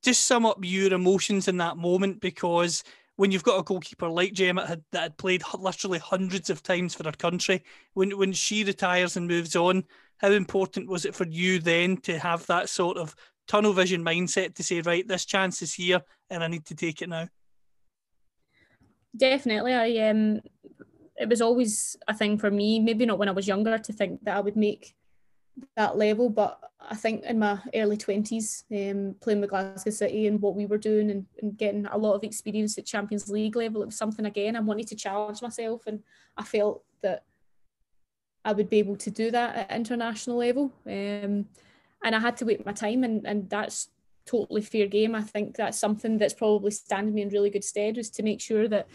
Just 0.02 0.26
sum 0.26 0.46
up 0.46 0.60
your 0.62 0.93
emotions 0.93 1.48
in 1.48 1.58
that 1.58 1.78
moment, 1.78 2.19
because 2.22 2.84
when 3.15 3.32
you've 3.32 3.43
got 3.43 3.60
a 3.60 3.63
goalkeeper 3.63 4.10
like 4.10 4.34
Gemma 4.34 4.65
had, 4.65 4.84
that 4.91 5.02
had 5.02 5.17
played 5.17 5.43
literally 5.58 6.00
hundreds 6.00 6.50
of 6.50 6.63
times 6.63 6.96
for 6.96 7.04
her 7.04 7.12
country, 7.12 7.63
when 7.93 8.17
when 8.17 8.34
she 8.34 8.63
retires 8.63 9.17
and 9.17 9.28
moves 9.28 9.56
on, 9.56 9.84
how 10.17 10.32
important 10.32 10.89
was 10.89 11.06
it 11.06 11.15
for 11.15 11.28
you 11.28 11.60
then 11.60 11.98
to 11.98 12.19
have 12.19 12.46
that 12.48 12.69
sort 12.69 12.98
of 12.98 13.15
tunnel 13.48 13.74
vision 13.74 14.04
mindset 14.04 14.56
to 14.56 14.63
say, 14.63 14.82
right, 14.82 15.08
this 15.08 15.26
chance 15.26 15.62
is 15.62 15.74
here, 15.74 16.02
and 16.30 16.43
I 16.43 16.48
need 16.48 16.65
to 16.65 16.76
take 16.76 17.02
it 17.02 17.10
now? 17.10 17.28
Definitely, 19.15 19.73
I 19.73 20.10
um 20.10 20.41
it 21.15 21.30
was 21.30 21.41
always 21.41 21.95
a 22.08 22.13
thing 22.13 22.38
for 22.38 22.49
me, 22.49 22.80
maybe 22.80 23.06
not 23.06 23.19
when 23.19 23.30
I 23.30 23.34
was 23.34 23.47
younger, 23.47 23.78
to 23.78 23.93
think 23.93 24.23
that 24.23 24.36
I 24.36 24.39
would 24.39 24.56
make 24.56 24.95
that 25.76 25.95
level, 25.97 26.30
but 26.30 26.60
I 26.82 26.95
think 26.95 27.23
in 27.23 27.38
my 27.38 27.60
early 27.76 27.97
20s, 27.97 28.63
um, 28.71 29.15
playing 29.21 29.41
with 29.41 29.52
Glasgow 29.52 29.91
City 29.91 30.26
and 30.28 30.41
what 30.41 30.56
we 30.56 30.65
were 30.65 30.80
doing 30.80 31.12
and, 31.12 31.26
and, 31.41 31.56
getting 31.56 31.86
a 31.86 31.97
lot 31.97 32.15
of 32.15 32.23
experience 32.23 32.78
at 32.78 32.86
Champions 32.86 33.30
League 33.30 33.56
level, 33.56 33.84
it 33.84 33.86
was 33.86 33.97
something 33.97 34.26
again 34.26 34.56
I 34.56 34.62
wanted 34.62 34.88
to 34.88 34.95
challenge 34.95 35.41
myself, 35.41 35.86
and 35.86 36.02
I 36.36 36.43
felt 36.43 36.84
that 37.02 37.23
I 38.43 38.54
would 38.54 38.69
be 38.69 38.80
able 38.80 38.97
to 38.97 39.12
do 39.12 39.32
that 39.32 39.56
at 39.56 39.71
international 39.71 40.38
level. 40.38 40.73
Um, 40.88 41.45
and 42.06 42.15
I 42.15 42.19
had 42.19 42.36
to 42.38 42.45
wait 42.45 42.65
my 42.65 42.73
time, 42.73 43.04
and, 43.04 43.26
and 43.26 43.49
that's 43.49 43.89
totally 44.26 44.62
fair 44.62 44.88
game. 44.88 45.16
I 45.16 45.22
think 45.22 45.56
that's 45.56 45.78
something 45.78 46.18
that's 46.18 46.34
probably 46.34 46.72
standing 46.72 47.14
me 47.14 47.22
in 47.22 47.30
really 47.30 47.50
good 47.50 47.64
stead 47.64 47.98
was 47.98 48.10
to 48.12 48.24
make 48.24 48.42
sure 48.42 48.68
that 48.68 48.88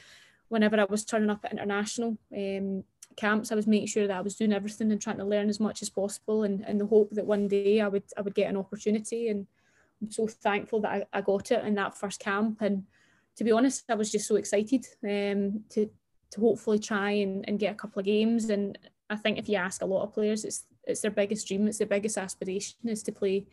whenever 0.48 0.80
I 0.80 0.84
was 0.84 1.04
turning 1.04 1.30
up 1.30 1.44
at 1.44 1.52
international 1.52 2.16
um, 2.36 2.84
camps, 3.16 3.52
I 3.52 3.54
was 3.54 3.66
making 3.66 3.88
sure 3.88 4.06
that 4.06 4.16
I 4.16 4.22
was 4.22 4.36
doing 4.36 4.52
everything 4.52 4.90
and 4.90 5.00
trying 5.00 5.18
to 5.18 5.24
learn 5.24 5.48
as 5.48 5.60
much 5.60 5.82
as 5.82 5.90
possible, 5.90 6.44
and 6.44 6.64
in 6.66 6.78
the 6.78 6.86
hope 6.86 7.10
that 7.12 7.26
one 7.26 7.48
day 7.48 7.80
I 7.80 7.88
would 7.88 8.04
I 8.16 8.22
would 8.22 8.34
get 8.34 8.50
an 8.50 8.56
opportunity. 8.56 9.28
And 9.28 9.46
I'm 10.00 10.10
so 10.10 10.26
thankful 10.26 10.80
that 10.82 10.92
I, 11.12 11.18
I 11.18 11.20
got 11.20 11.50
it 11.50 11.64
in 11.64 11.74
that 11.74 11.96
first 11.96 12.20
camp. 12.20 12.58
And 12.60 12.84
to 13.36 13.44
be 13.44 13.52
honest, 13.52 13.84
I 13.88 13.94
was 13.94 14.10
just 14.10 14.28
so 14.28 14.36
excited 14.36 14.86
um, 15.04 15.64
to 15.70 15.90
to 16.30 16.40
hopefully 16.40 16.78
try 16.78 17.10
and, 17.10 17.44
and 17.48 17.58
get 17.58 17.72
a 17.72 17.76
couple 17.76 18.00
of 18.00 18.04
games 18.04 18.50
and 18.50 18.78
I 19.10 19.16
think 19.16 19.38
if 19.38 19.48
you 19.48 19.56
ask 19.56 19.82
a 19.82 19.86
lot 19.86 20.02
of 20.02 20.12
players, 20.12 20.44
it's 20.44 20.64
it's 20.84 21.00
their 21.00 21.10
biggest 21.10 21.46
dream, 21.46 21.68
it's 21.68 21.78
their 21.78 21.86
biggest 21.86 22.16
aspiration 22.16 22.76
is 22.86 23.02
to 23.04 23.12
play 23.12 23.46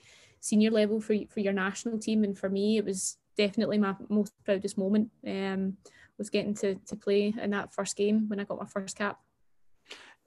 senior 0.45 0.69
level 0.69 1.01
for 1.01 1.15
for 1.29 1.39
your 1.39 1.53
national 1.53 1.97
team. 1.97 2.23
And 2.23 2.37
for 2.37 2.49
me, 2.49 2.77
it 2.77 2.85
was 2.85 3.17
definitely 3.35 3.79
my 3.79 3.95
most 4.09 4.31
proudest 4.43 4.77
moment. 4.77 5.09
Um, 5.27 5.77
was 6.17 6.29
getting 6.29 6.53
to 6.55 6.75
to 6.75 6.95
play 6.95 7.33
in 7.41 7.49
that 7.51 7.73
first 7.73 7.95
game 7.95 8.29
when 8.29 8.39
I 8.39 8.43
got 8.43 8.59
my 8.59 8.65
first 8.65 8.97
cap. 8.97 9.19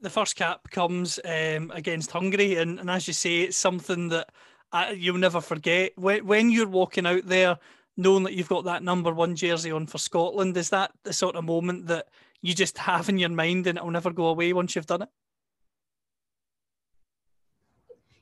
The 0.01 0.11
first 0.11 0.37
cap 0.37 0.71
comes 0.71 1.19
um, 1.25 1.73
against 1.75 2.13
Hungary, 2.13 2.57
and, 2.57 2.79
and 2.79 2.91
as 2.91 3.09
you 3.09 3.15
say, 3.15 3.41
it's 3.41 3.57
something 3.57 4.09
that 4.11 4.31
uh, 4.73 4.93
you'll 4.95 5.19
never 5.19 5.41
forget. 5.41 5.93
When 5.97 6.27
when 6.27 6.51
you're 6.51 6.69
walking 6.69 7.07
out 7.07 7.27
there, 7.27 7.59
knowing 7.97 8.25
that 8.25 8.35
you've 8.35 8.49
got 8.49 8.65
that 8.65 8.83
number 8.83 9.13
one 9.13 9.35
jersey 9.37 9.71
on 9.71 9.87
for 9.87 9.99
Scotland, 9.99 10.57
is 10.57 10.71
that 10.71 10.93
the 11.05 11.13
sort 11.13 11.37
of 11.37 11.45
moment 11.45 11.87
that 11.87 12.09
you 12.43 12.55
just 12.55 12.79
have 12.79 13.09
in 13.09 13.19
your 13.19 13.31
mind 13.31 13.67
and 13.67 13.79
it'll 13.79 13.91
never 13.91 14.13
go 14.13 14.27
away 14.27 14.53
once 14.53 14.77
you've 14.77 14.87
done 14.87 15.03
it? 15.03 15.09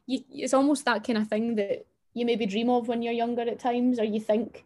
You, 0.06 0.20
it's 0.30 0.54
almost 0.54 0.84
that 0.84 1.04
kind 1.04 1.18
of 1.18 1.28
thing 1.28 1.56
that 1.56 1.86
you 2.14 2.24
maybe 2.24 2.46
dream 2.46 2.70
of 2.70 2.88
when 2.88 3.02
you're 3.02 3.12
younger 3.12 3.42
at 3.42 3.58
times, 3.58 3.98
or 3.98 4.04
you 4.04 4.20
think 4.20 4.64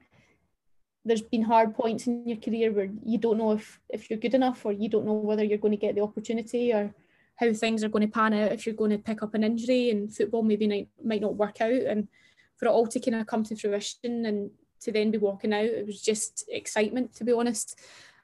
there's 1.04 1.22
been 1.22 1.42
hard 1.42 1.74
points 1.74 2.06
in 2.06 2.28
your 2.28 2.36
career 2.36 2.70
where 2.72 2.90
you 3.04 3.18
don't 3.18 3.38
know 3.38 3.52
if, 3.52 3.80
if 3.88 4.10
you're 4.10 4.18
good 4.18 4.34
enough, 4.34 4.64
or 4.64 4.72
you 4.72 4.88
don't 4.88 5.06
know 5.06 5.14
whether 5.14 5.44
you're 5.44 5.58
going 5.58 5.72
to 5.72 5.86
get 5.86 5.94
the 5.94 6.02
opportunity, 6.02 6.72
or 6.72 6.94
how 7.36 7.52
things 7.52 7.82
are 7.82 7.88
going 7.88 8.06
to 8.06 8.12
pan 8.12 8.34
out 8.34 8.52
if 8.52 8.66
you're 8.66 8.74
going 8.74 8.90
to 8.90 8.98
pick 8.98 9.22
up 9.22 9.34
an 9.34 9.44
injury 9.44 9.90
and 9.90 10.14
football 10.14 10.42
maybe 10.42 10.68
might, 10.68 10.88
might 11.02 11.22
not 11.22 11.36
work 11.36 11.60
out. 11.60 11.72
And 11.72 12.08
for 12.56 12.66
it 12.66 12.70
all 12.70 12.86
to 12.86 13.00
kind 13.00 13.14
of 13.14 13.26
come 13.26 13.44
to 13.44 13.56
fruition 13.56 14.26
and 14.26 14.50
to 14.80 14.92
then 14.92 15.10
be 15.10 15.18
walking 15.18 15.54
out, 15.54 15.64
it 15.64 15.86
was 15.86 16.02
just 16.02 16.44
excitement, 16.48 17.14
to 17.14 17.24
be 17.24 17.32
honest 17.32 17.80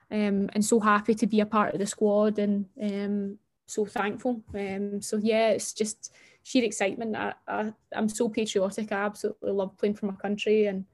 um, 0.09 0.49
and 0.53 0.63
so 0.63 0.79
happy 0.79 1.13
to 1.15 1.27
be 1.27 1.41
a 1.41 1.45
part 1.45 1.73
of 1.73 1.79
the 1.79 1.85
squad 1.85 2.39
and 2.39 2.65
um, 2.81 3.37
so 3.65 3.85
thankful. 3.85 4.41
Um, 4.53 5.01
so 5.01 5.17
yeah, 5.17 5.49
it's 5.49 5.73
just 5.73 6.13
sheer 6.47 6.63
excitement. 6.63 7.13
I, 7.13 7.33
I, 7.45 7.73
am 7.93 8.07
so 8.07 8.29
patriotic. 8.29 8.93
I 8.93 9.05
absolutely 9.05 9.51
love 9.51 9.77
playing 9.77 9.95
for 9.95 10.05
my 10.05 10.15
country 10.15 10.67
and 10.67 10.85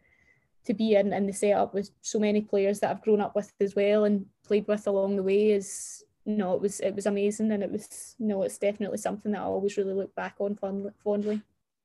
to 0.66 0.74
be 0.74 0.96
in, 0.96 1.14
in 1.14 1.28
the 1.28 1.34
setup 1.34 1.76
with 1.76 1.92
so 2.02 2.18
many 2.20 2.42
players 2.42 2.80
that 2.80 2.90
I've 2.90 3.04
grown 3.04 3.22
up 3.22 3.36
with 3.36 3.54
as 3.60 3.76
well 3.76 4.06
and 4.06 4.26
played 4.48 4.68
with 4.68 4.88
along 4.88 5.16
the 5.16 5.22
way 5.22 5.52
is 5.52 6.04
no, 6.26 6.56
it 6.56 6.62
was 6.62 6.80
it 6.80 6.96
was 6.96 7.06
amazing 7.06 7.52
and 7.52 7.62
it 7.62 7.72
was 7.72 8.16
no, 8.18 8.42
it's 8.42 8.58
definitely 8.58 8.98
something 8.98 9.34
that 9.34 9.42
I 9.42 9.44
always 9.44 9.78
really 9.78 9.94
look 9.94 10.16
back 10.16 10.36
on 10.40 10.58
fondly 11.04 11.44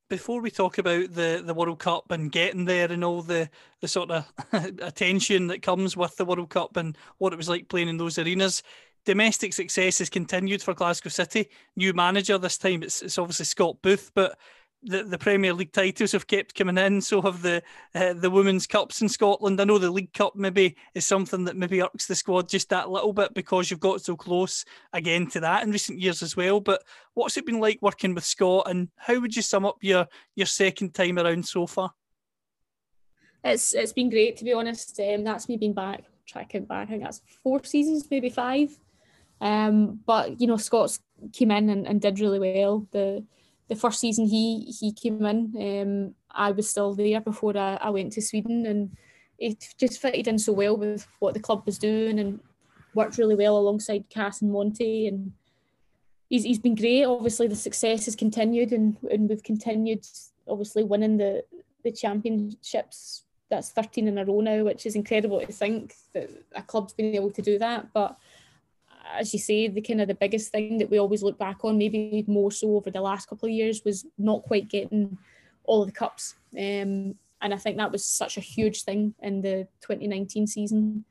before 0.09 0.41
we 0.41 0.51
talk 0.51 0.79
about 0.79 1.13
the, 1.13 1.43
the 1.45 1.55
World 1.55 1.79
Cup 1.79 2.11
and 2.11 2.33
getting 2.33 2.65
there 2.65 2.91
and 2.91 3.05
all 3.05 3.23
the, 3.23 3.51
the 3.81 3.89
sort 3.89 4.11
of 4.11 4.27
attention 4.53 5.49
that 5.49 5.63
comes 5.63 5.97
with 5.97 6.17
the 6.17 6.25
World 6.25 6.49
Cup 6.49 6.77
and 6.77 6.97
what 7.19 7.33
it 7.33 7.37
was 7.37 7.49
like 7.49 7.69
playing 7.69 7.89
in 7.89 7.99
those 7.99 8.19
arenas, 8.19 8.63
domestic 9.05 9.53
success 9.53 9.99
has 9.99 10.11
continued 10.11 10.63
for 10.63 10.75
Glasgow 10.75 11.11
City. 11.11 11.49
New 11.77 11.93
manager 11.93 12.39
this 12.39 12.59
time, 12.59 12.83
it's, 12.83 13.03
it's 13.03 13.19
obviously 13.19 13.47
Scott 13.47 13.77
Booth, 13.83 14.11
but 14.15 14.39
the, 14.83 15.03
the 15.03 15.19
Premier 15.19 15.53
League 15.53 15.73
titles 15.73 16.13
have 16.13 16.27
kept 16.27 16.55
coming 16.55 16.79
in. 16.79 17.01
So 17.01 17.21
have 17.23 17.43
the 17.43 17.63
uh, 17.95 18.13
the 18.15 18.31
women's 18.31 18.67
cups 18.67 19.03
in 19.03 19.09
Scotland. 19.09 19.61
I 19.61 19.65
know 19.65 19.79
the 19.79 19.91
League 19.91 20.13
Cup 20.13 20.37
maybe 20.37 20.77
is 20.95 21.07
something 21.07 21.45
that 21.45 21.57
maybe 21.57 21.83
irks 21.83 22.07
the 22.07 22.15
squad 22.15 22.49
just 22.49 22.69
that 22.69 22.91
little 22.91 23.13
bit 23.13 23.35
because 23.35 23.71
you've 23.71 23.81
got 23.81 24.01
so 24.01 24.17
close 24.17 24.65
again 24.93 25.27
to 25.29 25.41
that 25.41 25.65
in 25.65 25.73
recent 25.73 26.01
years 26.01 26.23
as 26.23 26.37
well. 26.37 26.61
But 26.61 26.83
what's 27.15 27.37
it 27.37 27.47
been 27.47 27.61
like 27.61 27.79
working 27.83 28.15
with 28.15 28.25
Scott, 28.25 28.69
and 28.69 28.89
how 28.97 29.19
would 29.19 29.35
you 29.35 29.43
sum 29.43 29.65
up 29.65 29.79
your 29.81 30.07
your 30.35 30.47
second 30.47 30.95
time 30.95 31.19
around 31.19 31.47
so 31.47 31.67
far? 31.67 31.93
It's 33.45 33.75
it's 33.75 33.93
been 33.93 34.11
great 34.11 34.37
to 34.39 34.45
be 34.45 34.53
honest. 34.53 34.99
Um, 35.01 35.25
that's 35.25 35.49
me 35.49 35.57
being 35.57 35.75
back. 35.75 36.05
Try 36.27 36.45
to 36.45 36.49
count 36.49 36.69
back. 36.69 36.89
I 36.89 36.91
think 36.91 37.03
that's 37.03 37.23
four 37.43 37.65
seasons, 37.65 38.07
maybe 38.11 38.29
five. 38.29 38.79
Um, 39.41 40.01
but 40.07 40.41
you 40.41 40.47
know, 40.47 40.57
Scott's 40.57 41.01
came 41.33 41.51
in 41.51 41.69
and, 41.69 41.87
and 41.87 42.01
did 42.01 42.21
really 42.21 42.39
well. 42.39 42.87
The 42.91 43.25
the 43.69 43.77
first 43.77 44.01
season 44.01 44.27
he 44.27 44.75
he 44.81 44.93
came 44.93 45.25
in, 45.25 45.55
um, 45.83 46.15
I 46.31 46.51
was 46.51 46.69
still 46.69 46.95
there 46.95 47.21
before 47.21 47.57
I, 47.57 47.79
I 47.81 47.91
went 47.91 48.13
to 48.13 48.23
Sweden, 48.23 48.67
and 48.67 48.97
it 49.39 49.75
just 49.79 50.01
fitted 50.01 50.27
in 50.29 50.39
so 50.39 50.53
well 50.53 50.77
with 50.77 51.07
what 51.21 51.35
the 51.35 51.41
club 51.41 51.63
was 51.67 51.79
doing 51.79 52.19
and 52.19 52.41
worked 52.95 53.19
really 53.19 53.37
well 53.37 53.57
alongside 53.57 54.09
Cass 54.11 54.43
and 54.43 54.53
Monty, 54.53 55.07
and 55.07 55.33
he's 56.29 56.45
he's 56.45 56.59
been 56.59 56.75
great. 56.75 57.05
Obviously, 57.05 57.47
the 57.47 57.57
success 57.57 58.07
has 58.07 58.17
continued, 58.17 58.73
and 58.73 58.97
and 59.11 59.29
we've 59.29 59.43
continued 59.43 60.07
obviously 60.49 60.85
winning 60.85 61.19
the 61.19 61.45
the 61.85 61.93
championships. 61.93 63.25
That's 63.51 63.71
13 63.71 64.09
in 64.09 64.19
a 64.19 64.27
row 64.27 64.41
now, 64.41 64.65
which 64.65 64.85
is 64.85 64.95
incredible 64.95 65.41
to 65.41 65.51
think 65.51 65.95
that 66.13 66.29
a 66.55 66.61
club's 66.61 66.93
been 66.93 67.15
able 67.15 67.31
to 67.31 67.41
do 67.41 67.59
that. 67.59 67.95
But 67.95 68.19
as 69.15 69.33
you 69.33 69.39
say, 69.39 69.69
the 69.69 69.81
kind 69.81 70.01
of 70.01 70.09
the 70.09 70.15
biggest 70.15 70.53
thing 70.53 70.79
that 70.79 70.91
we 70.91 70.99
always 70.99 71.23
look 71.23 71.39
back 71.39 71.65
on, 71.65 71.79
maybe 71.79 72.25
more 72.27 72.51
so 72.51 72.77
over 72.77 72.91
the 72.91 73.01
last 73.01 73.29
couple 73.29 73.47
of 73.49 73.55
years, 73.55 73.85
was 73.85 74.07
not 74.19 74.43
quite 74.43 74.69
getting 74.69 75.19
all 75.65 75.83
of 75.83 75.89
the 75.89 75.93
cups. 75.93 76.35
Um, 76.57 77.15
and 77.41 77.55
I 77.55 77.57
think 77.57 77.77
that 77.77 77.93
was 77.93 78.05
such 78.05 78.37
a 78.37 78.41
huge 78.41 78.83
thing 78.83 79.15
in 79.21 79.43
the 79.43 79.69
2019 79.83 80.47
season, 80.47 81.05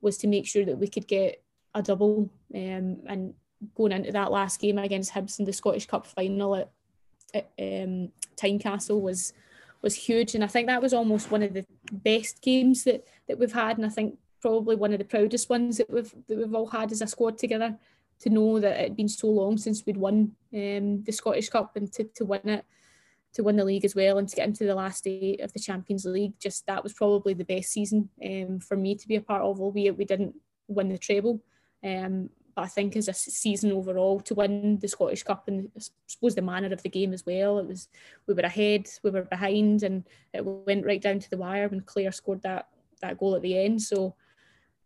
was 0.00 0.16
to 0.18 0.26
make 0.26 0.46
sure 0.46 0.64
that 0.64 0.78
we 0.78 0.88
could 0.88 1.06
get 1.06 1.42
a 1.74 1.82
double. 1.82 2.30
Um, 2.54 2.98
and 3.06 3.34
going 3.74 3.92
into 3.92 4.12
that 4.12 4.30
last 4.30 4.60
game 4.60 4.78
against 4.78 5.12
Hibs 5.12 5.38
in 5.38 5.44
the 5.44 5.52
Scottish 5.52 5.86
Cup 5.86 6.06
final 6.06 6.56
at, 6.56 6.70
at 7.32 7.50
um, 7.58 8.10
Tynecastle 8.36 9.00
was 9.00 9.32
was 9.82 9.94
huge. 9.94 10.34
And 10.34 10.42
I 10.42 10.46
think 10.46 10.66
that 10.68 10.80
was 10.80 10.94
almost 10.94 11.30
one 11.30 11.42
of 11.42 11.52
the 11.52 11.64
best 11.92 12.40
games 12.40 12.84
that 12.84 13.06
that 13.28 13.38
we've 13.38 13.52
had. 13.52 13.76
And 13.76 13.86
I 13.86 13.90
think 13.90 14.18
probably 14.44 14.76
one 14.76 14.92
of 14.92 14.98
the 14.98 15.06
proudest 15.06 15.48
ones 15.48 15.78
that 15.78 15.88
we've 15.88 16.14
that 16.28 16.36
we've 16.36 16.54
all 16.54 16.66
had 16.66 16.92
as 16.92 17.00
a 17.00 17.06
squad 17.06 17.38
together. 17.38 17.78
To 18.20 18.30
know 18.30 18.60
that 18.60 18.78
it'd 18.78 18.96
been 18.96 19.08
so 19.08 19.26
long 19.26 19.56
since 19.56 19.84
we'd 19.84 19.96
won 19.96 20.32
um, 20.52 21.02
the 21.02 21.12
Scottish 21.12 21.48
Cup 21.48 21.76
and 21.76 21.90
to, 21.94 22.04
to 22.14 22.24
win 22.26 22.48
it, 22.48 22.64
to 23.32 23.42
win 23.42 23.56
the 23.56 23.64
league 23.64 23.86
as 23.86 23.94
well, 23.94 24.18
and 24.18 24.28
to 24.28 24.36
get 24.36 24.46
into 24.46 24.66
the 24.66 24.74
last 24.74 25.06
eight 25.06 25.40
of 25.40 25.52
the 25.52 25.58
Champions 25.58 26.04
League, 26.04 26.34
just 26.38 26.66
that 26.66 26.82
was 26.82 26.92
probably 26.92 27.32
the 27.32 27.44
best 27.44 27.72
season 27.72 28.10
um, 28.24 28.60
for 28.60 28.76
me 28.76 28.94
to 28.94 29.08
be 29.08 29.16
a 29.16 29.20
part 29.20 29.42
of. 29.42 29.60
Albeit 29.60 29.96
we 29.96 30.04
didn't 30.04 30.34
win 30.68 30.90
the 30.90 30.98
treble, 30.98 31.40
um, 31.82 32.28
but 32.54 32.62
I 32.62 32.68
think 32.68 32.96
as 32.96 33.08
a 33.08 33.14
season 33.14 33.72
overall 33.72 34.20
to 34.20 34.34
win 34.34 34.78
the 34.78 34.88
Scottish 34.88 35.22
Cup 35.22 35.48
and 35.48 35.70
I 35.74 35.80
suppose 36.06 36.34
the 36.34 36.42
manner 36.42 36.72
of 36.72 36.82
the 36.82 36.90
game 36.90 37.14
as 37.14 37.24
well, 37.24 37.58
it 37.58 37.66
was 37.66 37.88
we 38.26 38.34
were 38.34 38.42
ahead, 38.42 38.88
we 39.02 39.10
were 39.10 39.22
behind, 39.22 39.82
and 39.82 40.04
it 40.34 40.44
went 40.44 40.84
right 40.84 41.02
down 41.02 41.18
to 41.18 41.30
the 41.30 41.38
wire 41.38 41.68
when 41.68 41.80
Claire 41.80 42.12
scored 42.12 42.42
that 42.42 42.68
that 43.00 43.18
goal 43.18 43.34
at 43.34 43.42
the 43.42 43.58
end. 43.58 43.80
So 43.82 44.14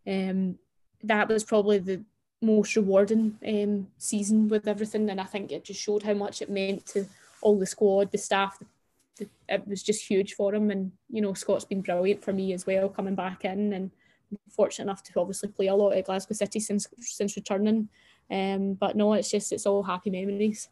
um, 0.09 0.57
that 1.03 1.27
was 1.27 1.43
probably 1.43 1.77
the 1.77 2.03
most 2.41 2.75
rewarding 2.75 3.37
um, 3.47 3.87
season 3.97 4.47
with 4.47 4.67
everything, 4.67 5.09
and 5.09 5.21
I 5.21 5.25
think 5.25 5.51
it 5.51 5.63
just 5.65 5.81
showed 5.81 6.03
how 6.03 6.13
much 6.13 6.41
it 6.41 6.49
meant 6.49 6.85
to 6.87 7.05
all 7.41 7.59
the 7.59 7.65
squad, 7.65 8.11
the 8.11 8.17
staff. 8.17 8.57
The, 9.17 9.27
it 9.47 9.67
was 9.67 9.83
just 9.83 10.07
huge 10.07 10.33
for 10.33 10.53
him, 10.53 10.71
and 10.71 10.91
you 11.09 11.21
know 11.21 11.33
Scott's 11.33 11.65
been 11.65 11.81
brilliant 11.81 12.23
for 12.23 12.33
me 12.33 12.53
as 12.53 12.65
well, 12.65 12.89
coming 12.89 13.15
back 13.15 13.45
in, 13.45 13.73
and 13.73 13.91
fortunate 14.49 14.85
enough 14.85 15.03
to 15.03 15.19
obviously 15.19 15.49
play 15.49 15.67
a 15.67 15.75
lot 15.75 15.91
at 15.91 16.05
Glasgow 16.05 16.33
City 16.33 16.59
since 16.59 16.87
since 16.99 17.35
returning. 17.35 17.89
Um, 18.31 18.73
but 18.73 18.95
no, 18.95 19.13
it's 19.13 19.31
just 19.31 19.51
it's 19.51 19.65
all 19.65 19.83
happy 19.83 20.09
memories. 20.09 20.69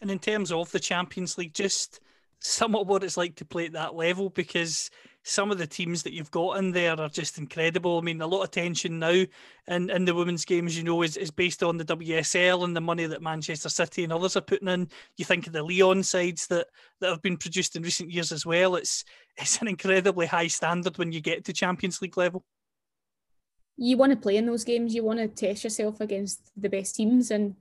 And 0.00 0.10
in 0.10 0.18
terms 0.18 0.52
of 0.52 0.70
the 0.72 0.80
Champions 0.80 1.38
League, 1.38 1.54
just 1.54 2.00
somewhat 2.40 2.86
what 2.86 3.04
it's 3.04 3.16
like 3.16 3.36
to 3.36 3.44
play 3.44 3.66
at 3.66 3.72
that 3.72 3.94
level 3.94 4.28
because 4.28 4.90
some 5.24 5.52
of 5.52 5.58
the 5.58 5.66
teams 5.66 6.02
that 6.02 6.12
you've 6.12 6.30
got 6.30 6.58
in 6.58 6.72
there 6.72 6.98
are 7.00 7.08
just 7.08 7.38
incredible. 7.38 7.98
I 7.98 8.00
mean, 8.00 8.20
a 8.20 8.26
lot 8.26 8.42
of 8.42 8.50
tension 8.50 8.98
now 8.98 9.24
in, 9.68 9.90
in 9.90 10.04
the 10.04 10.14
women's 10.14 10.44
games, 10.44 10.76
you 10.76 10.82
know, 10.82 11.02
is, 11.02 11.16
is 11.16 11.30
based 11.30 11.62
on 11.62 11.76
the 11.76 11.84
WSL 11.84 12.64
and 12.64 12.74
the 12.74 12.80
money 12.80 13.06
that 13.06 13.22
Manchester 13.22 13.68
City 13.68 14.02
and 14.02 14.12
others 14.12 14.36
are 14.36 14.40
putting 14.40 14.68
in. 14.68 14.88
You 15.16 15.24
think 15.24 15.46
of 15.46 15.52
the 15.52 15.62
Lyon 15.62 16.02
sides 16.02 16.48
that, 16.48 16.66
that 17.00 17.10
have 17.10 17.22
been 17.22 17.36
produced 17.36 17.76
in 17.76 17.82
recent 17.82 18.10
years 18.10 18.32
as 18.32 18.44
well. 18.44 18.74
It's 18.74 19.04
it's 19.38 19.62
an 19.62 19.68
incredibly 19.68 20.26
high 20.26 20.48
standard 20.48 20.98
when 20.98 21.12
you 21.12 21.20
get 21.20 21.44
to 21.46 21.52
Champions 21.52 22.02
League 22.02 22.18
level. 22.18 22.44
You 23.78 23.96
want 23.96 24.12
to 24.12 24.18
play 24.18 24.36
in 24.36 24.46
those 24.46 24.64
games. 24.64 24.94
You 24.94 25.04
want 25.04 25.20
to 25.20 25.28
test 25.28 25.64
yourself 25.64 26.00
against 26.00 26.50
the 26.56 26.68
best 26.68 26.96
teams, 26.96 27.30
and 27.30 27.54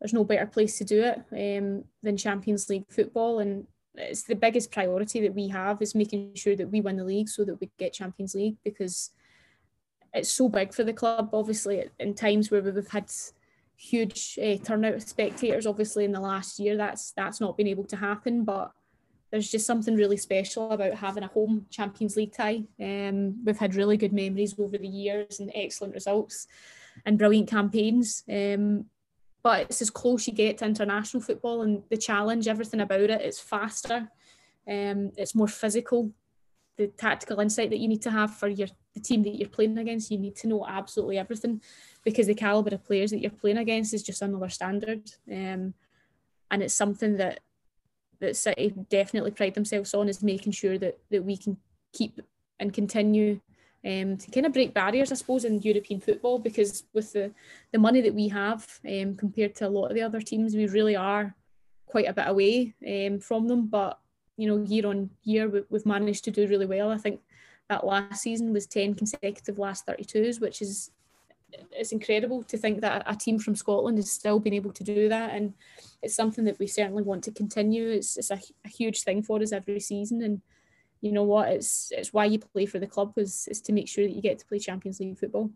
there's 0.00 0.12
no 0.12 0.24
better 0.24 0.46
place 0.46 0.78
to 0.78 0.84
do 0.84 1.02
it 1.04 1.22
um, 1.30 1.84
than 2.02 2.16
Champions 2.16 2.68
League 2.68 2.86
football. 2.90 3.38
And 3.38 3.66
it's 3.94 4.22
the 4.22 4.34
biggest 4.34 4.70
priority 4.70 5.20
that 5.22 5.34
we 5.34 5.48
have 5.48 5.82
is 5.82 5.94
making 5.94 6.34
sure 6.34 6.56
that 6.56 6.70
we 6.70 6.80
win 6.80 6.96
the 6.96 7.04
league 7.04 7.28
so 7.28 7.44
that 7.44 7.60
we 7.60 7.70
get 7.78 7.92
Champions 7.92 8.34
League 8.34 8.56
because 8.64 9.10
it's 10.14 10.30
so 10.30 10.48
big 10.48 10.72
for 10.72 10.84
the 10.84 10.92
club. 10.92 11.30
Obviously, 11.32 11.84
in 11.98 12.14
times 12.14 12.50
where 12.50 12.62
we've 12.62 12.88
had 12.88 13.10
huge 13.76 14.38
uh, 14.42 14.56
turnout 14.58 14.94
of 14.94 15.02
spectators, 15.02 15.66
obviously 15.66 16.04
in 16.04 16.12
the 16.12 16.20
last 16.20 16.58
year, 16.58 16.76
that's 16.76 17.12
that's 17.12 17.40
not 17.40 17.56
been 17.56 17.68
able 17.68 17.84
to 17.84 17.96
happen. 17.96 18.44
But 18.44 18.72
there's 19.30 19.50
just 19.50 19.66
something 19.66 19.96
really 19.96 20.18
special 20.18 20.70
about 20.70 20.94
having 20.94 21.24
a 21.24 21.28
home 21.28 21.66
Champions 21.70 22.16
League 22.16 22.34
tie. 22.34 22.62
Um, 22.80 23.42
we've 23.44 23.58
had 23.58 23.74
really 23.74 23.96
good 23.96 24.12
memories 24.12 24.54
over 24.58 24.76
the 24.76 24.86
years 24.86 25.40
and 25.40 25.50
excellent 25.54 25.94
results 25.94 26.46
and 27.06 27.18
brilliant 27.18 27.48
campaigns. 27.48 28.24
Um, 28.30 28.86
but 29.42 29.62
it's 29.62 29.82
as 29.82 29.90
close 29.90 30.26
you 30.26 30.32
get 30.32 30.58
to 30.58 30.64
international 30.64 31.22
football 31.22 31.62
and 31.62 31.82
the 31.90 31.96
challenge, 31.96 32.48
everything 32.48 32.80
about 32.80 33.00
it. 33.00 33.20
It's 33.20 33.40
faster, 33.40 34.08
um, 34.68 35.10
it's 35.16 35.34
more 35.34 35.48
physical, 35.48 36.12
the 36.76 36.86
tactical 36.86 37.40
insight 37.40 37.70
that 37.70 37.78
you 37.78 37.88
need 37.88 38.02
to 38.02 38.10
have 38.10 38.34
for 38.36 38.48
your 38.48 38.68
the 38.94 39.00
team 39.00 39.22
that 39.22 39.36
you're 39.36 39.48
playing 39.48 39.78
against. 39.78 40.10
You 40.10 40.18
need 40.18 40.36
to 40.36 40.48
know 40.48 40.66
absolutely 40.66 41.18
everything 41.18 41.62
because 42.04 42.26
the 42.26 42.34
caliber 42.34 42.74
of 42.74 42.84
players 42.84 43.10
that 43.10 43.20
you're 43.20 43.30
playing 43.30 43.56
against 43.56 43.94
is 43.94 44.02
just 44.02 44.22
another 44.22 44.48
standard. 44.48 45.10
Um, 45.30 45.74
and 46.50 46.62
it's 46.62 46.74
something 46.74 47.16
that 47.16 47.40
that 48.20 48.36
City 48.36 48.72
definitely 48.88 49.32
pride 49.32 49.54
themselves 49.54 49.94
on 49.94 50.08
is 50.08 50.22
making 50.22 50.52
sure 50.52 50.78
that 50.78 50.98
that 51.10 51.24
we 51.24 51.36
can 51.36 51.56
keep 51.92 52.20
and 52.60 52.72
continue 52.72 53.40
um, 53.84 54.16
to 54.16 54.30
kind 54.30 54.46
of 54.46 54.52
break 54.52 54.74
barriers, 54.74 55.10
I 55.10 55.16
suppose, 55.16 55.44
in 55.44 55.60
European 55.60 56.00
football 56.00 56.38
because 56.38 56.84
with 56.92 57.12
the 57.12 57.32
the 57.72 57.78
money 57.78 58.00
that 58.00 58.14
we 58.14 58.28
have 58.28 58.66
um, 58.88 59.16
compared 59.16 59.54
to 59.56 59.66
a 59.66 59.70
lot 59.70 59.88
of 59.88 59.94
the 59.94 60.02
other 60.02 60.20
teams, 60.20 60.54
we 60.54 60.66
really 60.68 60.96
are 60.96 61.34
quite 61.86 62.08
a 62.08 62.12
bit 62.12 62.28
away 62.28 62.74
um, 62.86 63.18
from 63.18 63.48
them. 63.48 63.66
But 63.66 63.98
you 64.36 64.48
know, 64.48 64.64
year 64.64 64.86
on 64.86 65.10
year, 65.24 65.48
we, 65.48 65.62
we've 65.68 65.86
managed 65.86 66.24
to 66.24 66.30
do 66.30 66.46
really 66.46 66.66
well. 66.66 66.90
I 66.90 66.98
think 66.98 67.20
that 67.68 67.86
last 67.86 68.22
season 68.22 68.52
was 68.52 68.66
10 68.66 68.94
consecutive 68.94 69.58
last 69.58 69.86
32s, 69.86 70.40
which 70.40 70.62
is 70.62 70.90
it's 71.72 71.92
incredible 71.92 72.42
to 72.44 72.56
think 72.56 72.80
that 72.80 73.02
a 73.06 73.14
team 73.14 73.38
from 73.38 73.54
Scotland 73.54 73.98
has 73.98 74.10
still 74.10 74.38
been 74.38 74.54
able 74.54 74.72
to 74.72 74.84
do 74.84 75.08
that. 75.08 75.34
And 75.34 75.54
it's 76.02 76.14
something 76.14 76.44
that 76.44 76.58
we 76.58 76.66
certainly 76.66 77.02
want 77.02 77.24
to 77.24 77.30
continue. 77.30 77.88
It's, 77.90 78.16
it's 78.16 78.30
a, 78.30 78.40
a 78.64 78.68
huge 78.68 79.02
thing 79.02 79.22
for 79.22 79.40
us 79.42 79.52
every 79.52 79.80
season. 79.80 80.22
And 80.22 80.40
you 81.02 81.12
know 81.12 81.24
what, 81.24 81.50
it's 81.50 81.92
it's 81.92 82.12
why 82.12 82.24
you 82.24 82.38
play 82.38 82.64
for 82.64 82.78
the 82.78 82.86
club 82.86 83.12
is, 83.18 83.46
is 83.50 83.60
to 83.62 83.72
make 83.72 83.88
sure 83.88 84.04
that 84.04 84.14
you 84.14 84.22
get 84.22 84.38
to 84.38 84.46
play 84.46 84.58
Champions 84.58 85.00
League 85.00 85.18
football 85.18 85.50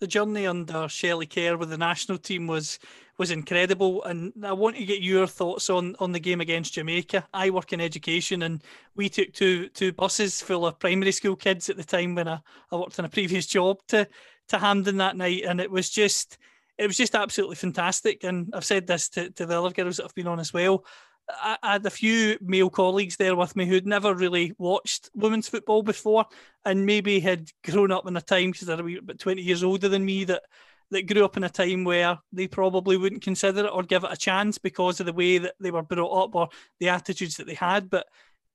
the 0.00 0.06
journey 0.06 0.46
under 0.46 0.88
Shelley 0.88 1.26
Kerr 1.26 1.56
with 1.56 1.70
the 1.70 1.78
national 1.78 2.18
team 2.18 2.46
was 2.46 2.78
was 3.18 3.32
incredible, 3.32 4.04
and 4.04 4.32
I 4.44 4.52
want 4.52 4.76
to 4.76 4.84
get 4.84 5.02
your 5.02 5.26
thoughts 5.26 5.68
on 5.70 5.96
on 5.98 6.12
the 6.12 6.20
game 6.20 6.40
against 6.40 6.74
Jamaica. 6.74 7.26
I 7.34 7.50
work 7.50 7.72
in 7.72 7.80
education, 7.80 8.42
and 8.42 8.62
we 8.94 9.08
took 9.08 9.32
two 9.32 9.68
two 9.70 9.92
buses 9.92 10.40
full 10.40 10.66
of 10.66 10.78
primary 10.78 11.12
school 11.12 11.36
kids 11.36 11.68
at 11.68 11.76
the 11.76 11.84
time 11.84 12.14
when 12.14 12.28
I, 12.28 12.40
I 12.70 12.76
worked 12.76 12.98
in 12.98 13.04
a 13.04 13.08
previous 13.08 13.46
job 13.46 13.78
to 13.88 14.06
to 14.48 14.58
Hampden 14.58 14.98
that 14.98 15.16
night, 15.16 15.42
and 15.44 15.60
it 15.60 15.70
was 15.70 15.90
just 15.90 16.38
it 16.78 16.86
was 16.86 16.96
just 16.96 17.16
absolutely 17.16 17.56
fantastic. 17.56 18.22
And 18.22 18.50
I've 18.54 18.64
said 18.64 18.86
this 18.86 19.08
to, 19.10 19.30
to 19.30 19.46
the 19.46 19.60
other 19.60 19.74
girls 19.74 19.96
that 19.96 20.04
have 20.04 20.14
been 20.14 20.28
on 20.28 20.38
as 20.38 20.52
well. 20.52 20.84
I, 21.28 21.58
had 21.62 21.86
a 21.86 21.90
few 21.90 22.38
male 22.40 22.70
colleagues 22.70 23.16
there 23.16 23.36
with 23.36 23.54
me 23.56 23.66
who'd 23.66 23.86
never 23.86 24.14
really 24.14 24.54
watched 24.58 25.10
women's 25.14 25.48
football 25.48 25.82
before, 25.82 26.26
and 26.64 26.86
maybe 26.86 27.20
had 27.20 27.50
grown 27.64 27.92
up 27.92 28.06
in 28.06 28.16
a 28.16 28.20
time 28.20 28.50
because 28.50 28.66
they're 28.66 28.98
about 28.98 29.18
twenty 29.18 29.42
years 29.42 29.62
older 29.62 29.88
than 29.88 30.04
me 30.04 30.24
that 30.24 30.42
that 30.90 31.06
grew 31.06 31.24
up 31.24 31.36
in 31.36 31.44
a 31.44 31.50
time 31.50 31.84
where 31.84 32.18
they 32.32 32.46
probably 32.46 32.96
wouldn't 32.96 33.22
consider 33.22 33.66
it 33.66 33.72
or 33.72 33.82
give 33.82 34.04
it 34.04 34.12
a 34.12 34.16
chance 34.16 34.56
because 34.58 35.00
of 35.00 35.06
the 35.06 35.12
way 35.12 35.38
that 35.38 35.54
they 35.60 35.70
were 35.70 35.82
brought 35.82 36.24
up 36.24 36.34
or 36.34 36.48
the 36.80 36.88
attitudes 36.88 37.36
that 37.36 37.46
they 37.46 37.54
had. 37.54 37.90
But 37.90 38.06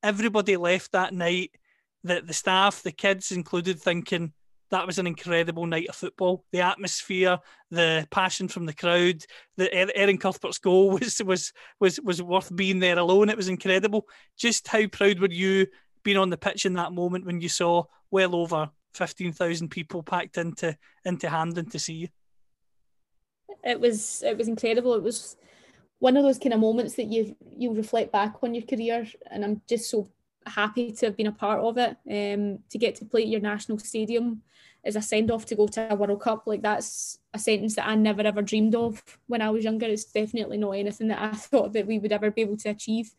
everybody 0.01 0.57
left 0.57 0.91
that 0.93 1.13
night, 1.13 1.51
that 2.03 2.25
the 2.25 2.33
staff, 2.33 2.81
the 2.81 2.91
kids 2.91 3.31
included, 3.31 3.79
thinking 3.79 4.33
that 4.73 4.87
was 4.87 4.97
an 4.97 5.05
incredible 5.05 5.67
night 5.67 5.87
of 5.87 5.95
football. 5.95 6.43
The 6.51 6.61
atmosphere, 6.61 7.37
the 7.69 8.07
passion 8.09 8.47
from 8.47 8.65
the 8.65 8.73
crowd, 8.73 9.23
the 9.55 9.71
Erin 9.71 10.17
Cuthbert's 10.17 10.57
goal 10.57 10.89
was 10.99 11.21
was 11.23 11.53
was 11.79 12.01
was 12.01 12.23
worth 12.23 12.53
being 12.55 12.79
there 12.79 12.97
alone. 12.97 13.29
It 13.29 13.37
was 13.37 13.49
incredible. 13.49 14.07
Just 14.35 14.67
how 14.67 14.87
proud 14.87 15.19
were 15.19 15.29
you 15.29 15.67
being 16.01 16.17
on 16.17 16.31
the 16.31 16.37
pitch 16.37 16.65
in 16.65 16.73
that 16.73 16.91
moment 16.91 17.23
when 17.23 17.39
you 17.39 17.49
saw 17.49 17.83
well 18.09 18.35
over 18.35 18.71
fifteen 18.95 19.31
thousand 19.31 19.69
people 19.69 20.01
packed 20.01 20.39
into 20.39 20.75
into 21.05 21.29
Hampden 21.29 21.69
to 21.69 21.77
see 21.77 21.93
you? 21.93 22.07
It 23.63 23.79
was 23.79 24.23
it 24.23 24.35
was 24.35 24.47
incredible. 24.47 24.95
It 24.95 25.03
was 25.03 25.37
one 25.99 26.17
of 26.17 26.23
those 26.23 26.39
kind 26.39 26.53
of 26.53 26.59
moments 26.59 26.95
that 26.95 27.11
you 27.11 27.35
you 27.55 27.75
reflect 27.75 28.11
back 28.11 28.37
on 28.41 28.55
your 28.55 28.65
career, 28.65 29.05
and 29.29 29.45
I'm 29.45 29.61
just 29.69 29.91
so 29.91 30.09
happy 30.47 30.91
to 30.91 31.05
have 31.07 31.17
been 31.17 31.27
a 31.27 31.31
part 31.31 31.59
of 31.59 31.77
it. 31.77 31.97
Um, 32.09 32.59
to 32.69 32.77
get 32.77 32.95
to 32.95 33.05
play 33.05 33.23
at 33.23 33.27
your 33.27 33.41
national 33.41 33.79
stadium 33.79 34.41
is 34.83 34.95
a 34.95 35.01
send 35.01 35.31
off 35.31 35.45
to 35.45 35.55
go 35.55 35.67
to 35.67 35.93
a 35.93 35.95
World 35.95 36.21
Cup, 36.21 36.43
like 36.45 36.61
that's 36.61 37.19
a 37.33 37.39
sentence 37.39 37.75
that 37.75 37.87
I 37.87 37.95
never 37.95 38.21
ever 38.21 38.41
dreamed 38.41 38.75
of 38.75 39.01
when 39.27 39.41
I 39.41 39.49
was 39.49 39.63
younger. 39.63 39.85
It's 39.85 40.05
definitely 40.05 40.57
not 40.57 40.71
anything 40.71 41.07
that 41.07 41.21
I 41.21 41.31
thought 41.35 41.73
that 41.73 41.87
we 41.87 41.99
would 41.99 42.11
ever 42.11 42.31
be 42.31 42.41
able 42.41 42.57
to 42.57 42.69
achieve 42.69 43.11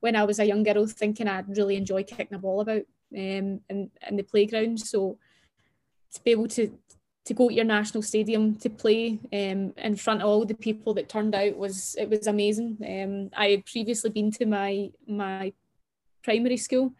when 0.00 0.16
I 0.16 0.24
was 0.24 0.38
a 0.38 0.46
young 0.46 0.62
girl, 0.62 0.86
thinking 0.86 1.28
I'd 1.28 1.56
really 1.56 1.76
enjoy 1.76 2.04
kicking 2.04 2.34
a 2.34 2.38
ball 2.38 2.60
about 2.60 2.82
um, 3.16 3.60
in, 3.68 3.90
in 4.08 4.16
the 4.16 4.22
playground. 4.22 4.80
So 4.80 5.18
to 6.14 6.22
be 6.22 6.30
able 6.30 6.48
to 6.48 6.72
to 7.26 7.34
go 7.34 7.48
to 7.48 7.54
your 7.54 7.64
national 7.64 8.02
stadium 8.02 8.56
to 8.56 8.70
play 8.70 9.18
um, 9.32 9.72
in 9.76 9.94
front 9.94 10.22
of 10.22 10.28
all 10.28 10.44
the 10.44 10.54
people 10.54 10.94
that 10.94 11.08
turned 11.08 11.34
out 11.34 11.56
was 11.56 11.94
it 11.98 12.08
was 12.08 12.26
amazing. 12.26 12.78
Um, 12.80 13.30
I 13.36 13.50
had 13.50 13.66
previously 13.66 14.10
been 14.10 14.30
to 14.32 14.46
my 14.46 14.90
my 15.06 15.52
primary 16.22 16.56
school. 16.56 16.92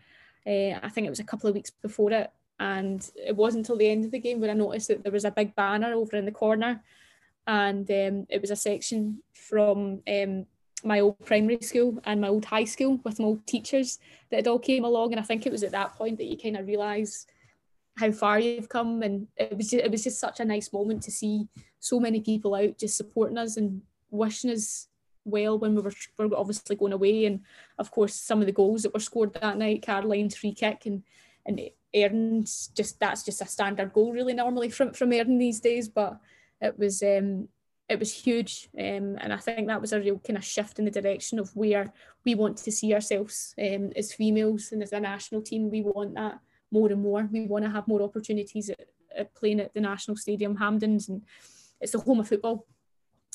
Uh, 0.46 0.78
I 0.82 0.88
think 0.88 1.06
it 1.06 1.10
was 1.10 1.20
a 1.20 1.24
couple 1.24 1.48
of 1.48 1.54
weeks 1.54 1.70
before 1.70 2.12
it, 2.12 2.30
and 2.58 3.08
it 3.14 3.36
wasn't 3.36 3.62
until 3.62 3.76
the 3.76 3.88
end 3.88 4.04
of 4.04 4.10
the 4.10 4.18
game 4.18 4.40
when 4.40 4.50
I 4.50 4.54
noticed 4.54 4.88
that 4.88 5.02
there 5.02 5.12
was 5.12 5.24
a 5.24 5.30
big 5.30 5.54
banner 5.54 5.92
over 5.94 6.16
in 6.16 6.24
the 6.24 6.32
corner, 6.32 6.82
and 7.46 7.90
um, 7.90 8.26
it 8.28 8.40
was 8.40 8.50
a 8.50 8.56
section 8.56 9.22
from 9.32 10.02
um, 10.08 10.46
my 10.84 11.00
old 11.00 11.18
primary 11.24 11.60
school 11.60 12.00
and 12.04 12.20
my 12.20 12.28
old 12.28 12.44
high 12.44 12.64
school 12.64 13.00
with 13.04 13.18
my 13.18 13.26
old 13.26 13.46
teachers 13.46 13.98
that 14.30 14.40
it 14.40 14.46
all 14.46 14.58
came 14.58 14.84
along, 14.84 15.12
and 15.12 15.20
I 15.20 15.24
think 15.24 15.46
it 15.46 15.52
was 15.52 15.62
at 15.62 15.72
that 15.72 15.94
point 15.94 16.18
that 16.18 16.26
you 16.26 16.38
kind 16.38 16.56
of 16.56 16.66
realise 16.66 17.26
how 17.96 18.12
far 18.12 18.38
you've 18.38 18.68
come, 18.68 19.02
and 19.02 19.26
it 19.36 19.56
was 19.56 19.70
just, 19.70 19.84
it 19.84 19.90
was 19.90 20.04
just 20.04 20.20
such 20.20 20.40
a 20.40 20.44
nice 20.44 20.72
moment 20.72 21.02
to 21.02 21.10
see 21.10 21.48
so 21.80 21.98
many 21.98 22.20
people 22.20 22.54
out 22.54 22.78
just 22.78 22.96
supporting 22.96 23.38
us 23.38 23.56
and 23.56 23.82
wishing 24.10 24.50
us 24.50 24.88
well 25.24 25.58
when 25.58 25.74
we 25.74 25.82
were, 25.82 25.92
were 26.18 26.36
obviously 26.36 26.76
going 26.76 26.92
away. 26.92 27.26
And 27.26 27.40
of 27.78 27.90
course, 27.90 28.14
some 28.14 28.40
of 28.40 28.46
the 28.46 28.52
goals 28.52 28.82
that 28.82 28.94
were 28.94 29.00
scored 29.00 29.34
that 29.34 29.58
night, 29.58 29.82
Caroline's 29.82 30.36
free 30.36 30.54
kick 30.54 30.86
and 30.86 31.02
and 31.46 31.60
Erin's 31.92 32.68
just 32.74 33.00
that's 33.00 33.24
just 33.24 33.40
a 33.40 33.46
standard 33.46 33.92
goal 33.92 34.12
really 34.12 34.34
normally 34.34 34.70
from 34.70 34.92
from 34.92 35.12
Erin 35.12 35.38
these 35.38 35.60
days. 35.60 35.88
But 35.88 36.18
it 36.60 36.78
was 36.78 37.02
um, 37.02 37.48
it 37.88 37.98
was 37.98 38.12
huge, 38.12 38.68
um, 38.78 39.16
and 39.18 39.32
I 39.32 39.36
think 39.36 39.66
that 39.66 39.80
was 39.80 39.92
a 39.92 40.00
real 40.00 40.18
kind 40.18 40.36
of 40.36 40.44
shift 40.44 40.78
in 40.78 40.84
the 40.84 40.90
direction 40.90 41.38
of 41.38 41.54
where 41.56 41.92
we 42.24 42.34
want 42.34 42.58
to 42.58 42.70
see 42.70 42.94
ourselves 42.94 43.54
um, 43.58 43.90
as 43.96 44.12
females 44.12 44.70
and 44.70 44.82
as 44.82 44.92
a 44.92 45.00
national 45.00 45.42
team. 45.42 45.70
We 45.70 45.82
want 45.82 46.14
that 46.14 46.38
more 46.70 46.90
and 46.92 47.02
more. 47.02 47.28
We 47.32 47.46
want 47.46 47.64
to 47.64 47.70
have 47.70 47.88
more 47.88 48.02
opportunities 48.02 48.70
at, 48.70 48.86
at 49.16 49.34
playing 49.34 49.60
at 49.60 49.74
the 49.74 49.80
national 49.80 50.16
stadium, 50.16 50.56
Hampdens, 50.56 51.08
and 51.08 51.22
it's 51.80 51.92
the 51.92 51.98
home 51.98 52.20
of 52.20 52.28
football 52.28 52.66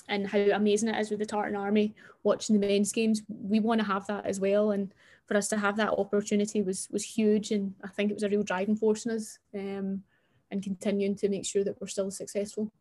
and 0.08 0.28
how 0.28 0.40
amazing 0.40 0.90
it 0.90 1.00
is 1.00 1.10
with 1.10 1.20
the 1.20 1.26
Tartan 1.26 1.56
Army 1.56 1.94
watching 2.24 2.60
the 2.60 2.68
men's 2.68 2.92
games. 2.92 3.22
We 3.30 3.60
want 3.60 3.80
to 3.82 3.88
have 3.88 4.08
that 4.08 4.26
as 4.26 4.40
well, 4.40 4.72
and 4.72 4.94
for 5.26 5.38
us 5.38 5.48
to 5.50 5.58
have 5.58 5.78
that 5.78 5.92
opportunity 5.92 6.62
was 6.62 6.88
was 6.92 7.04
huge, 7.04 7.52
and 7.52 7.74
I 7.84 7.88
think 7.88 8.12
it 8.12 8.16
was 8.16 8.24
a 8.24 8.30
real 8.30 8.44
driving 8.44 8.76
force 8.76 9.06
in 9.06 9.12
us, 9.12 9.40
um, 9.54 10.04
and 10.52 10.64
continuing 10.64 11.16
to 11.18 11.30
make 11.30 11.46
sure 11.46 11.64
that 11.64 11.80
we're 11.80 11.88
still 11.88 12.12
successful. 12.12 12.72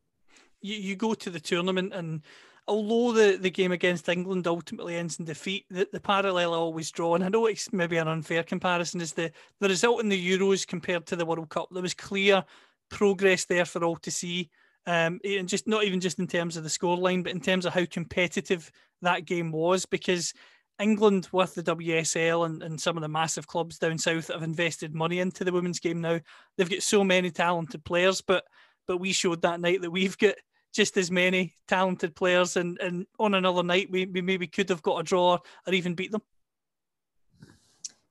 You, 0.61 0.77
you 0.77 0.97
go 0.97 1.15
to 1.15 1.31
the 1.31 1.41
tournament, 1.41 1.93
and 1.95 2.23
although 2.67 3.13
the, 3.13 3.37
the 3.37 3.51
game 3.51 3.73
against 3.73 4.09
England 4.09 4.47
ultimately 4.47 4.97
ends 4.97 5.19
in 5.19 5.25
defeat, 5.25 5.67
the, 5.71 5.87
the 5.93 6.01
parallel 6.01 6.55
I 6.55 6.57
always 6.57 6.91
draw, 6.91 7.15
and 7.15 7.25
I 7.25 7.29
know 7.29 7.47
it's 7.47 7.73
maybe 7.73 7.97
an 7.97 8.09
unfair 8.09 8.43
comparison, 8.43 9.01
is 9.01 9.13
the 9.13 9.31
the 9.61 9.69
result 9.69 10.01
in 10.03 10.09
the 10.09 10.39
Euros 10.39 10.67
compared 10.67 11.07
to 11.07 11.17
the 11.17 11.27
World 11.27 11.49
Cup. 11.49 11.69
There 11.71 11.83
was 11.83 11.95
clear 11.95 12.45
progress 12.91 13.45
there 13.45 13.65
for 13.65 13.85
all 13.85 13.97
to 13.97 14.11
see. 14.11 14.51
Um, 14.87 15.19
and 15.25 15.49
just 15.49 15.67
not 15.67 15.85
even 15.85 16.01
just 16.01 16.19
in 16.19 16.27
terms 16.27 16.57
of 16.57 16.63
the 16.63 16.69
scoreline, 16.69 17.23
but 17.23 17.33
in 17.33 17.41
terms 17.41 17.65
of 17.65 17.73
how 17.73 17.87
competitive 17.87 18.71
that 19.01 19.25
game 19.25 19.51
was, 19.51 19.87
because 19.87 20.35
England 20.81 21.29
with 21.33 21.55
the 21.55 21.63
WSL 21.63 22.47
and, 22.47 22.63
and 22.63 22.81
some 22.81 22.97
of 22.97 23.03
the 23.03 23.09
massive 23.09 23.47
clubs 23.47 23.79
down 23.79 23.97
south 23.97 24.29
have 24.29 24.43
invested 24.43 24.95
money 24.95 25.21
into 25.21 25.45
the 25.45 25.53
women's 25.53 25.81
game 25.81 26.01
now. 26.01 26.21
They've 26.57 26.69
got 26.69 26.83
so 26.83 27.05
many 27.05 27.31
talented 27.31 27.85
players, 27.85 28.21
but 28.21 28.45
but 28.87 28.99
we 28.99 29.13
showed 29.13 29.41
that 29.43 29.61
night 29.61 29.81
that 29.81 29.91
we've 29.91 30.19
got 30.19 30.35
just 30.75 30.97
as 30.97 31.11
many 31.11 31.55
talented 31.69 32.15
players, 32.17 32.57
and, 32.57 32.79
and 32.81 33.07
on 33.19 33.35
another 33.35 33.63
night 33.63 33.89
we, 33.91 34.07
we 34.07 34.21
maybe 34.21 34.47
could 34.47 34.69
have 34.69 34.83
got 34.83 34.99
a 34.99 35.05
draw 35.05 35.39
or 35.67 35.75
even 35.75 35.95
beat 35.95 36.11
them. 36.11 36.23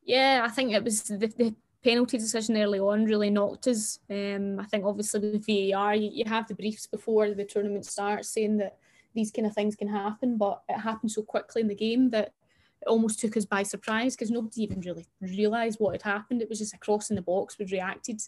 Yeah, 0.04 0.42
I 0.46 0.50
think 0.50 0.72
it 0.72 0.84
was 0.84 1.04
the, 1.04 1.18
the 1.18 1.56
penalty 1.84 2.18
decision 2.18 2.58
early 2.58 2.80
on 2.80 3.06
really 3.06 3.30
knocked 3.30 3.68
us. 3.68 4.00
Um, 4.10 4.60
I 4.60 4.66
think 4.66 4.86
obviously 4.86 5.20
with 5.20 5.46
VAR, 5.46 5.96
you, 5.96 6.10
you 6.14 6.24
have 6.26 6.48
the 6.48 6.56
briefs 6.56 6.88
before 6.88 7.34
the 7.34 7.46
tournament 7.46 7.86
starts 7.86 8.30
saying 8.30 8.58
that 8.58 8.78
these 9.14 9.32
kind 9.32 9.46
of 9.46 9.54
things 9.54 9.76
can 9.76 9.88
happen, 9.88 10.38
but 10.38 10.62
it 10.70 10.80
happened 10.80 11.12
so 11.12 11.22
quickly 11.22 11.62
in 11.62 11.68
the 11.68 11.76
game 11.76 12.10
that 12.12 12.34
it 12.82 12.88
almost 12.88 13.20
took 13.20 13.38
us 13.38 13.46
by 13.46 13.64
surprise 13.64 14.16
because 14.16 14.32
nobody 14.32 14.64
even 14.64 14.82
really 14.82 15.08
realised 15.22 15.80
what 15.80 15.94
had 15.94 16.02
happened. 16.02 16.42
It 16.42 16.50
was 16.50 16.60
just 16.60 16.74
a 16.74 16.80
cross 16.80 17.10
in 17.10 17.16
the 17.16 17.22
box, 17.22 17.58
we 17.60 17.66
reacted. 17.66 18.22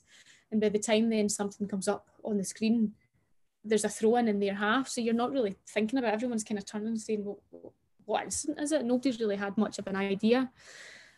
And 0.52 0.62
by 0.62 0.70
the 0.70 0.80
time 0.80 1.10
then 1.10 1.30
something 1.30 1.68
comes 1.68 1.88
up 1.88 2.08
on 2.24 2.38
the 2.38 2.44
screen, 2.44 2.94
there's 3.64 3.84
a 3.84 3.90
throw 3.90 4.18
in 4.18 4.28
in 4.28 4.40
their 4.40 4.54
half. 4.54 4.88
So 4.88 5.02
you're 5.02 5.14
not 5.14 5.32
really 5.32 5.56
thinking 5.68 5.98
about 5.98 6.12
it. 6.12 6.16
Everyone's 6.16 6.44
kind 6.44 6.60
of 6.60 6.66
turning 6.66 6.90
and 6.90 7.02
saying, 7.02 7.26
well, 7.26 7.74
what 8.06 8.24
incident 8.24 8.62
is 8.62 8.72
it? 8.72 8.86
Nobody's 8.86 9.20
really 9.20 9.36
had 9.36 9.58
much 9.58 9.80
of 9.80 9.88
an 9.88 9.96
idea. 9.96 10.52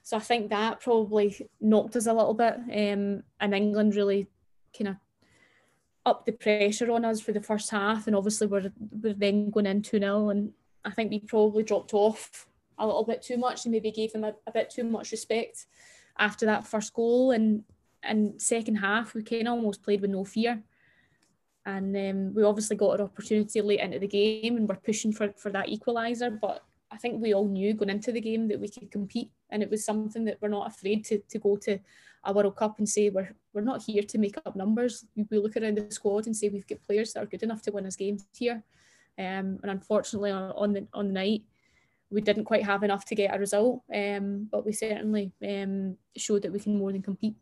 So 0.07 0.15
I 0.15 0.21
think 0.21 0.51
that 0.51 0.79
probably 0.79 1.49
knocked 1.59 1.97
us 1.97 2.05
a 2.05 2.13
little 2.13 2.33
bit. 2.33 2.53
Um, 2.53 3.23
and 3.41 3.53
England 3.53 3.93
really 3.93 4.27
kind 4.73 4.87
of 4.87 4.95
upped 6.05 6.27
the 6.27 6.31
pressure 6.31 6.89
on 6.93 7.03
us 7.03 7.19
for 7.19 7.33
the 7.33 7.41
first 7.41 7.69
half. 7.71 8.07
And 8.07 8.15
obviously 8.15 8.47
we're, 8.47 8.71
we're 8.79 9.13
then 9.13 9.49
going 9.49 9.65
in 9.65 9.81
2 9.81 9.99
0. 9.99 10.29
And 10.29 10.53
I 10.85 10.91
think 10.91 11.11
we 11.11 11.19
probably 11.19 11.63
dropped 11.63 11.93
off 11.93 12.47
a 12.77 12.85
little 12.85 13.03
bit 13.03 13.21
too 13.21 13.35
much 13.35 13.65
and 13.65 13.73
maybe 13.73 13.91
gave 13.91 14.13
them 14.13 14.23
a, 14.23 14.33
a 14.47 14.51
bit 14.53 14.69
too 14.69 14.85
much 14.85 15.11
respect 15.11 15.65
after 16.17 16.45
that 16.45 16.65
first 16.65 16.93
goal 16.93 17.31
and 17.31 17.65
and 18.01 18.41
second 18.41 18.75
half 18.75 19.13
we 19.13 19.23
kind 19.23 19.49
of 19.49 19.55
almost 19.55 19.83
played 19.83 19.99
with 19.99 20.11
no 20.11 20.23
fear. 20.23 20.63
And 21.65 21.93
um, 21.97 22.33
we 22.33 22.43
obviously 22.43 22.77
got 22.77 23.01
an 23.01 23.07
opportunity 23.07 23.59
late 23.59 23.81
into 23.81 23.99
the 23.99 24.07
game 24.07 24.55
and 24.55 24.69
we're 24.69 24.75
pushing 24.75 25.11
for, 25.11 25.33
for 25.33 25.51
that 25.51 25.67
equaliser. 25.67 26.39
But 26.39 26.63
I 26.89 26.95
think 26.95 27.21
we 27.21 27.33
all 27.33 27.49
knew 27.49 27.73
going 27.73 27.89
into 27.89 28.13
the 28.13 28.21
game 28.21 28.47
that 28.47 28.61
we 28.61 28.69
could 28.69 28.89
compete. 28.89 29.31
And 29.49 29.63
it 29.63 29.69
was 29.69 29.85
something 29.85 30.25
that 30.25 30.37
we're 30.41 30.49
not 30.49 30.67
afraid 30.67 31.05
to, 31.05 31.19
to 31.19 31.39
go 31.39 31.55
to 31.57 31.79
a 32.23 32.33
World 32.33 32.55
Cup 32.55 32.79
and 32.79 32.87
say 32.87 33.09
we're, 33.09 33.29
we're 33.53 33.61
not 33.61 33.83
here 33.83 34.03
to 34.03 34.17
make 34.17 34.37
up 34.45 34.55
numbers. 34.55 35.05
We 35.29 35.37
look 35.37 35.55
around 35.55 35.77
the 35.77 35.89
squad 35.91 36.25
and 36.25 36.35
say 36.35 36.49
we've 36.49 36.67
got 36.67 36.85
players 36.85 37.13
that 37.13 37.23
are 37.23 37.27
good 37.27 37.43
enough 37.43 37.61
to 37.63 37.71
win 37.71 37.85
us 37.85 37.95
games 37.95 38.25
here. 38.35 38.63
Um, 39.17 39.59
and 39.63 39.71
unfortunately, 39.71 40.31
on, 40.31 40.73
the, 40.73 40.87
on 40.93 41.07
the 41.07 41.13
night, 41.13 41.43
we 42.09 42.21
didn't 42.21 42.45
quite 42.45 42.63
have 42.63 42.83
enough 42.83 43.05
to 43.05 43.15
get 43.15 43.35
a 43.35 43.39
result. 43.39 43.81
Um, 43.93 44.47
but 44.51 44.65
we 44.65 44.73
certainly 44.73 45.31
um, 45.47 45.97
showed 46.15 46.43
that 46.43 46.53
we 46.53 46.59
can 46.59 46.77
more 46.77 46.91
than 46.91 47.01
compete 47.01 47.35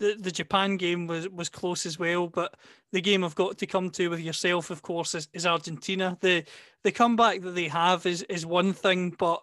the, 0.00 0.16
the 0.18 0.32
Japan 0.32 0.76
game 0.76 1.06
was, 1.06 1.28
was 1.28 1.48
close 1.48 1.86
as 1.86 1.98
well, 1.98 2.26
but 2.26 2.56
the 2.90 3.02
game 3.02 3.22
I've 3.22 3.34
got 3.34 3.58
to 3.58 3.66
come 3.66 3.90
to 3.90 4.08
with 4.08 4.20
yourself, 4.20 4.70
of 4.70 4.82
course, 4.82 5.14
is, 5.14 5.28
is 5.32 5.46
Argentina. 5.46 6.16
The 6.20 6.44
the 6.82 6.90
comeback 6.90 7.42
that 7.42 7.54
they 7.54 7.68
have 7.68 8.06
is 8.06 8.22
is 8.24 8.44
one 8.44 8.72
thing, 8.72 9.14
but 9.16 9.42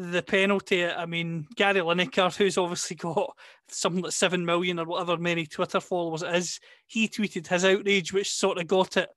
the 0.00 0.22
penalty, 0.22 0.86
I 0.86 1.06
mean, 1.06 1.46
Gary 1.56 1.80
Lineker, 1.80 2.34
who's 2.34 2.58
obviously 2.58 2.96
got 2.96 3.36
something 3.68 4.02
like 4.02 4.12
seven 4.12 4.44
million 4.44 4.78
or 4.78 4.84
whatever 4.84 5.16
many 5.16 5.46
Twitter 5.46 5.80
followers 5.80 6.22
it 6.22 6.34
is, 6.34 6.60
he 6.86 7.08
tweeted 7.08 7.46
his 7.46 7.64
outrage, 7.64 8.12
which 8.12 8.32
sort 8.32 8.58
of 8.58 8.66
got 8.66 8.96
it 8.96 9.08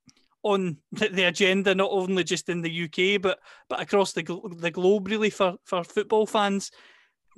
on 0.42 0.76
the 0.92 1.24
agenda, 1.24 1.74
not 1.74 1.90
only 1.90 2.22
just 2.22 2.48
in 2.48 2.60
the 2.60 2.84
UK, 2.84 3.20
but 3.20 3.38
but 3.68 3.80
across 3.80 4.12
the 4.12 4.22
the 4.58 4.70
globe, 4.70 5.08
really, 5.08 5.30
for, 5.30 5.56
for 5.64 5.82
football 5.84 6.26
fans 6.26 6.70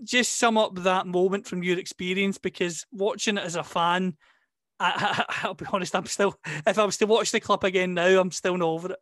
just 0.03 0.37
sum 0.37 0.59
up 0.59 0.75
that 0.77 1.07
moment 1.07 1.47
from 1.47 1.63
your 1.63 1.79
experience 1.79 2.39
because 2.39 2.87
watching 2.93 3.39
it 3.39 3.45
as 3.45 3.57
a 3.57 3.65
fan, 3.65 4.17
I, 4.79 5.25
will 5.45 5.55
be 5.55 5.67
honest, 5.73 5.95
I'm 5.97 6.07
still, 6.07 6.39
if 6.67 6.79
I 6.79 6.85
was 6.85 6.99
to 6.99 7.07
watch 7.07 7.31
the 7.31 7.41
clip 7.41 7.65
again 7.65 7.95
now, 7.95 8.21
I'm 8.21 8.31
still 8.31 8.57
not 8.57 8.69
over 8.69 8.93
it. 8.93 8.99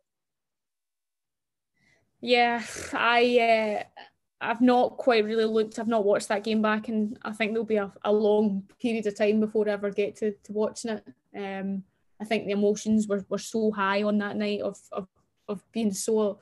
Yeah, 2.21 2.63
I, 2.93 3.83
uh, 3.83 4.01
I've 4.41 4.61
not 4.61 4.97
quite 4.97 5.23
really 5.23 5.45
looked, 5.45 5.79
I've 5.79 5.87
not 5.87 6.05
watched 6.05 6.27
that 6.27 6.43
game 6.43 6.61
back, 6.61 6.89
and 6.89 7.17
I 7.23 7.31
think 7.31 7.51
there'll 7.51 7.65
be 7.65 7.77
a, 7.77 7.91
a 8.03 8.11
long 8.11 8.63
period 8.81 9.07
of 9.07 9.17
time 9.17 9.39
before 9.39 9.67
I 9.67 9.73
ever 9.73 9.89
get 9.89 10.17
to, 10.17 10.31
to 10.31 10.51
watching 10.51 10.91
it. 10.91 11.03
Um, 11.35 11.83
I 12.19 12.25
think 12.25 12.45
the 12.45 12.51
emotions 12.51 13.07
were, 13.07 13.25
were 13.29 13.37
so 13.37 13.71
high 13.71 14.03
on 14.03 14.17
that 14.19 14.37
night 14.37 14.61
of, 14.61 14.79
of, 14.91 15.07
of 15.47 15.63
being 15.71 15.93
so 15.93 16.39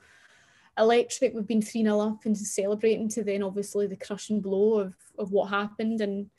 electric. 0.78 1.34
We've 1.34 1.46
been 1.46 1.62
3 1.62 1.82
0 1.82 2.00
up 2.00 2.24
and 2.24 2.36
celebrating 2.36 3.08
to 3.10 3.24
then 3.24 3.42
obviously 3.42 3.86
the 3.86 3.96
crushing 3.96 4.40
blow 4.40 4.80
of, 4.80 4.94
of 5.18 5.32
what 5.32 5.50
happened. 5.50 6.00
And 6.00 6.30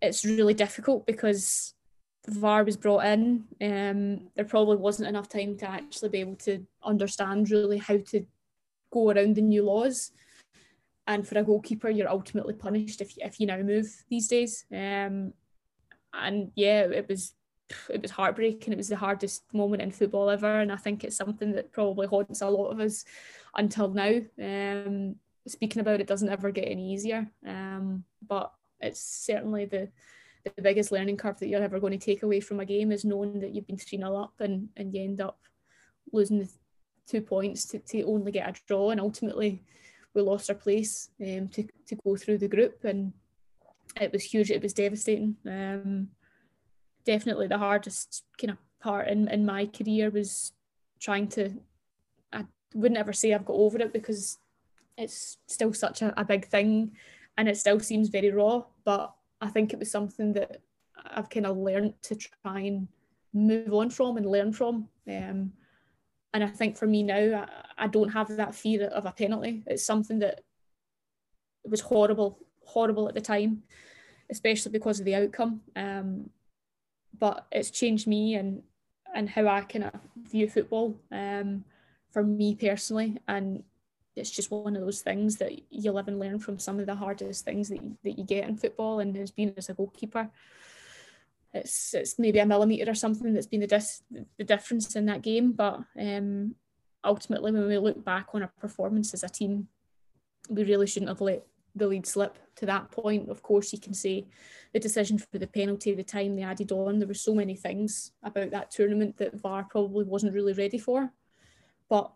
it's 0.00 0.24
really 0.24 0.54
difficult 0.54 1.06
because 1.06 1.74
VAR 2.28 2.64
was 2.64 2.76
brought 2.76 3.04
in. 3.06 3.44
Um, 3.60 4.28
there 4.34 4.44
probably 4.44 4.76
wasn't 4.76 5.08
enough 5.08 5.28
time 5.28 5.56
to 5.58 5.68
actually 5.68 6.10
be 6.10 6.20
able 6.20 6.36
to 6.36 6.66
understand 6.82 7.50
really 7.50 7.78
how 7.78 7.98
to 7.98 8.26
go 8.90 9.10
around 9.10 9.36
the 9.36 9.42
new 9.42 9.64
laws. 9.64 10.12
And 11.06 11.26
for 11.26 11.38
a 11.38 11.44
goalkeeper, 11.44 11.88
you're 11.88 12.08
ultimately 12.08 12.54
punished 12.54 13.00
if 13.00 13.16
you, 13.16 13.22
if 13.24 13.38
you 13.38 13.46
now 13.46 13.58
move 13.58 13.86
these 14.08 14.28
days. 14.28 14.64
Um, 14.72 15.32
and 16.12 16.50
yeah, 16.54 16.82
it 16.82 17.08
was 17.08 17.34
it 17.90 18.02
was 18.02 18.10
heartbreaking. 18.10 18.72
It 18.72 18.76
was 18.76 18.88
the 18.88 18.96
hardest 18.96 19.42
moment 19.52 19.82
in 19.82 19.90
football 19.90 20.30
ever, 20.30 20.60
and 20.60 20.72
I 20.72 20.76
think 20.76 21.04
it's 21.04 21.16
something 21.16 21.52
that 21.52 21.72
probably 21.72 22.06
haunts 22.06 22.40
a 22.40 22.48
lot 22.48 22.70
of 22.70 22.80
us 22.80 23.04
until 23.56 23.88
now. 23.88 24.20
Um, 24.42 25.16
speaking 25.46 25.80
about 25.80 26.00
it 26.00 26.06
doesn't 26.06 26.28
ever 26.28 26.50
get 26.50 26.68
any 26.68 26.92
easier, 26.92 27.28
um, 27.46 28.04
but 28.26 28.52
it's 28.80 29.00
certainly 29.00 29.64
the 29.64 29.88
the 30.54 30.62
biggest 30.62 30.92
learning 30.92 31.16
curve 31.16 31.38
that 31.40 31.48
you're 31.48 31.62
ever 31.62 31.80
going 31.80 31.98
to 31.98 32.04
take 32.04 32.22
away 32.22 32.40
from 32.40 32.60
a 32.60 32.64
game 32.64 32.92
is 32.92 33.04
knowing 33.04 33.40
that 33.40 33.54
you've 33.54 33.66
been 33.66 33.76
3 33.76 33.98
0 33.98 34.16
up 34.16 34.34
and, 34.40 34.68
and 34.76 34.94
you 34.94 35.02
end 35.02 35.20
up 35.20 35.40
losing 36.12 36.48
two 37.08 37.20
points 37.20 37.64
to, 37.66 37.78
to 37.80 38.02
only 38.02 38.30
get 38.30 38.48
a 38.48 38.60
draw. 38.66 38.90
And 38.90 39.00
ultimately, 39.00 39.64
we 40.16 40.22
lost 40.22 40.50
our 40.50 40.56
place 40.56 41.10
um, 41.20 41.48
to, 41.48 41.64
to 41.86 41.94
go 42.04 42.16
through 42.16 42.38
the 42.38 42.48
group. 42.48 42.84
And 42.84 43.12
it 44.00 44.12
was 44.12 44.24
huge, 44.24 44.50
it 44.50 44.62
was 44.62 44.72
devastating. 44.72 45.36
Um, 45.46 46.08
definitely 47.04 47.46
the 47.46 47.58
hardest 47.58 48.24
kind 48.38 48.50
of 48.50 48.58
part 48.80 49.08
in, 49.08 49.28
in 49.28 49.46
my 49.46 49.66
career 49.66 50.10
was 50.10 50.52
trying 51.00 51.28
to 51.28 51.50
I 52.32 52.44
wouldn't 52.74 52.98
ever 52.98 53.12
say 53.12 53.32
I've 53.32 53.44
got 53.44 53.54
over 53.54 53.78
it 53.78 53.92
because 53.92 54.38
it's 54.98 55.38
still 55.46 55.72
such 55.72 56.02
a, 56.02 56.12
a 56.20 56.24
big 56.24 56.46
thing 56.46 56.92
and 57.38 57.48
it 57.48 57.56
still 57.56 57.80
seems 57.80 58.08
very 58.08 58.30
raw 58.30 58.64
but 58.84 59.14
I 59.40 59.48
think 59.48 59.72
it 59.72 59.78
was 59.78 59.90
something 59.90 60.32
that 60.32 60.62
I've 61.04 61.30
kind 61.30 61.46
of 61.46 61.56
learned 61.56 61.94
to 62.02 62.16
try 62.16 62.60
and 62.60 62.88
move 63.32 63.72
on 63.72 63.90
from 63.90 64.16
and 64.16 64.26
learn 64.26 64.52
from 64.52 64.88
um, 65.08 65.52
and 66.36 66.44
I 66.44 66.48
think 66.48 66.76
for 66.76 66.86
me 66.86 67.02
now 67.02 67.46
I, 67.78 67.84
I 67.84 67.86
don't 67.88 68.10
have 68.10 68.28
that 68.36 68.54
fear 68.54 68.86
of 68.86 69.06
a 69.06 69.12
penalty 69.12 69.62
it's 69.66 69.84
something 69.84 70.18
that 70.20 70.42
was 71.64 71.80
horrible 71.80 72.38
horrible 72.64 73.08
at 73.08 73.14
the 73.14 73.20
time 73.20 73.62
especially 74.30 74.72
because 74.72 74.98
of 74.98 75.04
the 75.04 75.14
outcome 75.14 75.60
um, 75.74 76.30
but 77.18 77.46
it's 77.50 77.70
changed 77.70 78.06
me 78.06 78.34
and 78.34 78.62
and 79.16 79.30
how 79.30 79.48
I 79.48 79.62
kind 79.62 79.84
of 79.84 79.92
view 80.30 80.48
football 80.48 80.94
um, 81.10 81.64
for 82.12 82.22
me 82.22 82.54
personally. 82.54 83.16
And 83.26 83.64
it's 84.14 84.30
just 84.30 84.50
one 84.50 84.76
of 84.76 84.82
those 84.82 85.00
things 85.00 85.36
that 85.36 85.52
you 85.70 85.90
live 85.90 86.08
and 86.08 86.20
learn 86.20 86.38
from 86.38 86.58
some 86.58 86.78
of 86.78 86.86
the 86.86 86.94
hardest 86.94 87.44
things 87.44 87.68
that 87.70 87.82
you, 87.82 87.96
that 88.04 88.18
you 88.18 88.24
get 88.24 88.48
in 88.48 88.56
football. 88.56 89.00
And 89.00 89.16
as 89.16 89.30
being 89.30 89.54
as 89.56 89.70
a 89.70 89.74
goalkeeper, 89.74 90.30
it's 91.52 91.94
it's 91.94 92.18
maybe 92.18 92.38
a 92.38 92.46
millimetre 92.46 92.90
or 92.90 92.94
something 92.94 93.32
that's 93.32 93.46
been 93.46 93.60
the 93.60 93.66
dis- 93.66 94.02
the 94.10 94.44
difference 94.44 94.94
in 94.96 95.06
that 95.06 95.22
game. 95.22 95.52
But 95.52 95.80
um, 95.98 96.54
ultimately, 97.04 97.52
when 97.52 97.66
we 97.66 97.78
look 97.78 98.04
back 98.04 98.28
on 98.34 98.42
our 98.42 98.52
performance 98.60 99.14
as 99.14 99.22
a 99.22 99.28
team, 99.28 99.68
we 100.48 100.64
really 100.64 100.86
shouldn't 100.86 101.10
have 101.10 101.20
let 101.20 101.46
the 101.74 101.86
lead 101.86 102.06
slip 102.06 102.38
to 102.56 102.66
that 102.66 102.90
point. 102.90 103.28
Of 103.28 103.42
course, 103.42 103.72
you 103.72 103.78
can 103.78 103.94
say 103.94 104.26
the 104.72 104.80
decision 104.80 105.18
for 105.18 105.38
the 105.38 105.46
penalty, 105.46 105.94
the 105.94 106.02
time 106.02 106.34
they 106.34 106.42
added 106.42 106.72
on, 106.72 106.98
there 106.98 107.08
were 107.08 107.14
so 107.14 107.34
many 107.34 107.54
things 107.54 108.12
about 108.22 108.50
that 108.50 108.70
tournament 108.70 109.18
that 109.18 109.38
VAR 109.38 109.64
probably 109.64 110.04
wasn't 110.04 110.34
really 110.34 110.54
ready 110.54 110.78
for. 110.78 111.10
But 111.88 112.10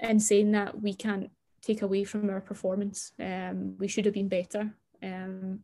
in 0.00 0.18
saying 0.18 0.52
that, 0.52 0.80
we 0.80 0.94
can't 0.94 1.30
take 1.62 1.82
away 1.82 2.04
from 2.04 2.28
our 2.28 2.40
performance. 2.40 3.12
Um, 3.20 3.76
we 3.78 3.88
should 3.88 4.04
have 4.04 4.14
been 4.14 4.28
better. 4.28 4.74
Um, 5.02 5.60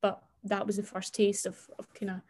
but 0.00 0.22
that 0.44 0.66
was 0.66 0.76
the 0.76 0.82
first 0.82 1.14
taste 1.14 1.46
of, 1.46 1.68
of 1.78 1.92
kind 1.94 2.10
of 2.10 2.20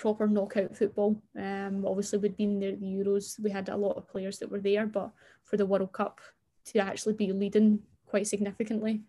proper 0.00 0.26
knockout 0.26 0.76
football. 0.76 1.22
Um, 1.38 1.84
obviously, 1.86 2.18
we'd 2.18 2.36
been 2.36 2.58
there 2.58 2.72
at 2.72 2.80
the 2.80 2.86
Euros. 2.86 3.38
We 3.38 3.50
had 3.50 3.68
a 3.68 3.76
lot 3.76 3.96
of 3.96 4.08
players 4.08 4.38
that 4.38 4.50
were 4.50 4.60
there, 4.60 4.86
but 4.86 5.10
for 5.44 5.56
the 5.56 5.66
World 5.66 5.92
Cup 5.92 6.20
to 6.66 6.78
actually 6.78 7.14
be 7.14 7.32
leading 7.32 7.80
quite 8.06 8.26
significantly 8.26 9.02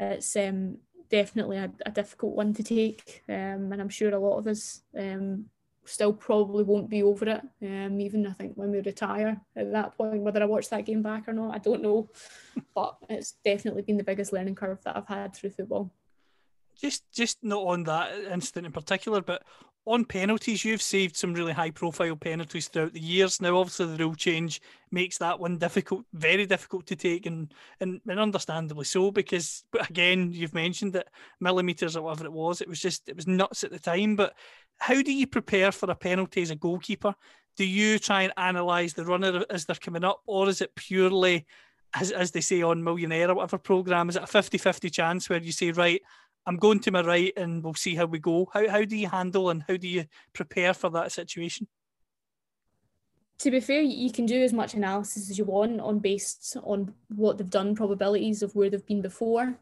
it's 0.00 0.34
um, 0.36 0.78
definitely 1.10 1.58
a, 1.58 1.70
a, 1.84 1.90
difficult 1.90 2.34
one 2.34 2.54
to 2.54 2.62
take, 2.62 3.22
um, 3.28 3.70
and 3.70 3.80
I'm 3.80 3.88
sure 3.88 4.12
a 4.12 4.18
lot 4.18 4.38
of 4.38 4.46
us 4.46 4.82
um, 4.98 5.44
still 5.84 6.12
probably 6.12 6.64
won't 6.64 6.88
be 6.88 7.02
over 7.02 7.28
it. 7.28 7.42
Um, 7.62 8.00
even 8.00 8.26
I 8.26 8.32
think 8.32 8.54
when 8.54 8.70
we 8.70 8.80
retire 8.80 9.40
at 9.54 9.72
that 9.72 9.96
point, 9.96 10.22
whether 10.22 10.42
I 10.42 10.46
watch 10.46 10.70
that 10.70 10.86
game 10.86 11.02
back 11.02 11.28
or 11.28 11.34
not, 11.34 11.54
I 11.54 11.58
don't 11.58 11.82
know. 11.82 12.08
but 12.74 12.96
it's 13.08 13.36
definitely 13.44 13.82
been 13.82 13.98
the 13.98 14.04
biggest 14.04 14.32
learning 14.32 14.54
curve 14.54 14.82
that 14.84 14.96
I've 14.96 15.06
had 15.06 15.34
through 15.34 15.50
football. 15.50 15.92
Just, 16.80 17.04
just 17.12 17.38
not 17.42 17.62
on 17.66 17.84
that 17.84 18.18
incident 18.32 18.66
in 18.66 18.72
particular, 18.72 19.20
but 19.20 19.42
on 19.90 20.04
penalties, 20.04 20.64
you've 20.64 20.80
saved 20.80 21.16
some 21.16 21.34
really 21.34 21.52
high 21.52 21.70
profile 21.70 22.16
penalties 22.16 22.68
throughout 22.68 22.92
the 22.92 23.00
years. 23.00 23.40
Now, 23.40 23.58
obviously, 23.58 23.86
the 23.86 24.04
rule 24.04 24.14
change 24.14 24.60
makes 24.90 25.18
that 25.18 25.40
one 25.40 25.58
difficult, 25.58 26.04
very 26.12 26.46
difficult 26.46 26.86
to 26.86 26.96
take, 26.96 27.26
and, 27.26 27.52
and, 27.80 28.00
and 28.06 28.20
understandably 28.20 28.84
so, 28.84 29.10
because, 29.10 29.64
again, 29.88 30.32
you've 30.32 30.54
mentioned 30.54 30.92
that 30.92 31.08
millimetres 31.40 31.96
or 31.96 32.02
whatever 32.02 32.24
it 32.24 32.32
was, 32.32 32.60
it 32.60 32.68
was 32.68 32.80
just, 32.80 33.08
it 33.08 33.16
was 33.16 33.26
nuts 33.26 33.64
at 33.64 33.72
the 33.72 33.78
time. 33.78 34.16
But 34.16 34.34
how 34.78 35.02
do 35.02 35.12
you 35.12 35.26
prepare 35.26 35.72
for 35.72 35.90
a 35.90 35.94
penalty 35.94 36.42
as 36.42 36.50
a 36.50 36.56
goalkeeper? 36.56 37.14
Do 37.56 37.64
you 37.64 37.98
try 37.98 38.22
and 38.22 38.32
analyse 38.36 38.92
the 38.92 39.04
runner 39.04 39.44
as 39.50 39.64
they're 39.64 39.76
coming 39.76 40.04
up, 40.04 40.20
or 40.26 40.48
is 40.48 40.60
it 40.60 40.74
purely, 40.76 41.46
as, 41.94 42.12
as 42.12 42.30
they 42.30 42.40
say 42.40 42.62
on 42.62 42.84
Millionaire 42.84 43.30
or 43.30 43.34
whatever 43.34 43.58
programme, 43.58 44.08
is 44.08 44.16
it 44.16 44.22
a 44.22 44.26
50 44.26 44.56
50 44.56 44.88
chance 44.88 45.28
where 45.28 45.42
you 45.42 45.52
say, 45.52 45.72
right, 45.72 46.00
I'm 46.46 46.56
going 46.56 46.80
to 46.80 46.90
my 46.90 47.02
right 47.02 47.32
and 47.36 47.62
we'll 47.62 47.74
see 47.74 47.94
how 47.94 48.06
we 48.06 48.18
go. 48.18 48.48
How, 48.52 48.68
how 48.68 48.84
do 48.84 48.96
you 48.96 49.08
handle 49.08 49.50
and 49.50 49.62
how 49.68 49.76
do 49.76 49.86
you 49.86 50.06
prepare 50.32 50.74
for 50.74 50.90
that 50.90 51.12
situation? 51.12 51.68
To 53.40 53.50
be 53.50 53.60
fair, 53.60 53.80
you 53.80 54.12
can 54.12 54.26
do 54.26 54.42
as 54.42 54.52
much 54.52 54.74
analysis 54.74 55.30
as 55.30 55.38
you 55.38 55.44
want 55.44 55.80
on 55.80 55.98
based 55.98 56.56
on 56.62 56.92
what 57.14 57.38
they've 57.38 57.48
done, 57.48 57.74
probabilities 57.74 58.42
of 58.42 58.54
where 58.54 58.68
they've 58.68 58.84
been 58.84 59.00
before. 59.00 59.58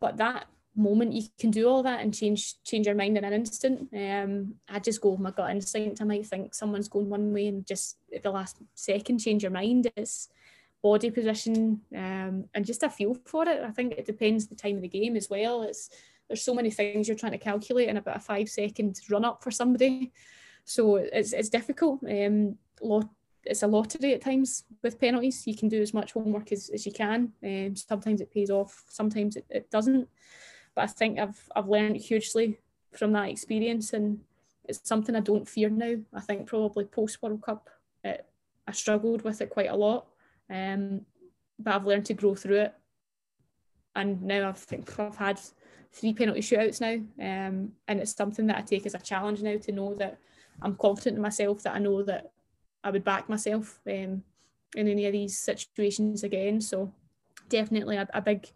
But 0.00 0.18
that 0.18 0.46
moment 0.76 1.12
you 1.12 1.22
can 1.38 1.50
do 1.50 1.68
all 1.68 1.82
that 1.84 2.00
and 2.00 2.12
change 2.12 2.62
change 2.64 2.86
your 2.86 2.96
mind 2.96 3.16
in 3.16 3.24
an 3.24 3.32
instant. 3.32 3.88
Um, 3.94 4.54
I 4.68 4.78
just 4.78 5.00
go 5.00 5.10
with 5.10 5.20
my 5.20 5.30
gut 5.30 5.50
instinct. 5.50 6.00
I 6.00 6.04
might 6.04 6.26
think 6.26 6.54
someone's 6.54 6.88
going 6.88 7.08
one 7.08 7.32
way 7.32 7.46
and 7.46 7.66
just 7.66 7.96
at 8.14 8.22
the 8.22 8.30
last 8.30 8.58
second 8.74 9.18
change 9.18 9.42
your 9.42 9.52
mind. 9.52 9.90
It's 9.96 10.28
body 10.82 11.10
position 11.10 11.80
um, 11.96 12.44
and 12.52 12.66
just 12.66 12.82
a 12.82 12.90
feel 12.90 13.16
for 13.24 13.48
it. 13.48 13.62
I 13.62 13.70
think 13.70 13.92
it 13.92 14.04
depends 14.04 14.46
the 14.46 14.54
time 14.54 14.76
of 14.76 14.82
the 14.82 14.88
game 14.88 15.16
as 15.16 15.30
well. 15.30 15.62
It's 15.62 15.88
there's 16.28 16.42
so 16.42 16.54
many 16.54 16.70
things 16.70 17.06
you're 17.06 17.16
trying 17.16 17.32
to 17.32 17.38
calculate 17.38 17.88
in 17.88 17.96
about 17.96 18.16
a 18.16 18.20
five 18.20 18.48
second 18.48 18.98
run 19.10 19.24
up 19.24 19.42
for 19.42 19.50
somebody. 19.50 20.12
So 20.64 20.96
it's 20.96 21.32
it's 21.32 21.50
difficult. 21.50 22.00
Um, 22.08 22.56
lot 22.80 23.08
it's 23.46 23.62
a 23.62 23.66
lottery 23.66 24.14
at 24.14 24.22
times 24.22 24.64
with 24.82 25.00
penalties. 25.00 25.46
You 25.46 25.56
can 25.56 25.68
do 25.68 25.82
as 25.82 25.92
much 25.92 26.12
homework 26.12 26.52
as, 26.52 26.70
as 26.72 26.86
you 26.86 26.92
can. 26.92 27.32
Um, 27.42 27.76
sometimes 27.76 28.20
it 28.20 28.32
pays 28.32 28.50
off, 28.50 28.84
sometimes 28.88 29.36
it, 29.36 29.44
it 29.50 29.70
doesn't. 29.70 30.08
But 30.74 30.84
I 30.84 30.86
think 30.86 31.18
I've 31.18 31.48
I've 31.54 31.68
learned 31.68 31.96
hugely 31.96 32.58
from 32.92 33.12
that 33.12 33.28
experience, 33.28 33.92
and 33.92 34.20
it's 34.64 34.86
something 34.88 35.14
I 35.14 35.20
don't 35.20 35.48
fear 35.48 35.70
now. 35.70 35.96
I 36.12 36.20
think 36.20 36.46
probably 36.46 36.84
post 36.84 37.22
World 37.22 37.42
Cup, 37.42 37.68
it, 38.02 38.26
I 38.66 38.72
struggled 38.72 39.22
with 39.22 39.40
it 39.40 39.50
quite 39.50 39.70
a 39.70 39.76
lot, 39.76 40.06
um, 40.50 41.02
but 41.58 41.74
I've 41.74 41.86
learned 41.86 42.06
to 42.06 42.14
grow 42.14 42.34
through 42.34 42.60
it. 42.60 42.74
And 43.96 44.22
now 44.22 44.48
I 44.48 44.52
think 44.52 44.98
I've 44.98 45.16
had 45.16 45.40
three 45.94 46.12
penalty 46.12 46.40
shootouts 46.40 46.80
now, 46.80 46.94
um, 47.24 47.72
and 47.88 48.00
it's 48.00 48.16
something 48.16 48.46
that 48.48 48.58
I 48.58 48.62
take 48.62 48.84
as 48.86 48.94
a 48.94 48.98
challenge 48.98 49.42
now 49.42 49.56
to 49.56 49.72
know 49.72 49.94
that 49.94 50.18
I'm 50.60 50.76
confident 50.76 51.16
in 51.16 51.22
myself. 51.22 51.62
That 51.62 51.74
I 51.74 51.78
know 51.78 52.02
that 52.02 52.32
I 52.82 52.90
would 52.90 53.04
back 53.04 53.28
myself 53.28 53.80
um, 53.86 54.22
in 54.74 54.88
any 54.88 55.06
of 55.06 55.12
these 55.12 55.38
situations 55.38 56.24
again. 56.24 56.60
So 56.60 56.92
definitely 57.48 57.96
a, 57.96 58.08
a 58.12 58.20
big, 58.20 58.46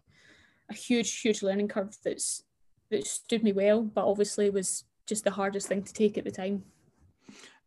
a 0.69 0.73
huge, 0.73 1.21
huge 1.21 1.41
learning 1.41 1.69
curve 1.69 1.97
that's 2.03 2.43
that 2.89 3.05
stood 3.07 3.43
me 3.43 3.53
well, 3.53 3.83
but 3.83 4.05
obviously 4.05 4.49
was 4.49 4.83
just 5.05 5.23
the 5.23 5.31
hardest 5.31 5.67
thing 5.67 5.83
to 5.83 5.93
take 5.93 6.17
at 6.17 6.23
the 6.23 6.31
time. 6.31 6.63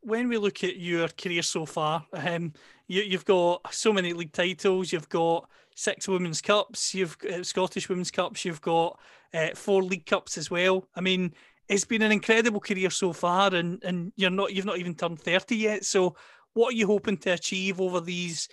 When 0.01 0.29
we 0.29 0.37
look 0.37 0.65
at 0.65 0.77
your 0.77 1.09
career 1.09 1.43
so 1.43 1.65
far, 1.65 2.05
um, 2.13 2.53
you, 2.89 3.03
you've 3.03 3.25
got 3.25 3.73
so 3.73 3.93
many 3.93 4.13
league 4.13 4.33
titles. 4.33 4.93
You've 4.93 5.09
got 5.09 5.49
six 5.75 6.09
women's 6.09 6.41
cups. 6.41 6.95
You've 6.95 7.17
uh, 7.31 7.43
Scottish 7.43 7.89
women's 7.89 8.11
cups. 8.11 8.45
You've 8.45 8.61
got 8.61 8.99
uh, 9.35 9.49
four 9.55 9.83
league 9.83 10.07
cups 10.07 10.39
as 10.39 10.51
well. 10.51 10.89
I 10.95 11.01
mean, 11.01 11.33
it's 11.69 11.85
been 11.85 12.03
an 12.03 12.13
incredible 12.13 12.61
career 12.61 12.91
so 12.91 13.13
far, 13.13 13.55
and 13.55 13.83
and 13.85 14.13
you're 14.17 14.31
not 14.31 14.53
you've 14.53 14.65
not 14.65 14.79
even 14.79 14.95
turned 14.95 15.21
thirty 15.21 15.57
yet. 15.57 15.85
So 15.85 16.17
what 16.55 16.75
are 16.75 16.77
you 16.77 16.87
hoping 16.87 17.17
to 17.19 17.31
achieve 17.31 17.81
over 17.81 18.01
these 18.01 18.49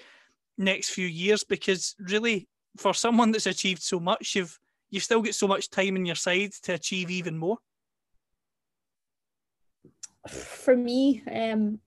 next 0.57 0.89
few 0.89 1.07
years? 1.07 1.43
Because 1.43 1.95
really, 1.99 2.47
for 2.78 2.93
someone 2.93 3.32
that's 3.32 3.47
achieved 3.47 3.82
so 3.82 3.99
much, 3.99 4.36
you've 4.36 4.57
you've 4.89 5.03
still 5.03 5.22
got 5.22 5.36
so 5.36 5.47
much 5.47 5.70
time 5.70 5.95
in 5.95 6.05
your 6.05 6.15
side 6.15 6.51
to 6.63 6.74
achieve 6.74 7.11
even 7.11 7.38
more. 7.38 7.57
For 10.28 10.76
me, 10.76 11.24
um, 11.34 11.80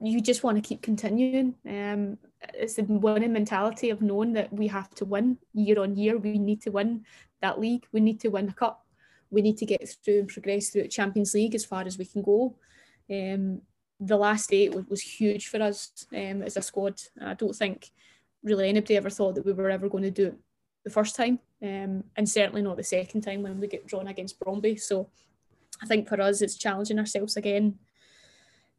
you 0.00 0.20
just 0.20 0.42
want 0.42 0.56
to 0.56 0.66
keep 0.66 0.82
continuing. 0.82 1.54
Um, 1.68 2.18
it's 2.54 2.78
a 2.78 2.82
winning 2.82 3.32
mentality 3.32 3.90
of 3.90 4.02
knowing 4.02 4.32
that 4.32 4.52
we 4.52 4.66
have 4.68 4.94
to 4.96 5.04
win 5.04 5.38
year 5.52 5.80
on 5.80 5.96
year. 5.96 6.18
We 6.18 6.38
need 6.38 6.62
to 6.62 6.70
win 6.70 7.04
that 7.40 7.60
league. 7.60 7.86
We 7.92 8.00
need 8.00 8.20
to 8.20 8.28
win 8.28 8.48
a 8.48 8.52
cup. 8.52 8.86
We 9.30 9.42
need 9.42 9.58
to 9.58 9.66
get 9.66 9.88
through 10.04 10.20
and 10.20 10.28
progress 10.28 10.70
through 10.70 10.82
at 10.82 10.90
Champions 10.90 11.34
League 11.34 11.54
as 11.54 11.64
far 11.64 11.82
as 11.82 11.98
we 11.98 12.04
can 12.04 12.22
go. 12.22 12.56
Um, 13.10 13.62
the 14.00 14.16
last 14.16 14.52
eight 14.52 14.74
was, 14.74 14.86
was 14.86 15.02
huge 15.02 15.48
for 15.48 15.62
us 15.62 16.06
um, 16.12 16.42
as 16.42 16.56
a 16.56 16.62
squad. 16.62 17.00
I 17.20 17.34
don't 17.34 17.54
think 17.54 17.90
really 18.42 18.68
anybody 18.68 18.96
ever 18.96 19.10
thought 19.10 19.34
that 19.34 19.44
we 19.44 19.52
were 19.52 19.70
ever 19.70 19.88
going 19.88 20.04
to 20.04 20.10
do 20.10 20.28
it 20.28 20.38
the 20.84 20.90
first 20.90 21.14
time, 21.14 21.38
um, 21.62 22.04
and 22.16 22.26
certainly 22.26 22.62
not 22.62 22.78
the 22.78 22.82
second 22.82 23.20
time 23.20 23.42
when 23.42 23.60
we 23.60 23.66
get 23.66 23.86
drawn 23.86 24.08
against 24.08 24.40
Brøndby. 24.40 24.80
So 24.80 25.10
I 25.82 25.86
think 25.86 26.08
for 26.08 26.20
us, 26.20 26.40
it's 26.40 26.56
challenging 26.56 26.98
ourselves 26.98 27.36
again 27.36 27.78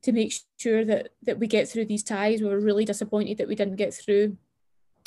to 0.03 0.11
make 0.11 0.33
sure 0.57 0.83
that 0.85 1.09
that 1.23 1.39
we 1.39 1.47
get 1.47 1.69
through 1.69 1.85
these 1.85 2.03
ties. 2.03 2.41
We 2.41 2.47
were 2.47 2.59
really 2.59 2.85
disappointed 2.85 3.37
that 3.37 3.47
we 3.47 3.55
didn't 3.55 3.75
get 3.75 3.93
through 3.93 4.37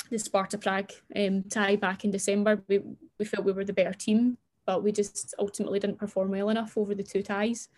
the 0.09 0.19
Sparta 0.19 0.57
Prague 0.57 0.91
um, 1.15 1.43
tie 1.49 1.75
back 1.75 2.05
in 2.05 2.11
December. 2.11 2.63
We, 2.67 2.81
we 3.17 3.25
felt 3.25 3.45
we 3.45 3.53
were 3.53 3.65
the 3.65 3.73
better 3.73 3.93
team, 3.93 4.37
but 4.65 4.83
we 4.83 4.91
just 4.91 5.33
ultimately 5.39 5.79
didn't 5.79 5.97
perform 5.97 6.31
well 6.31 6.49
enough 6.49 6.77
over 6.77 6.93
the 6.93 7.03
two 7.03 7.23
ties 7.23 7.69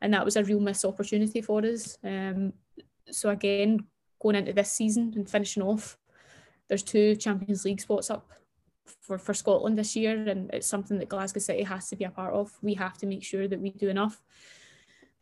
and 0.00 0.12
that 0.12 0.24
was 0.24 0.36
a 0.36 0.44
real 0.44 0.60
missed 0.60 0.84
opportunity 0.84 1.40
for 1.40 1.64
us. 1.64 1.98
Um, 2.04 2.52
so 3.10 3.30
again, 3.30 3.86
going 4.20 4.36
into 4.36 4.52
this 4.52 4.70
season 4.70 5.12
and 5.16 5.28
finishing 5.28 5.62
off, 5.62 5.98
there's 6.68 6.82
two 6.82 7.16
Champions 7.16 7.64
League 7.64 7.80
spots 7.80 8.10
up 8.10 8.30
for, 9.00 9.18
for 9.18 9.32
Scotland 9.32 9.78
this 9.78 9.96
year, 9.96 10.28
and 10.28 10.50
it's 10.52 10.66
something 10.66 10.98
that 10.98 11.08
Glasgow 11.08 11.40
City 11.40 11.62
has 11.62 11.88
to 11.88 11.96
be 11.96 12.04
a 12.04 12.10
part 12.10 12.34
of. 12.34 12.52
We 12.62 12.74
have 12.74 12.98
to 12.98 13.06
make 13.06 13.22
sure 13.22 13.48
that 13.48 13.60
we 13.60 13.70
do 13.70 13.88
enough 13.88 14.22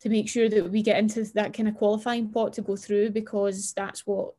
to 0.02 0.08
make 0.08 0.28
sure 0.28 0.48
that 0.48 0.70
we 0.70 0.82
get 0.82 0.98
into 0.98 1.22
that 1.34 1.54
kind 1.54 1.68
of 1.68 1.76
qualifying 1.76 2.28
pot 2.28 2.52
to 2.54 2.62
go 2.62 2.74
through 2.76 3.10
because 3.10 3.72
that's 3.72 4.04
what 4.06 4.34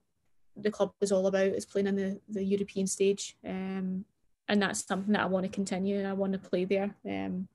the 0.58 0.70
club 0.70 0.92
is 1.02 1.12
all 1.12 1.28
about 1.28 1.48
is 1.48 1.66
playing 1.66 1.88
in 1.88 1.96
the, 1.96 2.20
the 2.30 2.44
European 2.44 2.86
stage. 2.86 3.38
Um, 3.48 4.06
and 4.50 4.62
that's 4.62 4.86
something 4.86 5.14
that 5.14 5.22
I 5.22 5.26
want 5.26 5.46
to 5.46 5.52
continue 5.52 6.00
and 6.00 6.08
I 6.08 6.14
want 6.14 6.34
to 6.34 6.40
play 6.40 6.66
there. 6.66 6.96
Um, 7.10 7.48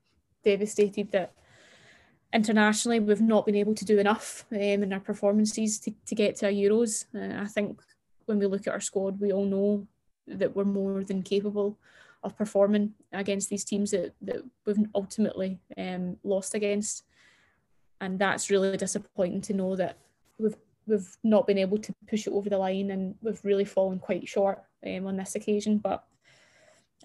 devastated 0.43 1.11
that 1.11 1.33
internationally, 2.33 2.99
we've 2.99 3.21
not 3.21 3.45
been 3.45 3.55
able 3.55 3.75
to 3.75 3.85
do 3.85 3.99
enough 3.99 4.45
um, 4.51 4.57
in 4.57 4.91
our 4.91 4.99
performances 4.99 5.79
to, 5.81 5.93
to 6.07 6.15
get 6.15 6.35
to 6.37 6.47
our 6.47 6.51
Euros. 6.51 7.05
Uh, 7.13 7.43
I 7.43 7.45
think 7.45 7.79
when 8.25 8.39
we 8.39 8.47
look 8.47 8.65
at 8.65 8.73
our 8.73 8.79
squad, 8.79 9.19
we 9.19 9.31
all 9.31 9.45
know 9.45 9.87
that 10.27 10.55
we're 10.55 10.65
more 10.65 11.03
than 11.03 11.21
capable 11.21 11.77
of 12.23 12.35
performing 12.35 12.93
against 13.13 13.49
these 13.49 13.63
teams 13.63 13.91
that, 13.91 14.13
that 14.21 14.43
we've 14.65 14.77
ultimately 14.95 15.59
um, 15.77 16.17
lost 16.23 16.55
against. 16.55 17.03
And 18.01 18.17
that's 18.17 18.49
really 18.49 18.77
disappointing 18.77 19.41
to 19.41 19.53
know 19.53 19.75
that 19.75 19.97
we've 20.37 20.55
we've 20.87 21.17
not 21.23 21.45
been 21.45 21.57
able 21.57 21.77
to 21.77 21.93
push 22.09 22.25
it 22.25 22.33
over 22.33 22.49
the 22.49 22.57
line 22.57 22.89
and 22.89 23.15
we've 23.21 23.39
really 23.43 23.65
fallen 23.65 23.99
quite 23.99 24.27
short 24.27 24.63
um, 24.85 25.05
on 25.05 25.17
this 25.17 25.35
occasion. 25.35 25.77
But 25.77 26.03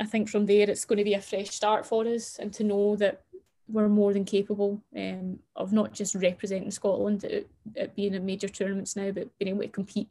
I 0.01 0.07
think 0.07 0.29
from 0.29 0.47
there 0.47 0.69
it's 0.69 0.85
going 0.85 0.99
to 0.99 1.05
be 1.05 1.15
a 1.15 1.21
fresh 1.21 1.51
start 1.51 1.87
for 1.87 2.07
us 2.07 2.39
and 2.39 2.53
to 2.55 2.65
know 2.65 2.97
that 2.97 3.23
we're 3.69 3.89
more 3.89 4.13
than 4.13 4.25
capable 4.25 4.83
um, 4.97 5.39
of 5.57 5.73
not 5.73 5.93
just 5.93 6.15
representing 6.15 6.71
Scotland 6.71 7.25
at, 7.25 7.45
at, 7.77 7.95
being 7.95 8.15
in 8.15 8.27
major 8.27 8.49
tournaments 8.49 8.97
now, 8.97 9.11
but 9.11 9.37
being 9.39 9.51
able 9.51 9.63
to 9.63 9.69
compete. 9.69 10.09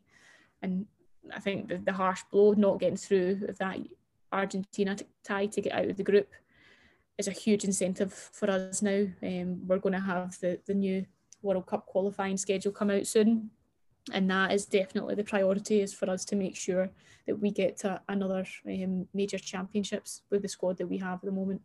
And 0.62 0.86
I 1.34 1.40
think 1.40 1.68
the, 1.68 1.78
the 1.78 1.94
harsh 1.94 2.24
blow 2.32 2.54
not 2.54 2.80
getting 2.80 2.98
through 2.98 3.46
of 3.48 3.58
that 3.60 3.80
Argentina 4.32 4.98
tie 5.24 5.46
to 5.48 5.62
get 5.62 5.74
out 5.74 5.90
of 5.90 5.98
the 5.98 6.04
group 6.04 6.28
is 7.18 7.28
a 7.28 7.32
huge 7.32 7.64
incentive 7.64 8.14
for 8.14 8.50
us 8.50 8.82
now. 8.82 9.06
Um, 9.22 9.68
we're 9.68 9.80
going 9.80 9.94
to 9.94 10.00
have 10.00 10.40
the, 10.40 10.60
the 10.66 10.74
new 10.74 11.06
World 11.42 11.66
Cup 11.66 11.86
qualifying 11.86 12.38
schedule 12.38 12.72
come 12.72 12.90
out 12.90 13.08
soon. 13.08 13.52
And 14.12 14.30
that 14.30 14.52
is 14.52 14.66
definitely 14.66 15.16
the 15.16 15.24
priority 15.24 15.82
is 15.82 15.94
for 15.94 16.10
us 16.10 16.26
to 16.26 16.36
make 16.36 16.56
sure 16.56 16.90
that 17.26 17.40
we 17.40 17.52
get 17.52 17.78
to 17.78 18.02
another 18.10 18.46
um, 18.68 19.08
major 19.14 19.38
championships 19.38 20.24
with 20.30 20.42
the 20.42 20.48
squad 20.50 20.78
that 20.78 20.88
we 20.88 20.98
have 20.98 21.20
at 21.20 21.26
the 21.26 21.32
moment 21.32 21.62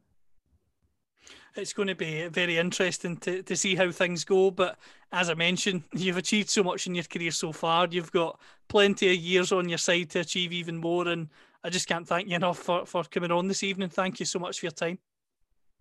it's 1.56 1.72
going 1.72 1.88
to 1.88 1.94
be 1.94 2.28
very 2.28 2.56
interesting 2.56 3.16
to, 3.18 3.42
to 3.42 3.56
see 3.56 3.74
how 3.74 3.90
things 3.90 4.24
go. 4.24 4.50
But 4.50 4.78
as 5.12 5.30
I 5.30 5.34
mentioned, 5.34 5.82
you've 5.92 6.16
achieved 6.16 6.50
so 6.50 6.62
much 6.62 6.86
in 6.86 6.94
your 6.94 7.04
career 7.04 7.30
so 7.30 7.52
far. 7.52 7.88
You've 7.90 8.12
got 8.12 8.40
plenty 8.68 9.10
of 9.10 9.16
years 9.16 9.52
on 9.52 9.68
your 9.68 9.78
side 9.78 10.10
to 10.10 10.20
achieve 10.20 10.52
even 10.52 10.76
more. 10.76 11.08
And 11.08 11.28
I 11.64 11.70
just 11.70 11.88
can't 11.88 12.06
thank 12.06 12.28
you 12.28 12.36
enough 12.36 12.58
for, 12.58 12.86
for 12.86 13.04
coming 13.04 13.30
on 13.30 13.48
this 13.48 13.62
evening. 13.62 13.88
Thank 13.88 14.20
you 14.20 14.26
so 14.26 14.38
much 14.38 14.60
for 14.60 14.66
your 14.66 14.72
time. 14.72 14.98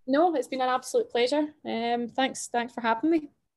No, 0.07 0.33
it's 0.35 0.47
been 0.47 0.61
an 0.61 0.69
absolute 0.69 1.09
pleasure. 1.09 1.53
Um, 1.65 2.07
thanks, 2.07 2.47
thanks 2.47 2.73
for 2.73 2.81
having 2.81 3.09
me. 3.09 3.29